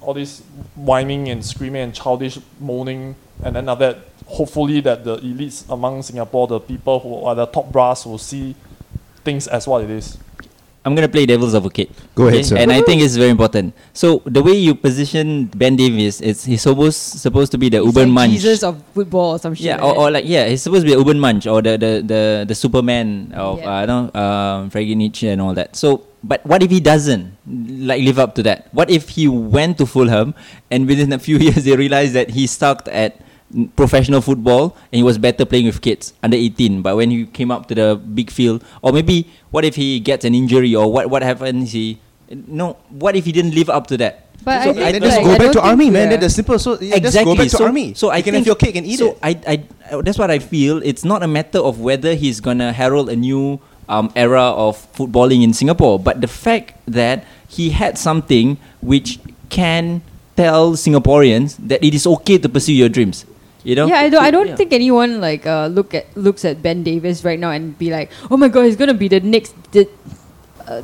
all 0.02 0.14
this 0.14 0.42
whining 0.76 1.30
and 1.30 1.46
screaming 1.46 1.82
and 1.82 1.94
childish 1.96 2.40
moaning, 2.60 3.16
and 3.44 3.56
then 3.56 3.70
after 3.70 3.94
that, 3.94 3.98
hopefully 4.26 4.82
that 4.82 5.04
the 5.04 5.18
elites 5.18 5.70
among 5.70 6.02
Singapore, 6.02 6.48
the 6.48 6.60
people 6.60 7.00
who 7.00 7.24
are 7.24 7.36
the 7.36 7.46
top 7.46 7.72
brass, 7.72 8.06
will 8.06 8.18
see 8.18 8.56
things 9.24 9.48
as 9.48 9.68
what 9.68 9.84
it 9.84 9.90
is. 9.90 10.18
I'm 10.86 10.96
gonna 10.96 11.08
play 11.08 11.26
devil's 11.26 11.56
advocate. 11.56 11.90
Go 12.14 12.28
ahead, 12.28 12.46
sir. 12.46 12.58
And 12.58 12.72
I 12.72 12.82
think 12.84 13.02
it's 13.02 13.16
very 13.16 13.30
important. 13.32 13.72
So 13.94 14.22
the 14.26 14.44
way 14.44 14.52
you 14.52 14.76
position 14.76 15.46
Ben 15.56 15.76
Davis, 15.80 16.20
it's 16.20 16.44
he's 16.44 16.62
supposed 16.62 17.00
supposed 17.00 17.52
to 17.54 17.58
be 17.58 17.70
the 17.70 17.78
He's 17.80 17.88
Uber 17.88 18.04
like 18.04 18.12
munch. 18.12 18.32
Jesus 18.36 18.64
of 18.64 18.84
football 18.94 19.36
or 19.36 19.40
some 19.40 19.56
shit. 19.56 19.66
yeah, 19.72 19.80
or, 19.80 19.96
or 19.96 20.12
like 20.12 20.28
yeah, 20.28 20.46
he's 20.52 20.62
supposed 20.62 20.84
to 20.86 20.92
be 20.92 20.94
a 20.94 21.00
Übermensch 21.00 21.48
or 21.48 21.62
the 21.64 21.78
the 21.80 21.92
the, 22.04 22.22
the 22.52 22.56
Superman 22.56 23.32
of 23.32 23.60
Yeah. 23.64 23.70
uh, 23.72 23.80
I 23.80 23.86
don't 23.88 24.14
know, 24.14 24.20
um, 24.22 24.70
Frankie 24.70 24.96
Nietzsche 24.96 25.30
and 25.32 25.40
all 25.40 25.54
that. 25.56 25.76
So, 25.80 26.04
but 26.24 26.44
what 26.46 26.60
if 26.62 26.70
he 26.70 26.80
doesn't 26.84 27.32
like 27.48 28.04
live 28.04 28.20
up 28.20 28.36
to 28.36 28.44
that? 28.44 28.68
What 28.76 28.90
if 28.92 29.16
he 29.16 29.28
went 29.32 29.78
to 29.80 29.86
Fulham 29.88 30.36
and 30.70 30.84
within 30.88 31.14
a 31.16 31.20
few 31.20 31.38
years 31.48 31.64
they 31.64 31.78
realized 31.80 32.12
that 32.14 32.32
he 32.36 32.44
sucked 32.46 32.90
at 32.92 33.16
n- 33.16 33.23
professional 33.76 34.22
football 34.22 34.76
and 34.92 34.98
he 34.98 35.04
was 35.04 35.18
better 35.18 35.46
playing 35.46 35.66
with 35.66 35.82
kids 35.82 36.14
under 36.24 36.36
18 36.38 36.82
but 36.82 36.96
when 36.96 37.12
he 37.12 37.26
came 37.28 37.52
up 37.52 37.68
to 37.68 37.76
the 37.76 37.96
big 37.96 38.32
field 38.32 38.64
or 38.82 38.92
maybe 38.92 39.30
what 39.52 39.64
if 39.64 39.76
he 39.76 40.00
gets 40.00 40.26
an 40.26 40.34
injury 40.34 40.74
or 40.76 40.92
what 40.92 41.10
what 41.10 41.22
happens 41.22 41.72
he 41.72 42.00
no 42.48 42.74
what 42.90 43.16
if 43.16 43.26
he 43.26 43.32
didn't 43.32 43.54
live 43.54 43.70
up 43.70 43.86
to 43.88 43.98
that 43.98 44.26
But 44.44 44.64
So 44.64 44.70
I 44.76 44.92
think 44.92 44.92
then 44.92 45.02
like, 45.02 45.04
just 45.08 45.20
I 45.20 45.24
go 45.24 45.38
back 45.40 45.52
to 45.56 45.62
army, 45.64 45.88
man. 45.90 46.12
yeah. 46.12 46.18
That's 46.20 46.36
simple. 46.36 46.60
So 46.60 46.76
yeah, 46.76 47.00
exactly. 47.00 47.00
just 47.00 47.24
go 47.24 47.36
back 47.40 47.48
to 47.48 47.58
so, 47.58 47.66
army. 47.66 47.94
So 47.96 48.12
I 48.12 48.18
you 48.20 48.24
can 48.28 48.34
think, 48.36 48.44
have 48.44 48.50
your 48.52 48.60
cake 48.60 48.76
and 48.76 48.84
eat 48.86 49.00
so 49.00 49.16
it. 49.16 49.20
I, 49.24 49.32
I, 49.48 49.56
that's 50.04 50.20
what 50.20 50.28
I 50.28 50.40
feel. 50.44 50.84
It's 50.84 51.08
not 51.08 51.24
a 51.24 51.30
matter 51.32 51.60
of 51.64 51.80
whether 51.80 52.12
he's 52.12 52.44
gonna 52.44 52.74
herald 52.76 53.08
a 53.08 53.16
new 53.16 53.64
um, 53.88 54.12
era 54.20 54.52
of 54.52 54.76
footballing 54.92 55.44
in 55.48 55.54
Singapore, 55.56 55.96
but 56.00 56.20
the 56.20 56.28
fact 56.28 56.76
that 56.92 57.24
he 57.48 57.72
had 57.72 57.96
something 57.98 58.58
which 58.84 59.20
can 59.48 60.02
tell 60.36 60.74
Singaporeans 60.74 61.56
that 61.64 61.80
it 61.84 61.94
is 61.96 62.04
okay 62.20 62.36
to 62.38 62.50
pursue 62.50 62.74
your 62.76 62.90
dreams. 62.90 63.24
You 63.64 63.76
know? 63.76 63.88
Yeah, 63.88 64.00
I 64.04 64.10
don't. 64.10 64.24
I 64.24 64.32
don't 64.32 64.48
Yeah. 64.50 64.56
think 64.60 64.74
anyone 64.74 65.22
like 65.22 65.46
uh, 65.48 65.68
look 65.68 65.94
at 65.94 66.06
looks 66.16 66.44
at 66.44 66.62
Ben 66.62 66.84
Davis 66.84 67.24
right 67.24 67.40
now 67.40 67.52
and 67.52 67.78
be 67.78 67.90
like, 67.92 68.12
oh 68.30 68.36
my 68.38 68.48
god, 68.50 68.64
he's 68.66 68.76
gonna 68.76 68.94
be 68.94 69.08
the 69.08 69.20
next. 69.22 69.56
Di- 69.72 69.88
uh, 70.68 70.82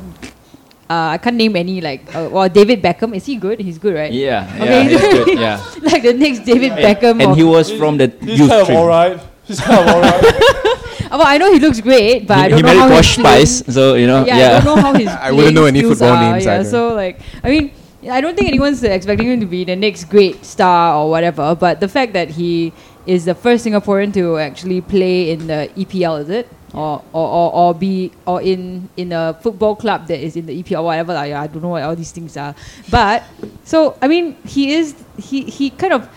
uh, 0.90 1.14
I 1.14 1.18
can't 1.18 1.36
name 1.36 1.56
any 1.56 1.80
like. 1.80 2.08
Uh, 2.14 2.28
well, 2.32 2.48
David 2.48 2.82
Beckham 2.82 3.14
is 3.14 3.26
he 3.26 3.36
good? 3.36 3.60
He's 3.60 3.78
good, 3.78 3.94
right? 3.94 4.10
Yeah, 4.12 4.48
Okay. 4.56 4.90
yeah, 4.90 4.96
it's 4.96 5.24
good, 5.24 5.38
yeah. 5.46 5.60
like 5.82 6.02
the 6.02 6.14
next 6.14 6.40
David 6.48 6.72
Beckham. 6.72 7.22
And 7.22 7.36
he 7.36 7.44
was 7.44 7.70
from 7.70 7.96
the 7.98 8.08
He's 8.20 8.40
youth 8.40 8.50
kind 8.50 8.62
of 8.62 8.70
alright. 8.70 9.20
He's 9.44 9.60
kind 9.60 9.80
of 9.88 9.94
alright. 9.94 10.24
Uh, 11.10 11.18
well, 11.18 11.26
I 11.26 11.38
know 11.38 11.50
he 11.52 11.58
looks 11.58 11.80
great, 11.80 12.24
but 12.24 12.38
He, 12.38 12.42
I 12.44 12.48
don't 12.50 12.58
he 12.58 12.62
know 12.62 12.68
married 12.68 12.78
how 12.78 12.88
Posh 13.02 13.16
his 13.16 13.24
Spice, 13.24 13.74
so 13.74 13.94
you 13.98 14.06
know, 14.06 14.24
yeah, 14.24 14.38
yeah. 14.38 14.58
I 14.58 14.60
don't 14.62 14.76
know 14.76 14.80
how 14.80 14.94
his. 14.94 15.08
I 15.26 15.32
wouldn't 15.32 15.56
know 15.56 15.64
any 15.66 15.82
football 15.82 16.10
are, 16.14 16.22
names 16.30 16.44
Yeah, 16.46 16.60
either. 16.60 16.70
so 16.70 16.94
like, 16.94 17.18
I 17.42 17.50
mean, 17.50 17.72
I 18.08 18.20
don't 18.20 18.36
think 18.36 18.48
anyone's 18.48 18.82
expecting 18.82 19.28
him 19.28 19.40
to 19.40 19.46
be 19.46 19.64
the 19.64 19.76
next 19.76 20.04
great 20.04 20.44
star 20.44 20.96
or 20.96 21.10
whatever. 21.10 21.54
But 21.54 21.80
the 21.80 21.88
fact 21.88 22.14
that 22.14 22.30
he 22.30 22.72
is 23.06 23.26
the 23.26 23.34
first 23.34 23.66
Singaporean 23.66 24.14
to 24.14 24.38
actually 24.38 24.80
play 24.80 25.30
in 25.30 25.46
the 25.46 25.70
EPL, 25.76 26.22
is 26.22 26.30
it? 26.30 26.48
Or, 26.72 27.02
or, 27.12 27.28
or, 27.28 27.52
or 27.52 27.74
be 27.74 28.12
or 28.26 28.40
in 28.40 28.88
in 28.96 29.10
a 29.10 29.36
football 29.42 29.74
club 29.74 30.06
that 30.06 30.20
is 30.20 30.36
in 30.36 30.46
the 30.46 30.62
EPL 30.62 30.78
or 30.78 30.84
whatever 30.84 31.12
like, 31.14 31.32
I 31.32 31.48
don't 31.48 31.62
know 31.62 31.70
what 31.70 31.82
all 31.82 31.96
these 31.96 32.12
things 32.12 32.36
are 32.36 32.54
but 32.88 33.24
so 33.64 33.98
I 34.00 34.06
mean 34.06 34.36
he 34.46 34.74
is 34.74 34.94
he 35.18 35.42
he 35.42 35.70
kind 35.70 35.92
of 35.92 36.08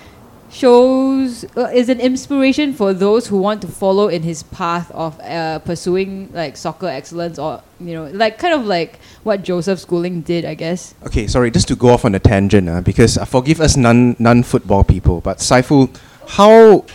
shows 0.54 1.46
uh, 1.58 1.70
is 1.74 1.90
an 1.90 2.00
inspiration 2.00 2.74
for 2.74 2.94
those 2.94 3.28
who 3.28 3.38
want 3.38 3.62
to 3.62 3.68
follow 3.68 4.08
in 4.08 4.22
his 4.24 4.44
path 4.44 4.90
of 4.92 5.20
uh, 5.22 5.60
pursuing 5.60 6.30
like 6.34 6.56
soccer 6.56 6.88
excellence 6.88 7.40
or 7.40 7.62
you 7.80 7.94
know 7.94 8.06
like 8.14 8.38
kind 8.38 8.54
of 8.54 8.66
like 8.66 9.00
what 9.24 9.44
Joseph 9.44 9.80
Schooling 9.80 10.22
did 10.22 10.46
I 10.46 10.54
guess 10.54 10.94
Okay, 11.08 11.28
sorry, 11.28 11.52
just 11.52 11.68
to 11.70 11.76
go 11.76 11.90
off 11.90 12.06
on 12.06 12.16
a 12.16 12.20
tangent, 12.20 12.70
uh, 12.70 12.82
because 12.82 13.18
uh, 13.18 13.26
forgive 13.26 13.60
us 13.60 13.76
non 13.76 14.16
non 14.20 14.44
football 14.44 14.84
people, 14.84 15.22
but 15.22 15.38
Saiful, 15.40 15.90
how 16.28 16.86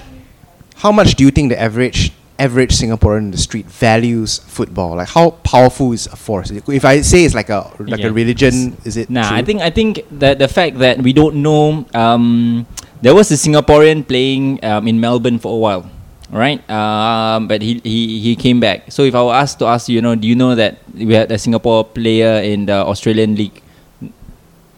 how 0.77 0.93
much 0.93 1.15
do 1.17 1.25
you 1.25 1.31
think 1.31 1.51
the 1.51 1.61
average 1.61 2.13
average 2.39 2.71
Singaporean 2.71 3.19
in 3.19 3.31
the 3.33 3.39
street 3.39 3.67
values 3.67 4.39
football? 4.39 4.95
Like 4.97 5.09
how 5.09 5.31
powerful 5.43 5.93
is 5.93 6.07
a 6.07 6.17
force? 6.17 6.51
If 6.51 6.85
I 6.85 7.01
say 7.03 7.25
it's 7.25 7.35
like 7.35 7.51
a 7.51 7.71
like 7.81 8.01
Yeah. 8.01 8.09
a 8.09 8.13
religion, 8.13 8.77
is 8.85 8.97
it? 8.97 9.11
Nah, 9.11 9.29
true? 9.29 9.39
I 9.39 9.43
think 9.43 9.61
I 9.61 9.71
think 9.71 10.05
that 10.23 10.39
the 10.39 10.47
fact 10.49 10.79
that 10.79 11.03
we 11.03 11.13
don't 11.13 11.43
know. 11.43 11.85
Um, 11.95 12.67
there 13.01 13.15
was 13.15 13.31
a 13.31 13.39
Singaporean 13.39 14.07
playing 14.07 14.63
um, 14.65 14.89
in 14.89 15.01
Melbourne 15.01 15.39
for 15.39 15.55
a 15.55 15.59
while, 15.59 15.91
right? 16.31 16.59
Um, 16.71 17.47
but 17.47 17.63
he, 17.63 17.81
he 17.85 18.21
he 18.21 18.37
came 18.37 18.61
back. 18.61 18.91
So 18.91 19.03
if 19.03 19.15
I 19.15 19.23
were 19.23 19.35
asked 19.35 19.59
to 19.61 19.67
ask 19.67 19.89
you, 19.89 20.03
know, 20.03 20.15
do 20.15 20.27
you 20.27 20.35
know 20.35 20.55
that 20.55 20.79
we 20.95 21.15
had 21.15 21.31
a 21.31 21.39
Singapore 21.39 21.85
player 21.85 22.43
in 22.43 22.67
the 22.67 22.83
Australian 22.83 23.37
league? 23.37 23.63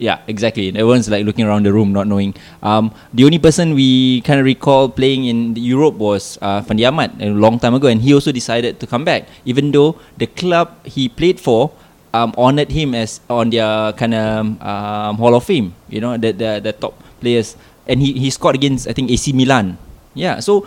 Yeah, 0.01 0.25
exactly. 0.27 0.69
Everyone's 0.69 1.11
like 1.13 1.29
looking 1.29 1.45
around 1.45 1.69
the 1.69 1.73
room, 1.73 1.93
not 1.93 2.07
knowing. 2.07 2.33
Um, 2.63 2.89
the 3.13 3.25
only 3.25 3.39
person 3.39 3.75
we 3.75 4.23
kind 4.23 4.41
of 4.41 4.47
recall 4.47 4.89
playing 4.89 5.27
in 5.27 5.57
Europe 5.57 6.01
was 6.01 6.39
uh, 6.41 6.63
Fandi 6.63 6.89
Ahmad 6.89 7.21
a 7.21 7.29
long 7.29 7.61
time 7.61 7.75
ago, 7.75 7.87
and 7.89 8.01
he 8.01 8.15
also 8.15 8.33
decided 8.33 8.81
to 8.81 8.87
come 8.87 9.05
back, 9.05 9.29
even 9.45 9.73
though 9.73 10.01
the 10.17 10.27
club 10.27 10.73
he 10.87 11.09
played 11.09 11.39
for 11.39 11.73
um, 12.15 12.33
honored 12.37 12.71
him 12.73 12.95
as 12.95 13.21
on 13.29 13.51
their 13.51 13.93
kind 13.93 14.15
of 14.15 14.63
um, 14.63 15.17
Hall 15.17 15.35
of 15.35 15.45
Fame. 15.45 15.75
You 15.89 16.01
know, 16.01 16.17
the 16.17 16.33
the, 16.33 16.61
the 16.65 16.73
top 16.73 16.97
players, 17.21 17.57
and 17.91 18.01
he, 18.01 18.15
he 18.15 18.31
scored 18.31 18.55
against 18.55 18.87
I 18.87 18.95
think 18.95 19.11
AC 19.11 19.35
Milan. 19.35 19.77
Yeah, 20.15 20.39
so 20.41 20.67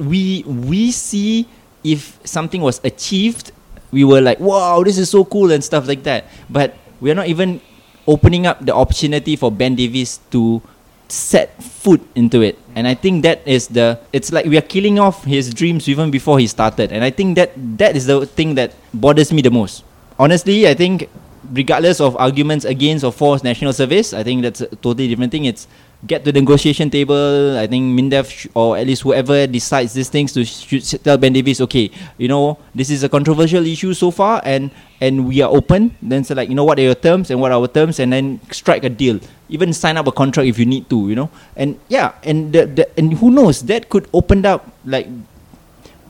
we 0.00 0.42
we 0.48 0.90
see 0.90 1.46
if 1.84 2.18
something 2.24 2.60
was 2.60 2.80
achieved, 2.82 3.52
we 3.92 4.04
were 4.04 4.20
like, 4.20 4.40
wow, 4.40 4.82
this 4.82 4.98
is 4.98 5.10
so 5.10 5.24
cool 5.24 5.52
and 5.52 5.62
stuff 5.62 5.86
like 5.86 6.02
that. 6.02 6.26
But 6.50 6.74
we 7.00 7.10
are 7.10 7.14
not 7.14 7.28
even 7.28 7.60
opening 8.06 8.46
up 8.46 8.64
the 8.64 8.74
opportunity 8.74 9.36
for 9.36 9.52
Ben 9.52 9.74
Davis 9.76 10.18
to 10.30 10.62
set 11.08 11.62
foot 11.62 12.00
into 12.14 12.42
it. 12.42 12.58
And 12.74 12.86
I 12.86 12.94
think 12.94 13.22
that 13.22 13.40
is 13.46 13.68
the 13.68 13.98
it's 14.12 14.32
like 14.32 14.44
we 14.46 14.56
are 14.58 14.66
killing 14.66 14.98
off 14.98 15.24
his 15.24 15.52
dreams 15.52 15.88
even 15.88 16.10
before 16.10 16.38
he 16.38 16.46
started. 16.46 16.92
And 16.92 17.04
I 17.04 17.10
think 17.10 17.36
that 17.36 17.52
that 17.78 17.96
is 17.96 18.06
the 18.06 18.26
thing 18.26 18.54
that 18.56 18.74
bothers 18.92 19.32
me 19.32 19.42
the 19.42 19.50
most. 19.50 19.84
Honestly, 20.18 20.68
I 20.68 20.74
think 20.74 21.08
regardless 21.52 22.00
of 22.00 22.16
arguments 22.16 22.64
against 22.64 23.04
or 23.04 23.12
for 23.12 23.38
national 23.42 23.72
service, 23.72 24.12
I 24.12 24.22
think 24.22 24.42
that's 24.42 24.60
a 24.60 24.66
totally 24.76 25.08
different 25.08 25.32
thing. 25.32 25.44
It's 25.46 25.66
get 26.06 26.24
to 26.24 26.30
the 26.30 26.40
negotiation 26.40 26.90
table. 26.90 27.58
I 27.58 27.66
think 27.66 27.98
Mindef 27.98 28.30
sh- 28.30 28.46
or 28.54 28.76
at 28.78 28.86
least 28.86 29.02
whoever 29.02 29.46
decides 29.46 29.94
these 29.94 30.08
things 30.08 30.32
to 30.34 30.44
should 30.44 30.84
tell 31.02 31.18
Ben 31.18 31.32
Davis, 31.32 31.60
okay, 31.62 31.90
you 32.18 32.28
know, 32.28 32.58
this 32.74 32.90
is 32.90 33.02
a 33.02 33.08
controversial 33.08 33.66
issue 33.66 33.94
so 33.94 34.10
far, 34.10 34.40
and 34.44 34.70
and 35.00 35.26
we 35.26 35.42
are 35.42 35.50
open. 35.50 35.96
Then 36.00 36.22
say 36.22 36.34
like, 36.34 36.48
you 36.48 36.54
know, 36.54 36.64
what 36.64 36.78
are 36.78 36.86
your 36.86 36.94
terms 36.94 37.30
and 37.30 37.40
what 37.40 37.50
are 37.50 37.60
our 37.60 37.68
terms, 37.68 37.98
and 37.98 38.12
then 38.12 38.40
strike 38.50 38.84
a 38.84 38.90
deal. 38.90 39.18
Even 39.48 39.72
sign 39.72 39.96
up 39.96 40.06
a 40.06 40.12
contract 40.12 40.46
if 40.46 40.58
you 40.58 40.66
need 40.66 40.88
to, 40.90 41.08
you 41.08 41.16
know. 41.16 41.30
And 41.56 41.80
yeah, 41.88 42.12
and 42.22 42.52
the, 42.52 42.66
the 42.66 42.84
and 42.98 43.14
who 43.14 43.30
knows 43.30 43.62
that 43.66 43.88
could 43.88 44.06
open 44.12 44.46
up 44.46 44.70
like 44.84 45.08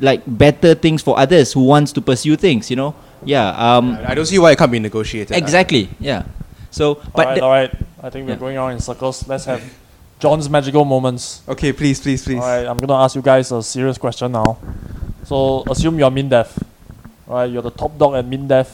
like 0.01 0.23
better 0.27 0.75
things 0.75 1.03
for 1.03 1.19
others 1.19 1.53
who 1.53 1.65
wants 1.65 1.93
to 1.93 2.01
pursue 2.01 2.37
things, 2.37 2.69
you 2.71 2.77
know. 2.77 2.95
Yeah. 3.25 3.51
Um. 3.57 3.99
I 4.07 4.15
don't 4.15 4.27
see 4.27 4.39
why 4.39 4.53
it 4.53 4.59
can't 4.59 4.71
be 4.71 4.79
negotiated. 4.79 5.37
Exactly. 5.37 5.89
Yeah. 5.99 6.25
So, 6.71 7.01
but 7.15 7.27
all 7.27 7.33
right, 7.33 7.43
all 7.43 7.51
right. 7.51 7.75
I 8.03 8.11
think 8.11 8.27
we're 8.27 8.35
Yeah. 8.35 8.39
going 8.39 8.57
around 8.57 8.73
in 8.73 8.81
circles. 8.81 9.27
Let's 9.27 9.45
have 9.47 9.63
John's 10.19 10.49
magical 10.51 10.85
moments. 10.85 11.43
Okay, 11.49 11.73
please, 11.73 12.01
please, 12.01 12.23
please. 12.25 12.41
Alright, 12.41 12.67
I'm 12.67 12.77
gonna 12.77 13.03
ask 13.03 13.15
you 13.17 13.23
guys 13.23 13.51
a 13.53 13.63
serious 13.63 13.99
question 13.99 14.33
now. 14.33 14.57
So 15.25 15.65
assume 15.71 15.99
you're 15.99 16.11
MINDEF. 16.11 16.63
Right, 17.27 17.51
you're 17.51 17.63
the 17.63 17.71
top 17.71 17.97
dog 17.99 18.15
at 18.15 18.25
MINDEF. 18.25 18.69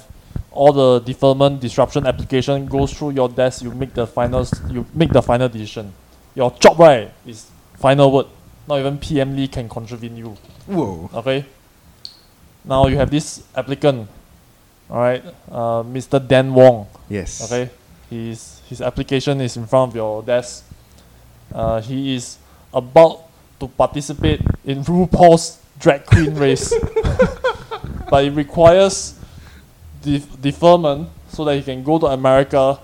All 0.52 0.72
the 0.72 1.00
deferment 1.00 1.60
disruption 1.60 2.06
application 2.06 2.66
goes 2.66 2.92
through 2.92 3.10
your 3.10 3.28
desk, 3.28 3.62
you 3.62 3.70
make 3.72 3.92
the 3.94 4.06
final 4.06 4.46
you 4.70 4.86
make 4.94 5.10
the 5.12 5.22
final 5.22 5.48
decision. 5.48 5.92
Your 6.34 6.50
job 6.60 6.78
right 6.78 7.10
is 7.26 7.46
final 7.78 8.10
word. 8.10 8.26
Not 8.68 8.78
even 8.78 8.98
PM 8.98 9.36
Lee 9.36 9.48
can 9.48 9.68
contravene 9.68 10.16
you. 10.16 10.36
Whoa. 10.66 11.10
Okay. 11.12 11.44
Now 12.64 12.86
you 12.86 12.96
have 12.96 13.10
this 13.10 13.42
applicant. 13.54 14.08
Alright, 14.90 15.24
uh, 15.50 15.82
Mr. 15.82 16.20
Dan 16.26 16.54
Wong. 16.54 16.86
Yes. 17.08 17.42
Okay, 17.44 17.70
his 18.14 18.60
his 18.68 18.80
application 18.80 19.40
is 19.40 19.56
in 19.56 19.66
front 19.66 19.90
of 19.90 19.96
your 19.96 20.22
desk. 20.22 20.64
Uh, 21.52 21.80
he 21.80 22.14
is 22.14 22.38
about 22.72 23.22
to 23.60 23.68
participate 23.68 24.40
in 24.64 24.82
RuPaul's 24.84 25.60
drag 25.78 26.06
queen 26.06 26.34
race, 26.44 26.72
but 28.10 28.24
it 28.24 28.32
requires 28.32 29.18
def- 30.02 30.40
deferment 30.40 31.08
so 31.28 31.44
that 31.44 31.56
he 31.56 31.62
can 31.62 31.82
go 31.82 31.98
to 31.98 32.06
America 32.06 32.78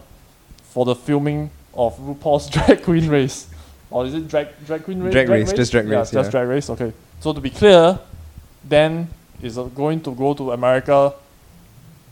for 0.62 0.84
the 0.84 0.94
filming 0.94 1.50
of 1.74 1.98
RuPaul's 1.98 2.48
drag 2.54 2.82
queen 2.82 3.08
race. 3.08 3.48
Or 3.90 4.06
is 4.06 4.14
it 4.14 4.28
drag 4.28 4.48
drag 4.66 4.84
queen 4.84 5.02
race? 5.02 5.12
Drag 5.12 5.28
race, 5.28 5.52
just 5.52 5.72
drag 5.72 5.88
yeah, 5.88 5.98
race, 5.98 6.10
just 6.10 6.30
drag 6.30 6.48
race. 6.48 6.70
Okay. 6.70 6.92
So 7.20 7.32
to 7.32 7.40
be 7.40 7.50
clear, 7.50 7.98
Dan 8.66 9.08
is 9.42 9.58
uh, 9.58 9.64
going 9.64 10.00
to 10.02 10.14
go 10.14 10.34
to 10.34 10.52
America 10.52 11.12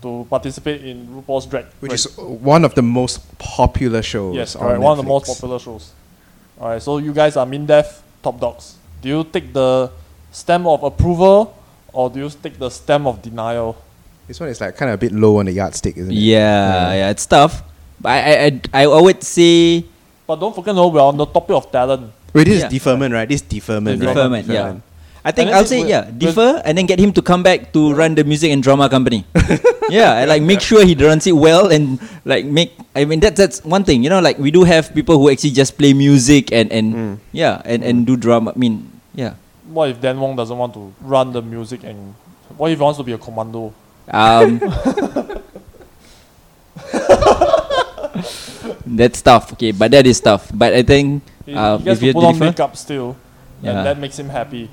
to 0.03 0.27
participate 0.31 0.85
in 0.85 1.07
RuPaul's 1.09 1.47
drag 1.47 1.67
Which 1.81 1.91
race. 1.93 2.07
is 2.07 2.17
one 2.19 2.65
of 2.65 2.75
the 2.75 2.83
most 2.83 3.21
popular 3.39 4.03
shows. 4.03 4.37
Yes, 4.37 4.55
on 4.57 4.63
correct. 4.63 4.81
One 4.81 4.93
of 4.99 5.05
the 5.05 5.09
most 5.09 5.27
Netflix. 5.27 5.35
popular 5.41 5.59
shows. 5.59 5.93
Alright, 6.61 6.83
so 6.83 6.99
you 6.99 7.13
guys 7.13 7.37
are 7.37 7.47
MINDEF 7.47 8.01
top 8.23 8.39
dogs. 8.41 8.77
Do 9.03 9.09
you 9.09 9.25
take 9.25 9.53
the 9.53 9.91
stamp 10.31 10.67
of 10.67 10.83
approval 10.83 11.55
or 11.93 12.11
do 12.11 12.21
you 12.21 12.31
take 12.31 12.59
the 12.59 12.71
stamp 12.71 13.07
of 13.07 13.23
denial? 13.23 13.77
This 14.27 14.39
one 14.41 14.49
is 14.51 14.61
like 14.61 14.77
kind 14.77 14.91
of 14.91 14.95
a 14.95 14.99
bit 14.99 15.13
low 15.13 15.39
on 15.39 15.47
the 15.47 15.53
yardstick, 15.53 15.97
isn't 15.97 16.11
it? 16.13 16.17
Yeah, 16.17 16.93
yeah, 16.95 17.11
it's 17.11 17.27
tough. 17.27 17.63
But 18.01 18.11
I, 18.11 18.19
I, 18.47 18.61
I, 18.75 18.83
I 18.85 19.01
would 19.01 19.23
say 19.23 19.85
But 20.27 20.37
don't 20.37 20.55
forget, 20.55 20.75
no, 20.75 20.89
we're 20.89 21.01
on 21.01 21.17
the 21.17 21.27
topic 21.27 21.57
of 21.57 21.73
talent. 21.73 22.13
Wait, 22.35 22.45
this 22.45 22.61
Yeah. 22.61 22.67
is 22.67 22.73
deferment, 22.73 23.15
right? 23.15 23.29
This 23.29 23.41
is 23.41 23.49
deferment. 23.49 23.99
the 23.99 24.07
right? 24.07 24.15
deferment. 24.15 24.47
Yeah, 24.47 24.77
I 25.29 25.31
think 25.31 25.53
I'll 25.53 25.69
say 25.69 25.85
yeah, 25.85 26.09
defer 26.09 26.63
and 26.65 26.73
then 26.81 26.89
get 26.89 26.97
him 26.97 27.13
to 27.13 27.21
come 27.21 27.45
back 27.45 27.77
to 27.77 27.93
run 27.93 28.17
the 28.17 28.25
music 28.25 28.49
and 28.49 28.65
drama 28.65 28.89
company. 28.89 29.29
yeah, 29.93 30.25
and 30.25 30.29
like 30.33 30.41
make 30.41 30.65
sure 30.65 30.81
he 30.89 30.97
runs 30.97 31.29
it 31.29 31.37
well 31.37 31.69
and 31.69 32.01
like 32.25 32.49
make. 32.49 32.73
I 32.97 33.05
mean 33.05 33.21
that's 33.21 33.37
that's 33.37 33.61
one 33.61 33.85
thing. 33.85 34.01
You 34.01 34.09
know, 34.09 34.25
like 34.25 34.41
we 34.41 34.49
do 34.49 34.65
have 34.65 34.89
people 34.97 35.21
who 35.21 35.29
actually 35.29 35.53
just 35.53 35.77
play 35.77 35.93
music 35.93 36.49
and 36.49 36.73
and 36.73 36.87
Mm. 36.97 37.15
yeah 37.37 37.61
and 37.69 37.85
and 37.85 38.09
do 38.09 38.17
drama. 38.17 38.57
I 38.57 38.59
mean 38.59 38.89
yeah. 39.13 39.37
What 39.69 39.93
if 39.93 40.01
Dan 40.01 40.17
Wong 40.17 40.33
doesn't 40.33 40.57
want 40.57 40.73
to 40.81 40.97
run 41.05 41.37
the 41.37 41.45
music 41.45 41.85
and 41.85 42.17
what 42.57 42.73
if 42.73 42.81
he 42.81 42.83
wants 42.83 42.97
to 42.97 43.05
be 43.05 43.13
a 43.13 43.21
commando? 43.21 43.77
Um, 44.09 44.57
that's 48.87 49.21
tough. 49.21 49.53
Okay, 49.53 49.73
but 49.73 49.91
that 49.93 50.07
is 50.09 50.21
tough. 50.21 50.49
But 50.55 50.73
I 50.73 50.83
think 50.83 51.23
He, 51.45 51.53
uh, 51.55 51.77
he 51.79 51.85
gets 51.85 52.01
if 52.01 52.03
you 52.09 52.13
to 52.13 52.19
put 52.19 52.25
on 52.25 52.33
defer, 52.35 52.45
makeup 52.49 52.77
still, 52.77 53.17
Yeah. 53.61 53.77
and 53.77 53.87
that 53.87 53.99
makes 54.01 54.19
him 54.19 54.29
happy. 54.33 54.71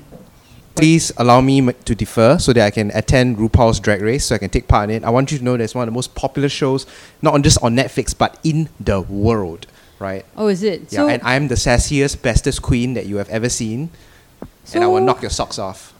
Please 0.76 1.10
allow 1.16 1.40
me 1.40 1.72
to 1.72 1.94
defer 1.94 2.38
so 2.38 2.52
that 2.52 2.64
I 2.66 2.70
can 2.70 2.90
attend 2.94 3.38
RuPaul's 3.38 3.80
Drag 3.80 4.02
Race, 4.02 4.26
so 4.26 4.34
I 4.34 4.38
can 4.38 4.50
take 4.50 4.68
part 4.68 4.90
in 4.90 4.96
it. 4.96 5.04
I 5.04 5.10
want 5.10 5.32
you 5.32 5.38
to 5.38 5.44
know 5.44 5.56
that 5.56 5.64
it's 5.64 5.74
one 5.74 5.88
of 5.88 5.92
the 5.92 5.96
most 5.96 6.14
popular 6.14 6.48
shows, 6.48 6.86
not 7.22 7.34
on 7.34 7.42
just 7.42 7.58
on 7.62 7.74
Netflix, 7.74 8.16
but 8.16 8.38
in 8.44 8.68
the 8.78 9.00
world, 9.00 9.66
right? 9.98 10.24
Oh, 10.36 10.48
is 10.48 10.62
it? 10.62 10.92
Yeah, 10.92 11.00
so, 11.00 11.08
and 11.08 11.22
I'm 11.22 11.48
the 11.48 11.54
sassiest, 11.54 12.20
bestest 12.22 12.60
queen 12.62 12.94
that 12.94 13.06
you 13.06 13.16
have 13.16 13.28
ever 13.30 13.48
seen, 13.48 13.90
and 14.74 14.84
I 14.84 14.86
will 14.86 15.00
knock 15.00 15.22
your 15.22 15.30
socks 15.30 15.58
off. 15.58 15.94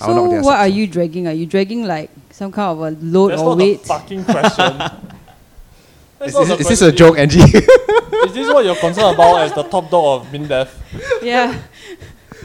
I 0.00 0.08
will 0.08 0.14
knock 0.14 0.24
so 0.24 0.36
what 0.36 0.44
socks 0.44 0.60
are 0.60 0.66
off. 0.68 0.74
you 0.74 0.86
dragging? 0.86 1.26
Are 1.26 1.32
you 1.32 1.46
dragging 1.46 1.84
like 1.84 2.10
some 2.30 2.52
kind 2.52 2.70
of 2.70 2.80
a 2.80 2.90
load 3.04 3.32
That's 3.32 3.42
or 3.42 3.50
not 3.50 3.58
weight? 3.58 3.82
the 3.82 3.88
fucking 3.88 4.24
question. 4.24 4.78
That's 6.18 6.34
Is, 6.34 6.48
not 6.48 6.60
is, 6.60 6.68
this 6.68 6.80
a 6.82 6.92
joke, 6.92 7.18
Angie? 7.18 7.40
Is 7.40 8.32
this 8.32 8.48
what 8.52 8.64
you're 8.64 8.74
concerned 8.76 9.14
about 9.14 9.42
as 9.42 9.52
the 9.52 9.64
top 9.64 9.90
dog 9.90 10.22
of 10.22 10.32
MINDEF? 10.32 10.70
yeah. 11.22 11.60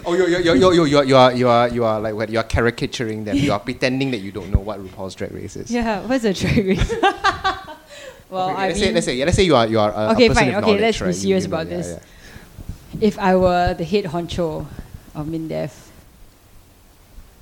oh, 0.05 0.13
you 0.13 0.25
you 0.27 0.37
you 0.39 0.53
you 0.55 0.85
you 0.85 1.01
you 1.03 1.17
are 1.17 1.31
you 1.33 1.47
are 1.47 1.67
you 1.69 1.83
are 1.85 1.99
like 1.99 2.13
what? 2.15 2.29
You 2.29 2.39
are 2.39 2.43
caricaturing 2.47 3.23
them. 3.25 3.35
You 3.37 3.51
are 3.53 3.59
pretending 3.67 4.11
that 4.11 4.19
you 4.19 4.31
don't 4.31 4.51
know 4.51 4.59
what 4.59 4.79
RuPaul's 4.79 5.15
Drag 5.15 5.31
Race 5.31 5.55
is. 5.55 5.69
Yeah. 5.71 6.01
What's 6.07 6.23
a 6.23 6.33
drag 6.33 6.65
race? 6.65 6.93
well, 8.29 8.49
Okay, 8.51 8.61
I 8.61 8.67
let's 8.67 8.79
mean, 8.79 8.87
say 8.87 8.93
let's 8.93 9.05
say 9.05 9.15
yeah, 9.15 9.25
let's 9.25 9.37
say 9.37 9.43
you 9.43 9.55
are 9.55 9.67
you 9.67 9.79
are 9.79 9.91
a, 9.91 10.11
Okay, 10.13 10.25
a 10.25 10.29
person 10.29 10.45
fine, 10.45 10.55
of 10.55 10.63
okay, 10.63 10.71
knowledge, 10.77 10.81
let's 10.81 10.99
be 10.99 11.05
right? 11.05 11.15
You- 11.15 11.21
serious 11.21 11.43
you 11.43 11.49
know, 11.49 11.55
about 11.55 11.67
yeah, 11.71 11.77
this. 11.77 11.87
yeah. 11.99 13.07
if 13.07 13.19
I 13.19 13.35
were 13.35 13.73
the 13.73 13.83
head 13.85 14.05
honcho 14.05 14.65
of 15.15 15.25
MINDEF, 15.27 15.71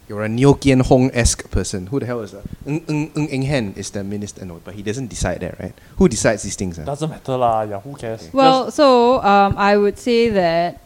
You're 0.09 0.23
a 0.25 0.29
Neo 0.29 0.55
Kian 0.57 0.81
Hong 0.81 1.11
esque 1.13 1.51
person. 1.51 1.85
Who 1.93 1.99
the 2.01 2.07
hell 2.09 2.21
is 2.25 2.31
that? 2.33 2.41
Ng 2.65 2.81
Ng 2.89 3.11
Ng 3.13 3.27
Eng 3.29 3.43
Hen 3.45 3.65
is 3.77 3.91
the 3.93 4.01
minister. 4.03 4.41
No, 4.43 4.57
but 4.65 4.73
he 4.73 4.81
doesn't 4.81 5.05
decide 5.05 5.41
that, 5.45 5.59
right? 5.61 5.73
Who 6.01 6.09
decides 6.09 6.41
these 6.41 6.55
things? 6.57 6.81
Doesn't 6.81 7.09
matter 7.13 7.37
lah. 7.37 7.61
Yeah, 7.69 7.77
who 7.79 7.93
cares? 7.93 8.25
well, 8.33 8.71
so 8.73 9.21
um, 9.21 9.53
I 9.53 9.77
would 9.77 9.99
say 10.01 10.29
that 10.33 10.81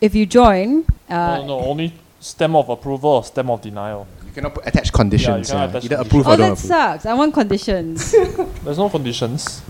if 0.00 0.14
you 0.14 0.26
join, 0.26 0.84
uh, 1.08 1.38
no, 1.38 1.46
no, 1.46 1.60
only 1.60 1.92
stem 2.20 2.56
of 2.56 2.68
approval 2.68 3.10
or 3.10 3.24
stamp 3.24 3.50
of 3.50 3.62
denial. 3.62 4.06
You 4.26 4.32
cannot 4.32 4.54
put 4.54 4.66
attach 4.66 4.92
conditions. 4.92 5.48
Yeah, 5.50 5.64
you 5.66 5.68
cannot 5.68 5.72
yeah. 5.72 5.78
attach 5.78 5.84
Either 5.84 5.96
conditions. 5.96 6.06
approve 6.06 6.26
oh, 6.28 6.32
or 6.32 6.36
don't 6.36 6.48
that 6.48 6.52
approve. 6.58 6.68
sucks. 6.68 7.06
I 7.06 7.14
want 7.14 7.34
conditions. 7.34 8.12
There's 8.64 8.78
no 8.78 8.88
conditions. 8.88 9.62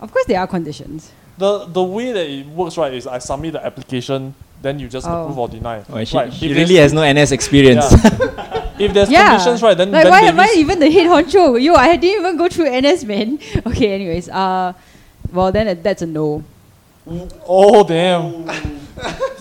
of 0.00 0.12
course, 0.12 0.26
there 0.26 0.40
are 0.40 0.46
conditions. 0.46 1.12
The 1.38 1.66
the 1.66 1.82
way 1.84 2.12
that 2.12 2.26
it 2.26 2.46
works 2.46 2.76
right 2.78 2.92
is 2.94 3.06
I 3.06 3.18
submit 3.18 3.52
the 3.52 3.64
application, 3.64 4.34
then 4.62 4.78
you 4.78 4.88
just 4.88 5.06
Oh. 5.06 5.22
approve 5.24 5.38
or 5.38 5.48
deny. 5.48 5.84
oh, 5.90 6.02
she, 6.04 6.16
right. 6.16 6.32
she 6.32 6.50
if 6.50 6.56
really 6.56 6.74
there's- 6.74 6.92
has 6.92 6.92
no 6.94 7.02
NS 7.04 7.32
experience. 7.32 7.84
Yeah. 7.92 8.72
if 8.78 8.92
there's 8.94 9.10
yeah. 9.10 9.28
conditions 9.36 9.62
right, 9.62 9.76
then 9.76 9.90
like 9.92 10.04
then 10.04 10.12
why 10.12 10.20
am 10.22 10.40
I 10.40 10.46
Davis- 10.46 10.58
even 10.58 10.78
the 10.80 10.90
head 10.90 11.06
honcho? 11.06 11.62
Yo, 11.62 11.74
I 11.74 11.96
didn't 11.96 12.20
even 12.20 12.36
go 12.38 12.48
through 12.48 12.70
NS, 12.80 13.04
man. 13.04 13.38
Okay, 13.66 13.92
anyways, 13.94 14.28
uh, 14.30 14.72
well 15.32 15.52
then 15.52 15.68
it- 15.68 15.82
that's 15.82 16.00
a 16.02 16.06
no. 16.06 16.42
Oh 17.46 17.84
damn! 17.86 18.48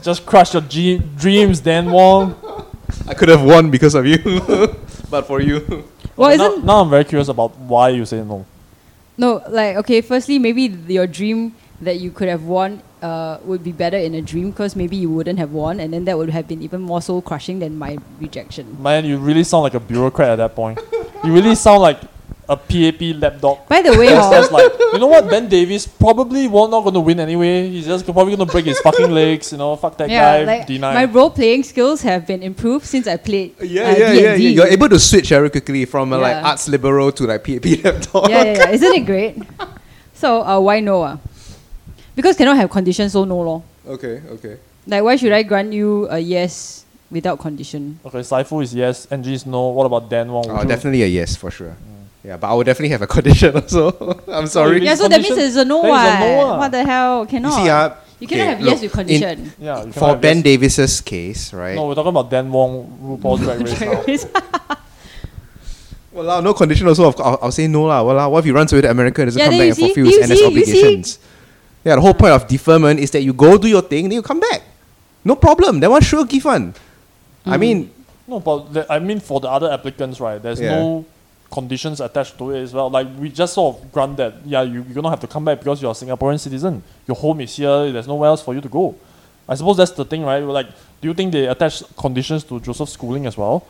Just 0.06 0.26
crush 0.26 0.54
your 0.54 0.62
G- 0.62 1.02
dreams, 1.18 1.60
Dan 1.60 1.90
Wong. 1.92 2.36
I 3.10 3.14
could 3.14 3.30
have 3.30 3.42
won 3.44 3.72
because 3.72 3.96
of 3.96 4.06
you, 4.06 4.20
but 5.10 5.26
for 5.26 5.42
you. 5.42 5.84
Well, 6.16 6.30
Okay, 6.32 6.36
isn't 6.36 6.64
now 6.64 6.82
I'm 6.82 6.90
very 6.90 7.04
curious 7.04 7.28
about 7.28 7.58
why 7.58 7.90
you 7.90 8.06
say 8.06 8.24
no. 8.24 8.46
no 9.18 9.42
like 9.50 9.76
okay? 9.78 10.02
Firstly, 10.02 10.38
maybe 10.40 10.70
your 10.88 11.08
dream 11.08 11.56
that 11.82 12.00
you 12.00 12.12
could 12.12 12.30
have 12.30 12.44
won 12.44 12.82
uh, 13.02 13.38
would 13.44 13.64
be 13.64 13.72
better 13.74 13.98
in 13.98 14.14
a 14.16 14.22
dream 14.22 14.52
because 14.52 14.76
maybe 14.78 14.96
you 14.96 15.10
wouldn't 15.10 15.40
have 15.40 15.52
won, 15.52 15.80
and 15.82 15.92
then 15.92 16.06
that 16.06 16.18
would 16.18 16.30
have 16.30 16.48
been 16.48 16.62
even 16.62 16.80
more 16.82 17.02
soul 17.02 17.22
crushing 17.22 17.60
than 17.60 17.76
my 17.78 17.98
rejection. 18.22 18.78
Man, 18.82 19.04
you 19.04 19.18
really 19.18 19.44
sound 19.44 19.64
like 19.64 19.74
a 19.74 19.80
bureaucrat 19.80 20.30
at 20.30 20.36
that 20.38 20.56
point. 20.56 20.80
you 21.24 21.34
really 21.34 21.56
sound 21.56 21.82
like 21.82 22.00
a 22.48 22.56
PAP 22.56 23.02
lapdog. 23.20 23.68
By 23.68 23.82
the 23.82 23.98
way, 23.98 24.08
That's, 24.08 24.26
hor, 24.26 24.32
that's 24.32 24.52
like, 24.52 24.72
you 24.94 25.00
know 25.00 25.08
what? 25.08 25.30
Ben 25.30 25.48
Davis 25.50 25.88
probably 25.88 26.48
won't 26.48 26.72
not 26.72 26.82
going 26.82 26.94
to 26.94 27.00
win 27.00 27.20
anyway. 27.20 27.70
He's 27.70 27.86
just 27.86 28.06
probably 28.06 28.36
going 28.36 28.48
to 28.48 28.52
break 28.52 28.66
his 28.66 28.80
fucking 28.80 29.10
legs. 29.12 29.52
You 29.52 29.58
know, 29.58 29.76
fuck 29.76 29.98
that 29.98 30.10
yeah, 30.10 30.44
guy. 30.44 30.44
like 30.44 30.68
deny. 30.68 30.94
my 30.94 31.06
role 31.06 31.30
playing 31.30 31.64
skills 31.64 32.02
have 32.02 32.28
been 32.28 32.44
improved 32.44 32.86
since 32.86 33.08
I 33.08 33.18
played. 33.18 33.56
Yeah, 33.62 33.90
uh, 33.90 33.96
yeah, 33.96 34.14
yeah, 34.14 34.36
D&D. 34.36 34.44
yeah. 34.44 34.50
You're 34.50 34.68
able 34.68 34.90
to 34.90 35.00
switch 35.00 35.30
very 35.30 35.50
quickly 35.50 35.86
from 35.86 36.14
uh, 36.14 36.20
like 36.20 36.44
arts 36.44 36.68
liberal 36.68 37.12
to 37.14 37.26
like 37.26 37.44
PAP 37.44 37.66
laptop. 37.84 38.30
yeah, 38.30 38.44
yeah, 38.44 38.54
yeah. 38.54 38.70
Isn't 38.70 38.94
it 38.94 39.06
great? 39.06 39.38
So 40.14 40.42
uh, 40.44 40.60
why 40.60 40.80
no? 40.80 41.04
Uh? 41.04 41.18
Because 42.16 42.38
cannot 42.38 42.58
have 42.58 42.70
conditions, 42.70 43.14
so 43.14 43.26
no 43.26 43.40
law. 43.42 43.64
Okay, 43.88 44.22
okay. 44.40 44.58
Like 44.88 45.04
why 45.04 45.16
should 45.16 45.34
I 45.34 45.44
grant 45.44 45.74
you 45.74 46.08
a 46.10 46.20
yes 46.20 46.86
without 47.10 47.40
condition? 47.40 48.00
okay, 48.06 48.20
Saifu 48.20 48.64
is 48.64 48.74
yes, 48.74 49.08
NG 49.12 49.28
is 49.34 49.46
no. 49.46 49.70
What 49.70 49.86
about 49.86 50.10
Dan 50.10 50.32
Wong? 50.32 50.46
Oh, 50.50 50.64
definitely 50.64 51.04
a 51.04 51.08
yes 51.08 51.36
for 51.36 51.52
sure. 51.52 51.76
Yeah, 52.26 52.38
but 52.38 52.48
I 52.50 52.54
would 52.56 52.66
definitely 52.66 52.90
have 52.90 53.04
a 53.04 53.08
condition 53.18 53.54
also. 53.56 53.92
I'm 54.28 54.48
sorry. 54.48 54.82
Yeah, 54.84 54.96
so 54.96 55.08
that 55.08 55.22
means 55.22 55.28
condition- 55.28 55.48
it's 55.48 55.56
a 55.58 55.66
no 55.66 55.78
one. 55.86 56.06
it's 56.06 56.20
no 56.20 56.36
what? 56.38 56.46
ah. 56.46 56.58
What 56.58 56.72
the 56.72 56.84
hell? 56.84 57.22
You 57.22 57.28
Cannot. 57.28 57.54
see, 57.64 57.70
uh, 57.70 57.90
You 58.20 58.28
cannot 58.28 58.42
okay, 58.42 58.50
have 58.56 58.62
yes 58.62 58.82
look, 58.82 58.82
with 58.82 58.84
in- 58.84 59.22
condition. 59.22 59.54
Yeah, 59.60 59.84
you 59.86 59.92
for 59.92 60.16
Ben 60.16 60.38
yes. 60.38 60.44
Davis's 60.44 61.02
case, 61.02 61.54
right? 61.54 61.76
No, 61.76 61.86
we're 61.88 61.96
talking 61.96 62.10
about 62.10 62.32
Dan 62.32 62.50
Wong, 62.52 63.20
RuPaul's 63.22 63.42
Drag 63.42 63.62
Race 64.08 64.26
now. 64.26 64.78
Well, 66.16 66.42
no 66.42 66.54
condition 66.54 66.88
also. 66.88 67.08
Of, 67.10 67.20
I'll, 67.20 67.40
I'll 67.44 67.52
say 67.52 67.68
no 67.68 67.84
lah. 67.84 68.02
Well, 68.02 68.32
what 68.32 68.40
if 68.40 68.46
he 68.46 68.52
runs 68.52 68.72
away 68.72 68.82
to 68.84 68.90
America 68.90 69.22
and 69.22 69.28
doesn't 69.28 69.38
Yeah, 69.40 69.50
come 69.52 69.58
back 69.60 69.68
and 69.68 69.76
see, 69.76 69.86
fulfills 69.94 70.16
you 70.16 70.22
NS 70.24 70.40
see. 70.40 70.46
obligations? 70.48 71.20
Yeah, 71.84 71.96
the 71.96 72.02
whole 72.02 72.14
point 72.14 72.32
of 72.34 72.48
deferment 72.48 73.00
is 73.02 73.12
that 73.12 73.22
you 73.22 73.34
go 73.34 73.58
do 73.58 73.68
your 73.68 73.82
thing, 73.82 74.04
then 74.08 74.14
you 74.14 74.22
come 74.22 74.40
back. 74.40 74.62
No 75.26 75.36
problem. 75.36 75.82
That 75.82 75.90
one 75.92 76.02
sure 76.02 76.24
give 76.24 76.46
one. 76.46 76.72
Mm. 76.72 77.52
I 77.52 77.58
mean, 77.58 77.92
No, 78.28 78.40
but 78.40 78.72
the, 78.74 78.92
I 78.92 79.00
mean 79.00 79.20
for 79.20 79.42
the 79.42 79.50
other 79.50 79.70
applicants, 79.70 80.20
right? 80.22 80.42
There's 80.42 80.62
Yeah. 80.62 80.80
no 80.80 81.06
conditions 81.52 82.02
attached 82.02 82.38
to 82.38 82.52
it 82.52 82.62
as 82.62 82.74
well. 82.74 82.90
Like 82.90 83.08
we 83.18 83.30
just 83.30 83.54
sort 83.54 83.78
of 83.78 83.92
grant 83.92 84.18
that, 84.18 84.46
yeah, 84.46 84.62
you, 84.62 84.84
you're 84.84 84.94
gonna 84.94 85.10
have 85.10 85.20
to 85.22 85.28
come 85.28 85.46
back 85.46 85.60
because 85.60 85.82
you're 85.82 85.92
a 85.92 85.96
Singaporean 85.96 86.40
citizen. 86.40 86.84
Your 87.08 87.16
home 87.16 87.42
is 87.42 87.56
here. 87.56 87.92
There's 87.92 88.08
nowhere 88.08 88.30
else 88.30 88.42
for 88.42 88.54
you 88.54 88.62
to 88.62 88.70
go. 88.70 88.96
I 89.48 89.56
suppose 89.56 89.78
that's 89.78 89.92
the 89.92 90.06
thing, 90.06 90.24
right? 90.24 90.40
Like, 90.40 90.68
do 91.02 91.08
you 91.08 91.14
think 91.14 91.32
they 91.32 91.48
attach 91.48 91.84
conditions 91.96 92.44
to 92.46 92.60
Joseph 92.60 92.90
Schooling 92.90 93.26
as 93.26 93.38
well? 93.38 93.66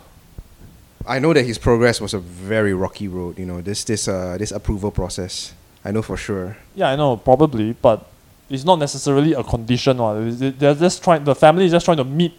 I 1.08 1.20
know 1.20 1.34
that 1.34 1.44
his 1.44 1.58
progress 1.58 2.02
was 2.02 2.14
a 2.14 2.20
very 2.20 2.74
rocky 2.74 3.08
road. 3.08 3.38
You 3.38 3.46
know, 3.46 3.62
this 3.62 3.84
this 3.84 4.08
uh 4.08 4.38
this 4.40 4.52
approval 4.52 4.92
process. 4.92 5.54
I 5.84 5.92
know 5.92 6.02
for 6.02 6.18
sure. 6.18 6.58
Yeah, 6.74 6.90
I 6.90 6.96
know, 6.96 7.16
probably, 7.18 7.74
but 7.74 8.08
it's 8.50 8.64
not 8.64 8.80
necessarily 8.80 9.34
a 9.34 9.44
condition. 9.44 10.00
Or 10.00 10.32
they're 10.32 10.74
just 10.74 11.04
trying. 11.04 11.24
The 11.24 11.36
family 11.36 11.66
is 11.66 11.72
just 11.72 11.86
trying 11.86 11.98
to 11.98 12.04
meet 12.04 12.34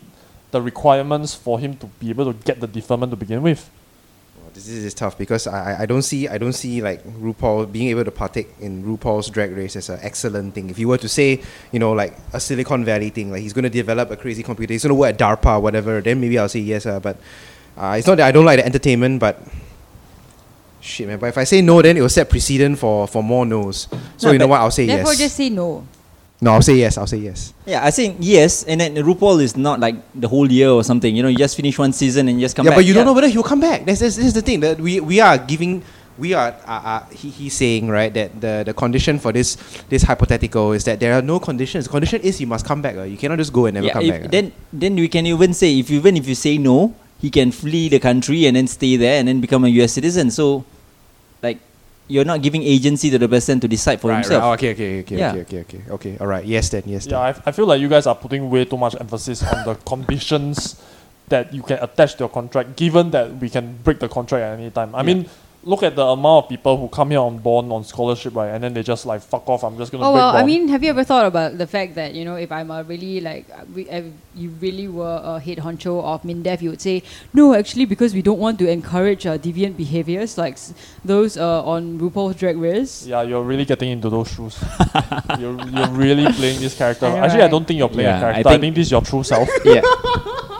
the 0.50 0.60
requirements 0.60 1.34
for 1.34 1.60
him 1.60 1.76
to 1.76 1.86
be 1.86 2.10
able 2.10 2.32
to 2.32 2.44
get 2.44 2.60
the 2.60 2.66
deferment 2.66 3.12
to 3.12 3.16
begin 3.16 3.42
with. 3.42 3.70
This 4.56 4.68
is, 4.68 4.84
is 4.84 4.94
tough 4.94 5.18
because 5.18 5.46
I, 5.46 5.82
I- 5.82 5.86
don't 5.86 6.00
see 6.00 6.28
I 6.28 6.38
don't 6.38 6.54
see 6.54 6.80
like 6.80 7.04
RuPaul 7.04 7.70
being 7.70 7.88
able 7.88 8.04
to 8.04 8.10
partake 8.10 8.48
in 8.58 8.82
RuPaul's 8.84 9.28
drag 9.28 9.52
race 9.52 9.76
as 9.76 9.90
an 9.90 9.98
excellent 10.00 10.54
thing. 10.54 10.70
If 10.70 10.78
you 10.78 10.88
were 10.88 10.96
to 10.96 11.08
say, 11.10 11.42
you 11.72 11.78
know, 11.78 11.92
like 11.92 12.16
a 12.32 12.40
Silicon 12.40 12.82
Valley 12.82 13.10
thing, 13.10 13.30
like 13.30 13.42
he's 13.42 13.52
going 13.52 13.64
to 13.64 13.70
develop 13.70 14.10
a 14.10 14.16
crazy 14.16 14.42
computer, 14.42 14.72
he's 14.72 14.82
going 14.82 14.90
to 14.90 14.94
work 14.94 15.12
at 15.12 15.18
DARPA, 15.18 15.60
whatever, 15.60 16.00
then 16.00 16.22
maybe 16.22 16.38
I'll 16.38 16.48
say 16.48 16.60
yes. 16.60 16.86
Uh, 16.86 16.98
but 17.00 17.18
uh, 17.76 17.96
it's 17.98 18.06
not 18.06 18.16
that 18.16 18.26
I 18.28 18.32
don't 18.32 18.46
like 18.46 18.58
the 18.58 18.64
entertainment, 18.64 19.20
but 19.20 19.42
shit, 20.80 21.06
man. 21.06 21.18
But 21.18 21.26
if 21.26 21.36
I 21.38 21.44
say 21.44 21.60
no, 21.60 21.82
then 21.82 21.98
it 21.98 22.00
will 22.00 22.08
set 22.08 22.30
precedent 22.30 22.78
for, 22.78 23.06
for 23.06 23.22
more 23.22 23.44
no's. 23.44 23.88
So 24.16 24.28
No, 24.28 24.32
you 24.32 24.38
know 24.38 24.46
what? 24.46 24.60
I'll 24.62 24.70
say 24.70 24.86
Therefore, 24.86 25.12
yes. 25.12 25.18
just 25.18 25.36
say 25.36 25.50
no. 25.50 25.86
No, 26.40 26.52
I'll 26.52 26.62
say 26.62 26.76
yes. 26.76 26.98
I'll 26.98 27.06
say 27.06 27.16
yes. 27.18 27.54
Yeah, 27.64 27.84
I 27.84 27.90
think 27.90 28.16
yes, 28.20 28.62
and 28.64 28.80
then 28.80 28.94
RuPaul 28.96 29.40
is 29.40 29.56
not 29.56 29.80
like 29.80 29.96
the 30.14 30.28
whole 30.28 30.50
year 30.50 30.68
or 30.70 30.84
something. 30.84 31.14
You 31.16 31.22
know, 31.22 31.28
you 31.28 31.38
just 31.38 31.56
finish 31.56 31.78
one 31.78 31.92
season 31.92 32.28
and 32.28 32.38
you 32.38 32.44
just 32.44 32.54
come 32.56 32.64
back. 32.64 32.72
yeah, 32.72 32.76
back. 32.76 32.78
but 32.78 32.84
you 32.86 32.94
don't 32.94 33.06
know 33.06 33.14
whether 33.14 33.28
he'll 33.28 33.42
come 33.42 33.60
back. 33.60 33.84
That's, 33.86 34.00
that's, 34.00 34.16
that's 34.16 34.34
the 34.34 34.42
thing. 34.42 34.60
That 34.60 34.78
we, 34.78 35.00
we 35.00 35.18
are 35.20 35.38
giving, 35.38 35.82
we 36.18 36.34
are, 36.34 36.54
uh, 36.66 36.82
uh, 36.84 37.04
he, 37.08 37.30
he's 37.30 37.54
saying, 37.54 37.88
right, 37.88 38.12
that 38.12 38.38
the, 38.40 38.62
the 38.66 38.74
condition 38.74 39.18
for 39.18 39.32
this 39.32 39.56
this 39.88 40.02
hypothetical 40.02 40.72
is 40.72 40.84
that 40.84 41.00
there 41.00 41.14
are 41.14 41.22
no 41.22 41.40
conditions. 41.40 41.86
The 41.86 41.90
condition 41.90 42.20
is 42.20 42.38
you 42.40 42.46
must 42.46 42.66
come 42.66 42.82
back. 42.82 42.96
Uh. 42.96 43.02
You 43.02 43.16
cannot 43.16 43.38
just 43.38 43.52
go 43.52 43.66
and 43.66 43.74
never 43.74 43.86
Yeah, 43.86 43.92
come 43.94 44.02
if, 44.04 44.10
back. 44.10 44.24
uh. 44.24 44.28
then 44.28 44.52
then 44.72 44.94
we 44.96 45.08
can 45.08 45.24
even 45.26 45.54
say 45.54 45.78
if 45.78 45.90
even 45.90 46.16
if 46.18 46.28
you 46.28 46.34
say 46.34 46.58
no, 46.58 46.94
he 47.18 47.30
can 47.30 47.50
flee 47.50 47.88
the 47.88 47.98
country 47.98 48.44
and 48.44 48.56
then 48.56 48.66
stay 48.66 48.96
there 48.96 49.18
and 49.18 49.26
then 49.28 49.40
become 49.40 49.64
a 49.64 49.68
U.S. 49.80 49.92
citizen. 49.94 50.30
So, 50.30 50.64
like, 51.42 51.58
you're 52.08 52.24
not 52.24 52.42
giving 52.42 52.62
agency 52.62 53.10
to 53.10 53.18
the 53.18 53.28
person 53.28 53.58
to 53.60 53.68
decide 53.68 54.00
for 54.00 54.08
right, 54.08 54.16
himself. 54.22 54.42
Right. 54.42 54.48
Oh, 54.48 54.52
okay, 54.54 54.70
okay, 54.72 55.00
okay, 55.00 55.16
Yeah. 55.18 55.30
okay, 55.32 55.40
okay, 55.40 55.58
okay, 55.60 55.80
okay. 55.90 56.16
All 56.20 56.26
right. 56.26 56.44
Yes, 56.44 56.68
then. 56.70 56.82
Yes, 56.86 57.06
Yeah, 57.06 57.32
then. 57.32 57.42
I, 57.44 57.48
I 57.48 57.52
feel 57.52 57.66
like 57.66 57.80
you 57.80 57.88
guys 57.88 58.06
are 58.06 58.14
putting 58.14 58.48
way 58.50 58.64
too 58.64 58.76
much 58.76 58.94
emphasis 59.00 59.42
on 59.42 59.64
the 59.64 59.74
conditions 59.86 60.80
that 61.28 61.52
you 61.52 61.62
can 61.62 61.78
attach 61.82 62.14
to 62.14 62.18
your 62.20 62.28
contract, 62.28 62.76
given 62.76 63.10
that 63.10 63.36
we 63.38 63.50
can 63.50 63.76
break 63.82 63.98
the 63.98 64.08
contract 64.08 64.42
at 64.42 64.58
any 64.58 64.70
time. 64.70 64.94
I 64.94 65.00
Yeah. 65.00 65.04
mean, 65.14 65.26
look 65.64 65.82
at 65.82 65.96
the 65.96 66.04
amount 66.06 66.44
of 66.44 66.48
people 66.48 66.76
who 66.76 66.86
come 66.88 67.10
here 67.10 67.18
on 67.18 67.38
bond 67.38 67.72
on 67.72 67.82
scholarship, 67.82 68.36
right? 68.36 68.54
And 68.54 68.62
then 68.62 68.72
they 68.74 68.84
just 68.84 69.04
like 69.04 69.20
fuck 69.20 69.48
off. 69.48 69.64
I'm 69.64 69.76
just 69.76 69.90
gonna 69.90 70.04
Oh 70.06 70.12
break 70.12 70.20
well, 70.22 70.36
I 70.36 70.44
mean, 70.44 70.68
have 70.68 70.84
you 70.84 70.90
ever 70.90 71.02
thought 71.02 71.26
about 71.26 71.58
the 71.58 71.66
fact 71.66 71.96
that 71.96 72.14
you 72.14 72.24
know, 72.24 72.36
if 72.36 72.52
I'm 72.52 72.70
a 72.70 72.84
really 72.84 73.20
like, 73.20 73.46
we, 73.74 73.88
if 73.90 74.04
you 74.36 74.50
really 74.60 74.86
were 74.86 75.20
a 75.24 75.40
head 75.40 75.58
honcho 75.58 76.02
of 76.04 76.22
Mindef, 76.22 76.60
you 76.62 76.70
would 76.70 76.80
say 76.80 77.02
no, 77.32 77.54
actually, 77.54 77.86
because 77.86 78.12
we 78.14 78.22
don't 78.22 78.38
want 78.38 78.58
to 78.58 78.68
encourage 78.68 79.26
uh, 79.26 79.38
deviant 79.38 79.76
behaviors 79.76 80.36
like 80.38 80.54
s- 80.54 80.74
those 81.04 81.36
uh, 81.36 81.64
on 81.64 81.98
RuPaul's 81.98 82.36
Drag 82.36 82.56
Race. 82.58 83.06
Yeah, 83.06 83.22
you're 83.22 83.42
really 83.42 83.64
getting 83.64 83.90
into 83.90 84.10
those 84.10 84.28
shoes. 84.30 84.56
you're, 85.38 85.58
you're 85.68 85.88
really 85.88 86.30
playing 86.32 86.60
this 86.60 86.76
character. 86.76 87.06
I 87.06 87.10
know, 87.10 87.24
Actually, 87.24 87.42
I 87.42 87.48
don't 87.48 87.66
think 87.66 87.78
you're 87.78 87.88
playing 87.88 88.08
Yeah, 88.08 88.16
a 88.16 88.18
I 88.18 88.20
character. 88.32 88.48
I 88.48 88.52
think, 88.52 88.60
think- 88.60 88.74
this 88.76 88.86
is 88.86 88.90
your 88.92 89.00
true 89.02 89.22
self. 89.24 89.48
yeah. 89.64 89.80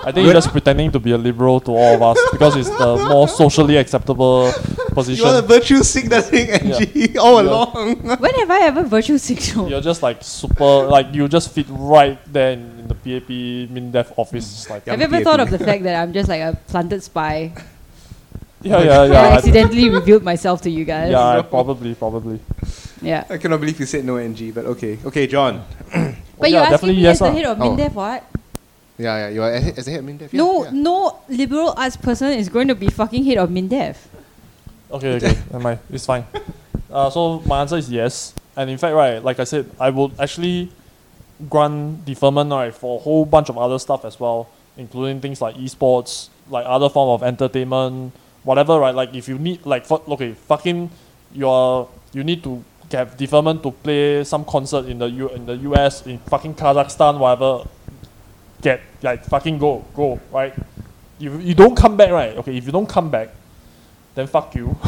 I 0.06 0.12
think 0.12 0.24
you're 0.24 0.34
just 0.34 0.50
pretending 0.50 0.92
to 0.92 1.00
be 1.00 1.10
a 1.10 1.18
liberal 1.18 1.58
to 1.60 1.72
all 1.72 1.94
of 1.96 2.02
us 2.02 2.18
because 2.30 2.54
it's 2.54 2.68
the 2.70 2.96
more 3.08 3.26
socially 3.26 3.76
acceptable 3.76 4.52
position. 4.52 4.86
You 4.86 4.94
position. 4.94 5.24
want 5.24 5.44
a 5.44 5.48
virtue 5.48 5.82
signaling, 5.82 6.48
NG, 6.50 7.18
all 7.18 7.42
Yeah. 7.42 7.50
along. 7.50 7.96
when 8.20 8.34
have 8.36 8.50
I 8.50 8.60
ever 8.66 8.84
virtue 8.84 9.18
signal? 9.18 9.68
You're 9.68 9.80
just 9.80 10.04
like 10.04 10.22
super, 10.22 10.86
like 10.86 11.12
you 11.12 11.26
just 11.26 11.50
fit 11.50 11.66
right 11.68 12.20
there 12.32 12.52
in, 12.52 12.75
in 12.86 12.94
the 12.94 13.20
PAP 13.20 13.28
MINDEF 13.70 14.12
office. 14.16 14.46
It's 14.52 14.70
like, 14.70 14.86
have 14.86 14.98
you 14.98 15.04
ever 15.04 15.16
PAP. 15.16 15.24
thought 15.24 15.40
of 15.40 15.50
the 15.50 15.58
fact 15.58 15.82
that 15.84 15.96
I'm 15.96 16.12
just 16.12 16.28
like 16.28 16.40
a 16.40 16.56
planted 16.68 17.02
spy? 17.02 17.52
yeah, 18.62 18.82
yeah, 18.82 19.04
yeah. 19.04 19.20
I- 19.20 19.32
accidentally 19.38 19.90
revealed 19.90 20.22
myself 20.22 20.62
to 20.62 20.70
you 20.70 20.84
guys. 20.84 21.10
yeah, 21.10 21.42
probably, 21.42 21.94
probably. 21.94 22.40
Yeah. 23.02 23.24
I 23.28 23.36
cannot 23.36 23.60
believe 23.60 23.78
you 23.78 23.86
said 23.86 24.04
no, 24.04 24.16
NG, 24.16 24.52
but 24.52 24.64
okay. 24.76 24.98
Okay, 25.04 25.26
John. 25.26 25.64
But 26.38 26.50
yeah, 26.50 26.68
you're 26.68 26.74
asking 26.74 26.88
me 26.90 27.00
yes 27.00 27.16
as 27.16 27.18
the 27.20 27.24
ah. 27.24 27.32
head 27.32 27.46
of 27.46 27.56
Oh. 27.58 27.64
Mindef, 27.64 27.92
what? 27.94 28.24
Yeah, 28.98 29.16
yeah, 29.16 29.28
you 29.32 29.42
are 29.42 29.52
as 29.52 29.78
as 29.78 29.84
the 29.86 29.90
head 29.92 30.00
of 30.00 30.04
Mindef. 30.04 30.28
Yeah, 30.32 30.36
no, 30.36 30.64
yeah. 30.64 30.70
no 30.70 31.20
liberal 31.30 31.72
arts 31.72 31.96
person 31.96 32.36
is 32.36 32.50
going 32.50 32.68
to 32.68 32.74
be 32.74 32.88
fucking 32.88 33.24
head 33.24 33.38
of 33.38 33.48
Mindef. 33.48 33.96
Okay, 34.92 35.16
okay, 35.16 35.32
never 35.48 35.60
mind. 35.60 35.80
It's 35.88 36.04
fine. 36.04 36.28
Uh, 36.92 37.08
so 37.08 37.40
my 37.48 37.62
answer 37.64 37.80
is 37.80 37.88
yes. 37.88 38.34
And 38.54 38.68
in 38.68 38.76
fact, 38.76 38.92
right, 38.92 39.24
like 39.24 39.40
I 39.40 39.44
said, 39.44 39.64
I 39.80 39.88
would 39.88 40.12
actually 40.20 40.68
grant 41.48 42.04
deferment 42.04 42.50
right 42.50 42.74
for 42.74 42.98
a 42.98 43.02
whole 43.02 43.24
bunch 43.24 43.48
of 43.48 43.58
other 43.58 43.78
stuff 43.78 44.04
as 44.04 44.18
well, 44.18 44.48
including 44.76 45.20
things 45.20 45.40
like 45.40 45.56
esports, 45.56 46.28
like 46.48 46.64
other 46.66 46.88
form 46.88 47.10
of 47.10 47.22
entertainment, 47.22 48.12
whatever. 48.42 48.78
Right, 48.78 48.94
like 48.94 49.14
if 49.14 49.28
you 49.28 49.38
need 49.38 49.64
like 49.66 49.86
fu- 49.86 50.02
okay, 50.08 50.32
fucking, 50.32 50.90
you're 51.32 51.88
you 52.12 52.24
need 52.24 52.42
to 52.44 52.64
have 52.92 53.16
deferment 53.16 53.62
to 53.62 53.70
play 53.70 54.24
some 54.24 54.44
concert 54.44 54.86
in 54.86 54.98
the 54.98 55.06
U 55.06 55.28
in 55.30 55.46
the 55.46 55.56
US 55.68 56.06
in 56.06 56.18
fucking 56.18 56.54
Kazakhstan, 56.54 57.18
whatever. 57.18 57.68
Get 58.62 58.80
like 59.02 59.24
fucking 59.24 59.58
go 59.58 59.84
go 59.94 60.20
right. 60.32 60.54
You 61.18 61.38
you 61.38 61.54
don't 61.54 61.76
come 61.76 61.96
back 61.96 62.10
right. 62.10 62.36
Okay, 62.36 62.56
if 62.56 62.64
you 62.64 62.72
don't 62.72 62.88
come 62.88 63.10
back, 63.10 63.28
then 64.16 64.26
fuck 64.26 64.54
you. 64.56 64.76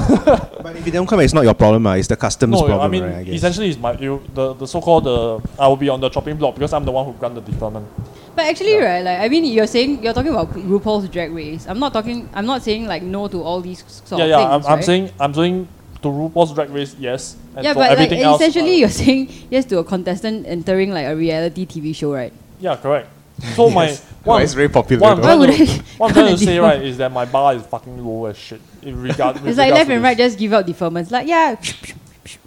But 0.59 0.74
if 0.74 0.85
you 0.85 0.91
don't 0.91 1.07
come, 1.07 1.20
it's 1.20 1.33
not 1.33 1.45
your 1.45 1.55
problem. 1.55 1.87
Uh, 1.87 1.95
it's 1.95 2.09
the 2.09 2.16
customs 2.16 2.53
No, 2.53 2.66
problem, 2.66 2.81
I 2.81 2.89
mean 2.89 3.05
right? 3.05 3.16
I 3.16 3.22
guess. 3.22 3.37
essentially 3.37 3.68
it's 3.68 3.79
my 3.79 3.93
you 3.93 4.22
the, 4.35 4.55
the 4.55 4.66
so 4.66 4.81
called 4.81 5.05
the 5.05 5.41
I 5.59 5.68
will 5.68 5.76
be 5.76 5.89
on 5.89 6.01
the 6.01 6.09
chopping 6.09 6.37
block 6.37 6.55
because 6.57 6.72
I'm 6.72 6.85
the 6.85 6.91
one 6.91 7.07
who 7.07 7.12
grant 7.12 7.37
the 7.37 7.41
deferment. 7.41 7.87
But 8.35 8.47
actually, 8.47 8.76
right, 8.76 9.03
like 9.03 9.20
I 9.20 9.29
mean, 9.29 9.45
you're 9.45 9.66
saying 9.66 10.03
you're 10.03 10.14
talking 10.14 10.33
about 10.33 10.51
RuPaul's 10.55 11.09
Drag 11.09 11.31
Race. 11.31 11.66
I'm 11.68 11.79
not 11.79 11.93
talking. 11.93 12.29
I'm 12.35 12.47
not 12.47 12.62
saying 12.62 12.87
like 12.87 13.03
no 13.03 13.29
to 13.29 13.43
all 13.43 13.61
these 13.61 13.85
sort 14.05 14.18
yeah, 14.18 14.24
of 14.24 14.31
yeah. 14.31 14.39
things. 14.39 14.66
I'm, 14.66 14.72
I'm 14.72 14.76
right? 14.79 14.85
saying 14.85 15.11
I'm 15.20 15.35
saying 15.35 15.68
to 16.03 16.09
RuPaul's 16.09 16.55
Drag 16.55 16.70
Race, 16.70 16.97
yes. 16.99 17.37
And 17.55 17.64
yeah, 17.64 17.72
for 17.72 17.81
but 17.81 17.91
like 17.91 17.99
everything 17.99 18.22
else, 18.22 18.41
essentially, 18.41 18.74
uh, 18.74 18.87
you're 18.87 18.97
saying 19.05 19.31
yes 19.51 19.64
to 19.66 19.79
a 19.79 19.85
contestant 19.85 20.47
entering 20.47 20.91
like 20.91 21.07
a 21.07 21.14
reality 21.14 21.66
TV 21.66 21.95
show, 21.95 22.12
right? 22.14 22.33
yeah, 22.61 22.76
correct. 22.76 23.09
So 23.55 23.70
my 23.70 23.86
Yes. 23.89 24.03
what, 24.24 24.36
I'm- 24.36 24.45
it's 24.45 24.55
very 24.55 24.68
popular. 24.68 25.01
what 25.03 25.12
I'm 25.12 25.22
though. 25.22 25.28
Why 25.28 25.34
would 25.36 25.51
to, 25.57 25.62
I 25.62 25.66
what 25.97 26.09
I'm 26.09 26.14
grant 26.14 26.14
trying 26.14 26.36
to 26.36 26.39
say 26.39 26.45
deferment? 26.55 26.62
right 26.78 26.82
is 26.82 26.97
that 26.99 27.12
my 27.12 27.24
bar 27.24 27.55
is 27.55 27.62
fucking 27.62 28.05
low 28.05 28.26
as 28.26 28.36
shit. 28.36 28.61
In 28.82 29.01
regard, 29.01 29.36
with 29.36 29.49
It's 29.49 29.59
like 29.59 29.66
regards 29.70 29.89
left 29.89 29.91
and 29.91 30.03
right, 30.05 30.16
just 30.16 30.39
give 30.39 30.53
out 30.53 30.66
deferments. 30.66 31.11
Like 31.11 31.26
yeah, 31.28 31.57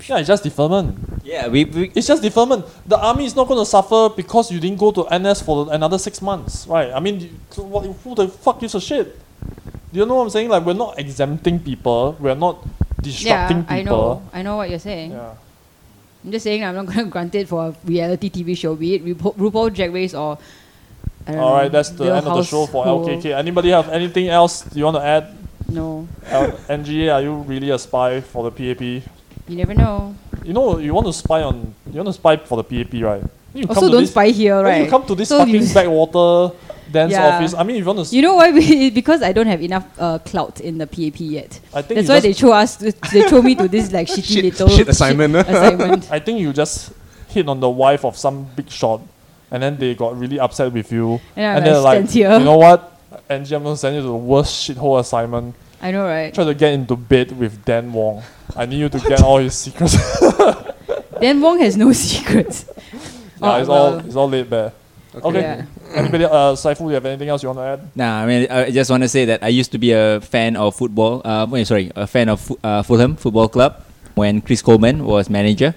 Yeah, 0.07 0.19
it's 0.19 0.27
just 0.27 0.43
deferment. 0.43 1.21
Yeah, 1.23 1.47
we, 1.47 1.65
we 1.65 1.91
It's 1.95 2.07
just 2.07 2.21
deferment. 2.21 2.65
The 2.85 2.97
army 2.97 3.25
is 3.25 3.35
not 3.35 3.47
going 3.47 3.59
to 3.59 3.65
suffer 3.65 4.09
because 4.15 4.51
you 4.51 4.59
didn't 4.59 4.77
go 4.79 4.91
to 4.91 5.07
NS 5.17 5.41
for 5.41 5.73
another 5.73 5.97
six 5.97 6.21
months, 6.21 6.67
right? 6.67 6.91
I 6.91 6.99
mean, 6.99 7.39
what, 7.55 7.85
who 8.03 8.15
the 8.15 8.27
fuck 8.27 8.59
gives 8.59 8.75
a 8.75 8.81
shit? 8.81 9.17
Do 9.91 9.99
you 9.99 10.05
know 10.05 10.15
what 10.15 10.23
I'm 10.23 10.29
saying? 10.29 10.49
Like, 10.49 10.65
we're 10.65 10.73
not 10.73 10.99
exempting 10.99 11.59
people. 11.59 12.15
We're 12.19 12.35
not 12.35 12.63
disrupting 13.01 13.65
Yeah, 13.67 13.77
people. 13.77 13.77
I 13.77 13.81
know. 13.81 14.21
I 14.33 14.41
know 14.43 14.57
what 14.57 14.69
you're 14.69 14.79
saying. 14.79 15.11
Yeah. 15.11 15.33
I'm 16.23 16.31
just 16.31 16.43
saying 16.43 16.63
I'm 16.63 16.75
not 16.75 16.85
going 16.85 16.99
to 17.05 17.05
grant 17.05 17.33
it 17.35 17.47
for 17.47 17.67
a 17.69 17.75
reality 17.83 18.29
TV 18.29 18.55
show, 18.55 18.75
be 18.75 18.95
it 18.95 19.05
RuPaul, 19.05 19.35
RuPaul 19.35 19.73
Drag 19.73 19.93
Race 19.93 20.13
or. 20.13 20.37
I 21.27 21.31
don't 21.33 21.41
All 21.41 21.53
right, 21.53 21.71
that's 21.71 21.89
the 21.89 22.05
Real 22.05 22.15
end 22.15 22.27
of 22.27 22.37
the 22.37 22.43
show 22.43 22.65
for 22.65 22.85
LKK. 22.85 23.35
Anybody 23.37 23.69
have 23.69 23.89
anything 23.89 24.27
else 24.29 24.65
you 24.75 24.83
want 24.85 24.97
to 24.97 25.03
add? 25.03 25.35
No, 25.69 26.07
L- 26.27 26.51
NGA, 26.67 27.13
are 27.13 27.21
you 27.21 27.33
really 27.47 27.69
a 27.69 27.77
spy 27.79 28.21
for 28.21 28.49
the 28.49 28.51
PAP? 28.51 28.81
you 29.47 29.57
never 29.57 29.73
know. 29.73 30.15
You 30.43 30.53
know, 30.53 30.77
you 30.79 30.93
want 30.93 31.07
to 31.07 31.13
spy 31.13 31.41
on, 31.43 31.73
you 31.91 31.97
want 31.97 32.07
to 32.07 32.13
spy 32.13 32.37
for 32.37 32.61
the 32.61 32.63
PAP, 32.63 32.93
right? 33.03 33.23
You 33.53 33.65
Also, 33.67 33.89
don't 33.89 34.01
this, 34.01 34.11
spy 34.11 34.29
here, 34.29 34.55
when 34.57 34.65
right? 34.65 34.83
You 34.85 34.89
come 34.89 35.05
to 35.05 35.15
this 35.15 35.29
So 35.29 35.39
fucking 35.39 35.53
you- 35.61 35.73
backwater 35.73 36.55
dance 36.91 37.11
Yeah. 37.11 37.27
office. 37.35 37.53
I 37.53 37.63
mean, 37.63 37.75
if 37.77 37.81
you 37.85 37.93
want 37.93 38.07
to, 38.07 38.15
You 38.15 38.21
know 38.21 38.35
why? 38.35 38.51
We, 38.57 38.89
because 38.89 39.21
I 39.21 39.31
don't 39.33 39.47
have 39.47 39.61
enough 39.61 39.85
uh, 39.99 40.19
clout 40.19 40.59
in 40.61 40.77
the 40.77 40.87
PAP 40.87 41.19
yet. 41.19 41.59
I 41.73 41.81
think 41.81 41.97
That's 41.97 42.09
why 42.09 42.19
they 42.21 42.33
throw 42.33 42.51
us. 42.53 42.75
They 42.77 43.23
throw 43.29 43.41
me 43.41 43.55
to 43.55 43.67
this 43.67 43.91
like 43.91 44.07
shitty 44.07 44.23
Shit- 44.23 44.43
little 44.43 44.67
shit 44.69 44.87
assignment. 44.87 45.35
assignment. 45.35 46.11
I 46.17 46.19
think 46.19 46.39
you 46.39 46.51
just 46.53 46.91
hit 47.29 47.47
on 47.47 47.59
the 47.59 47.69
wife 47.69 48.03
of 48.03 48.17
some 48.17 48.45
big 48.55 48.69
shot, 48.69 49.01
and 49.51 49.61
then 49.61 49.77
they 49.77 49.93
got 49.95 50.17
really 50.17 50.39
upset 50.39 50.71
with 50.73 50.91
you, 50.91 51.19
And 51.35 51.45
I'm 51.45 51.57
and 51.57 51.65
they're 51.65 51.79
like, 51.79 52.01
like, 52.01 52.09
here. 52.09 52.37
you 52.39 52.45
know 52.45 52.57
what? 52.57 52.87
Angie, 53.29 53.55
I'm 53.55 53.63
gonna 53.63 53.77
send 53.77 53.95
you 53.95 54.01
to 54.01 54.07
the 54.07 54.15
worst 54.15 54.67
shithole 54.69 54.99
assignment. 54.99 55.55
I 55.81 55.91
know, 55.91 56.05
right? 56.05 56.33
Try 56.33 56.45
to 56.45 56.53
get 56.53 56.73
into 56.73 56.95
bed 56.95 57.31
with 57.37 57.63
Dan 57.65 57.91
Wong. 57.91 58.23
I 58.55 58.65
need 58.65 58.77
you 58.79 58.89
to 58.89 58.99
get 58.99 59.21
all 59.21 59.37
his 59.39 59.55
secrets. 59.55 59.95
Dan 61.19 61.39
Wong 61.41 61.59
has 61.59 61.77
no 61.77 61.91
secrets. 61.93 62.65
yeah, 62.93 62.99
Oh, 63.41 63.59
it's 63.59 63.69
all 63.69 63.91
well. 63.97 64.05
it's 64.05 64.15
all 64.15 64.29
laid 64.29 64.49
bare. 64.49 64.71
Okay. 65.13 65.41
Yeah. 65.41 65.65
Anybody, 65.93 66.23
uh, 66.23 66.55
Saifu, 66.55 66.87
you 66.87 66.93
have 66.95 67.05
anything 67.05 67.27
else 67.27 67.43
you 67.43 67.49
want 67.49 67.59
to 67.59 67.63
add? 67.63 67.81
Nah, 67.97 68.23
I 68.23 68.25
mean, 68.25 68.49
I 68.49 68.71
just 68.71 68.89
want 68.89 69.03
to 69.03 69.09
say 69.09 69.25
that 69.25 69.43
I 69.43 69.49
used 69.49 69.71
to 69.73 69.77
be 69.77 69.91
a 69.91 70.21
fan 70.21 70.55
of 70.55 70.73
football. 70.75 71.21
Uh, 71.25 71.45
wait, 71.49 71.67
sorry, 71.67 71.91
a 71.95 72.07
fan 72.07 72.29
of 72.29 72.49
uh, 72.63 72.81
Fulham 72.81 73.17
Football 73.17 73.49
Club 73.49 73.83
when 74.15 74.39
Chris 74.41 74.61
Coleman 74.61 75.03
was 75.03 75.29
manager. 75.29 75.75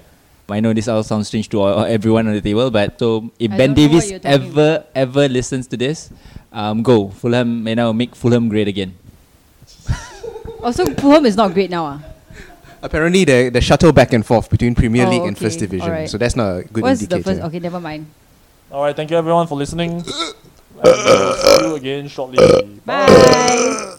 I 0.49 0.61
know 0.61 0.73
this 0.73 0.89
all 0.89 1.03
sounds 1.03 1.29
strange 1.29 1.49
to 1.51 1.61
all, 1.61 1.85
everyone 1.85 2.27
on 2.29 2.35
the 2.35 2.41
table, 2.41 2.71
but 2.71 2.99
so 2.99 3.31
if 3.39 3.51
I 3.51 3.57
Ben 3.57 3.73
don't 3.73 3.93
know 3.93 4.01
Davis 4.01 4.13
ever 4.25 4.85
ever 4.95 5.29
listens 5.29 5.67
to 5.69 5.77
this, 5.77 6.11
um, 6.53 6.83
go 6.83 7.09
Fulham. 7.09 7.67
You 7.67 7.75
know, 7.77 7.93
make 7.93 8.15
Fulham 8.15 8.49
great 8.49 8.69
again. 8.69 8.95
Also, 10.65 10.87
Fulham 10.97 11.27
is 11.27 11.37
not 11.37 11.53
great 11.53 11.69
now. 11.69 11.85
Ah. 11.85 12.01
Apparently, 12.81 13.25
the, 13.25 13.51
the 13.51 13.61
shuttle 13.61 13.93
back 13.93 14.15
and 14.15 14.25
forth 14.25 14.49
between 14.49 14.75
Premier 14.75 15.05
Oh, 15.07 15.11
League 15.11 15.23
and 15.29 15.37
First. 15.37 15.59
Division. 15.59 15.85
Alright. 15.89 16.09
So 16.09 16.17
that's 16.17 16.37
not 16.37 16.49
a 16.57 16.63
good 16.65 16.83
What's 16.83 17.03
indicator. 17.03 17.23
the 17.23 17.31
first? 17.37 17.43
Okay, 17.49 17.59
never 17.61 17.81
mind. 17.81 18.07
All 18.73 18.83
right, 18.83 18.97
thank 18.97 19.11
you 19.11 19.17
everyone 19.19 19.47
for 19.47 19.57
listening. 19.59 19.93
and 20.01 20.05
we'll 20.85 21.35
see 21.37 21.67
you 21.69 21.75
again 21.77 22.09
shortly. 22.09 22.81
Bye. 22.85 23.97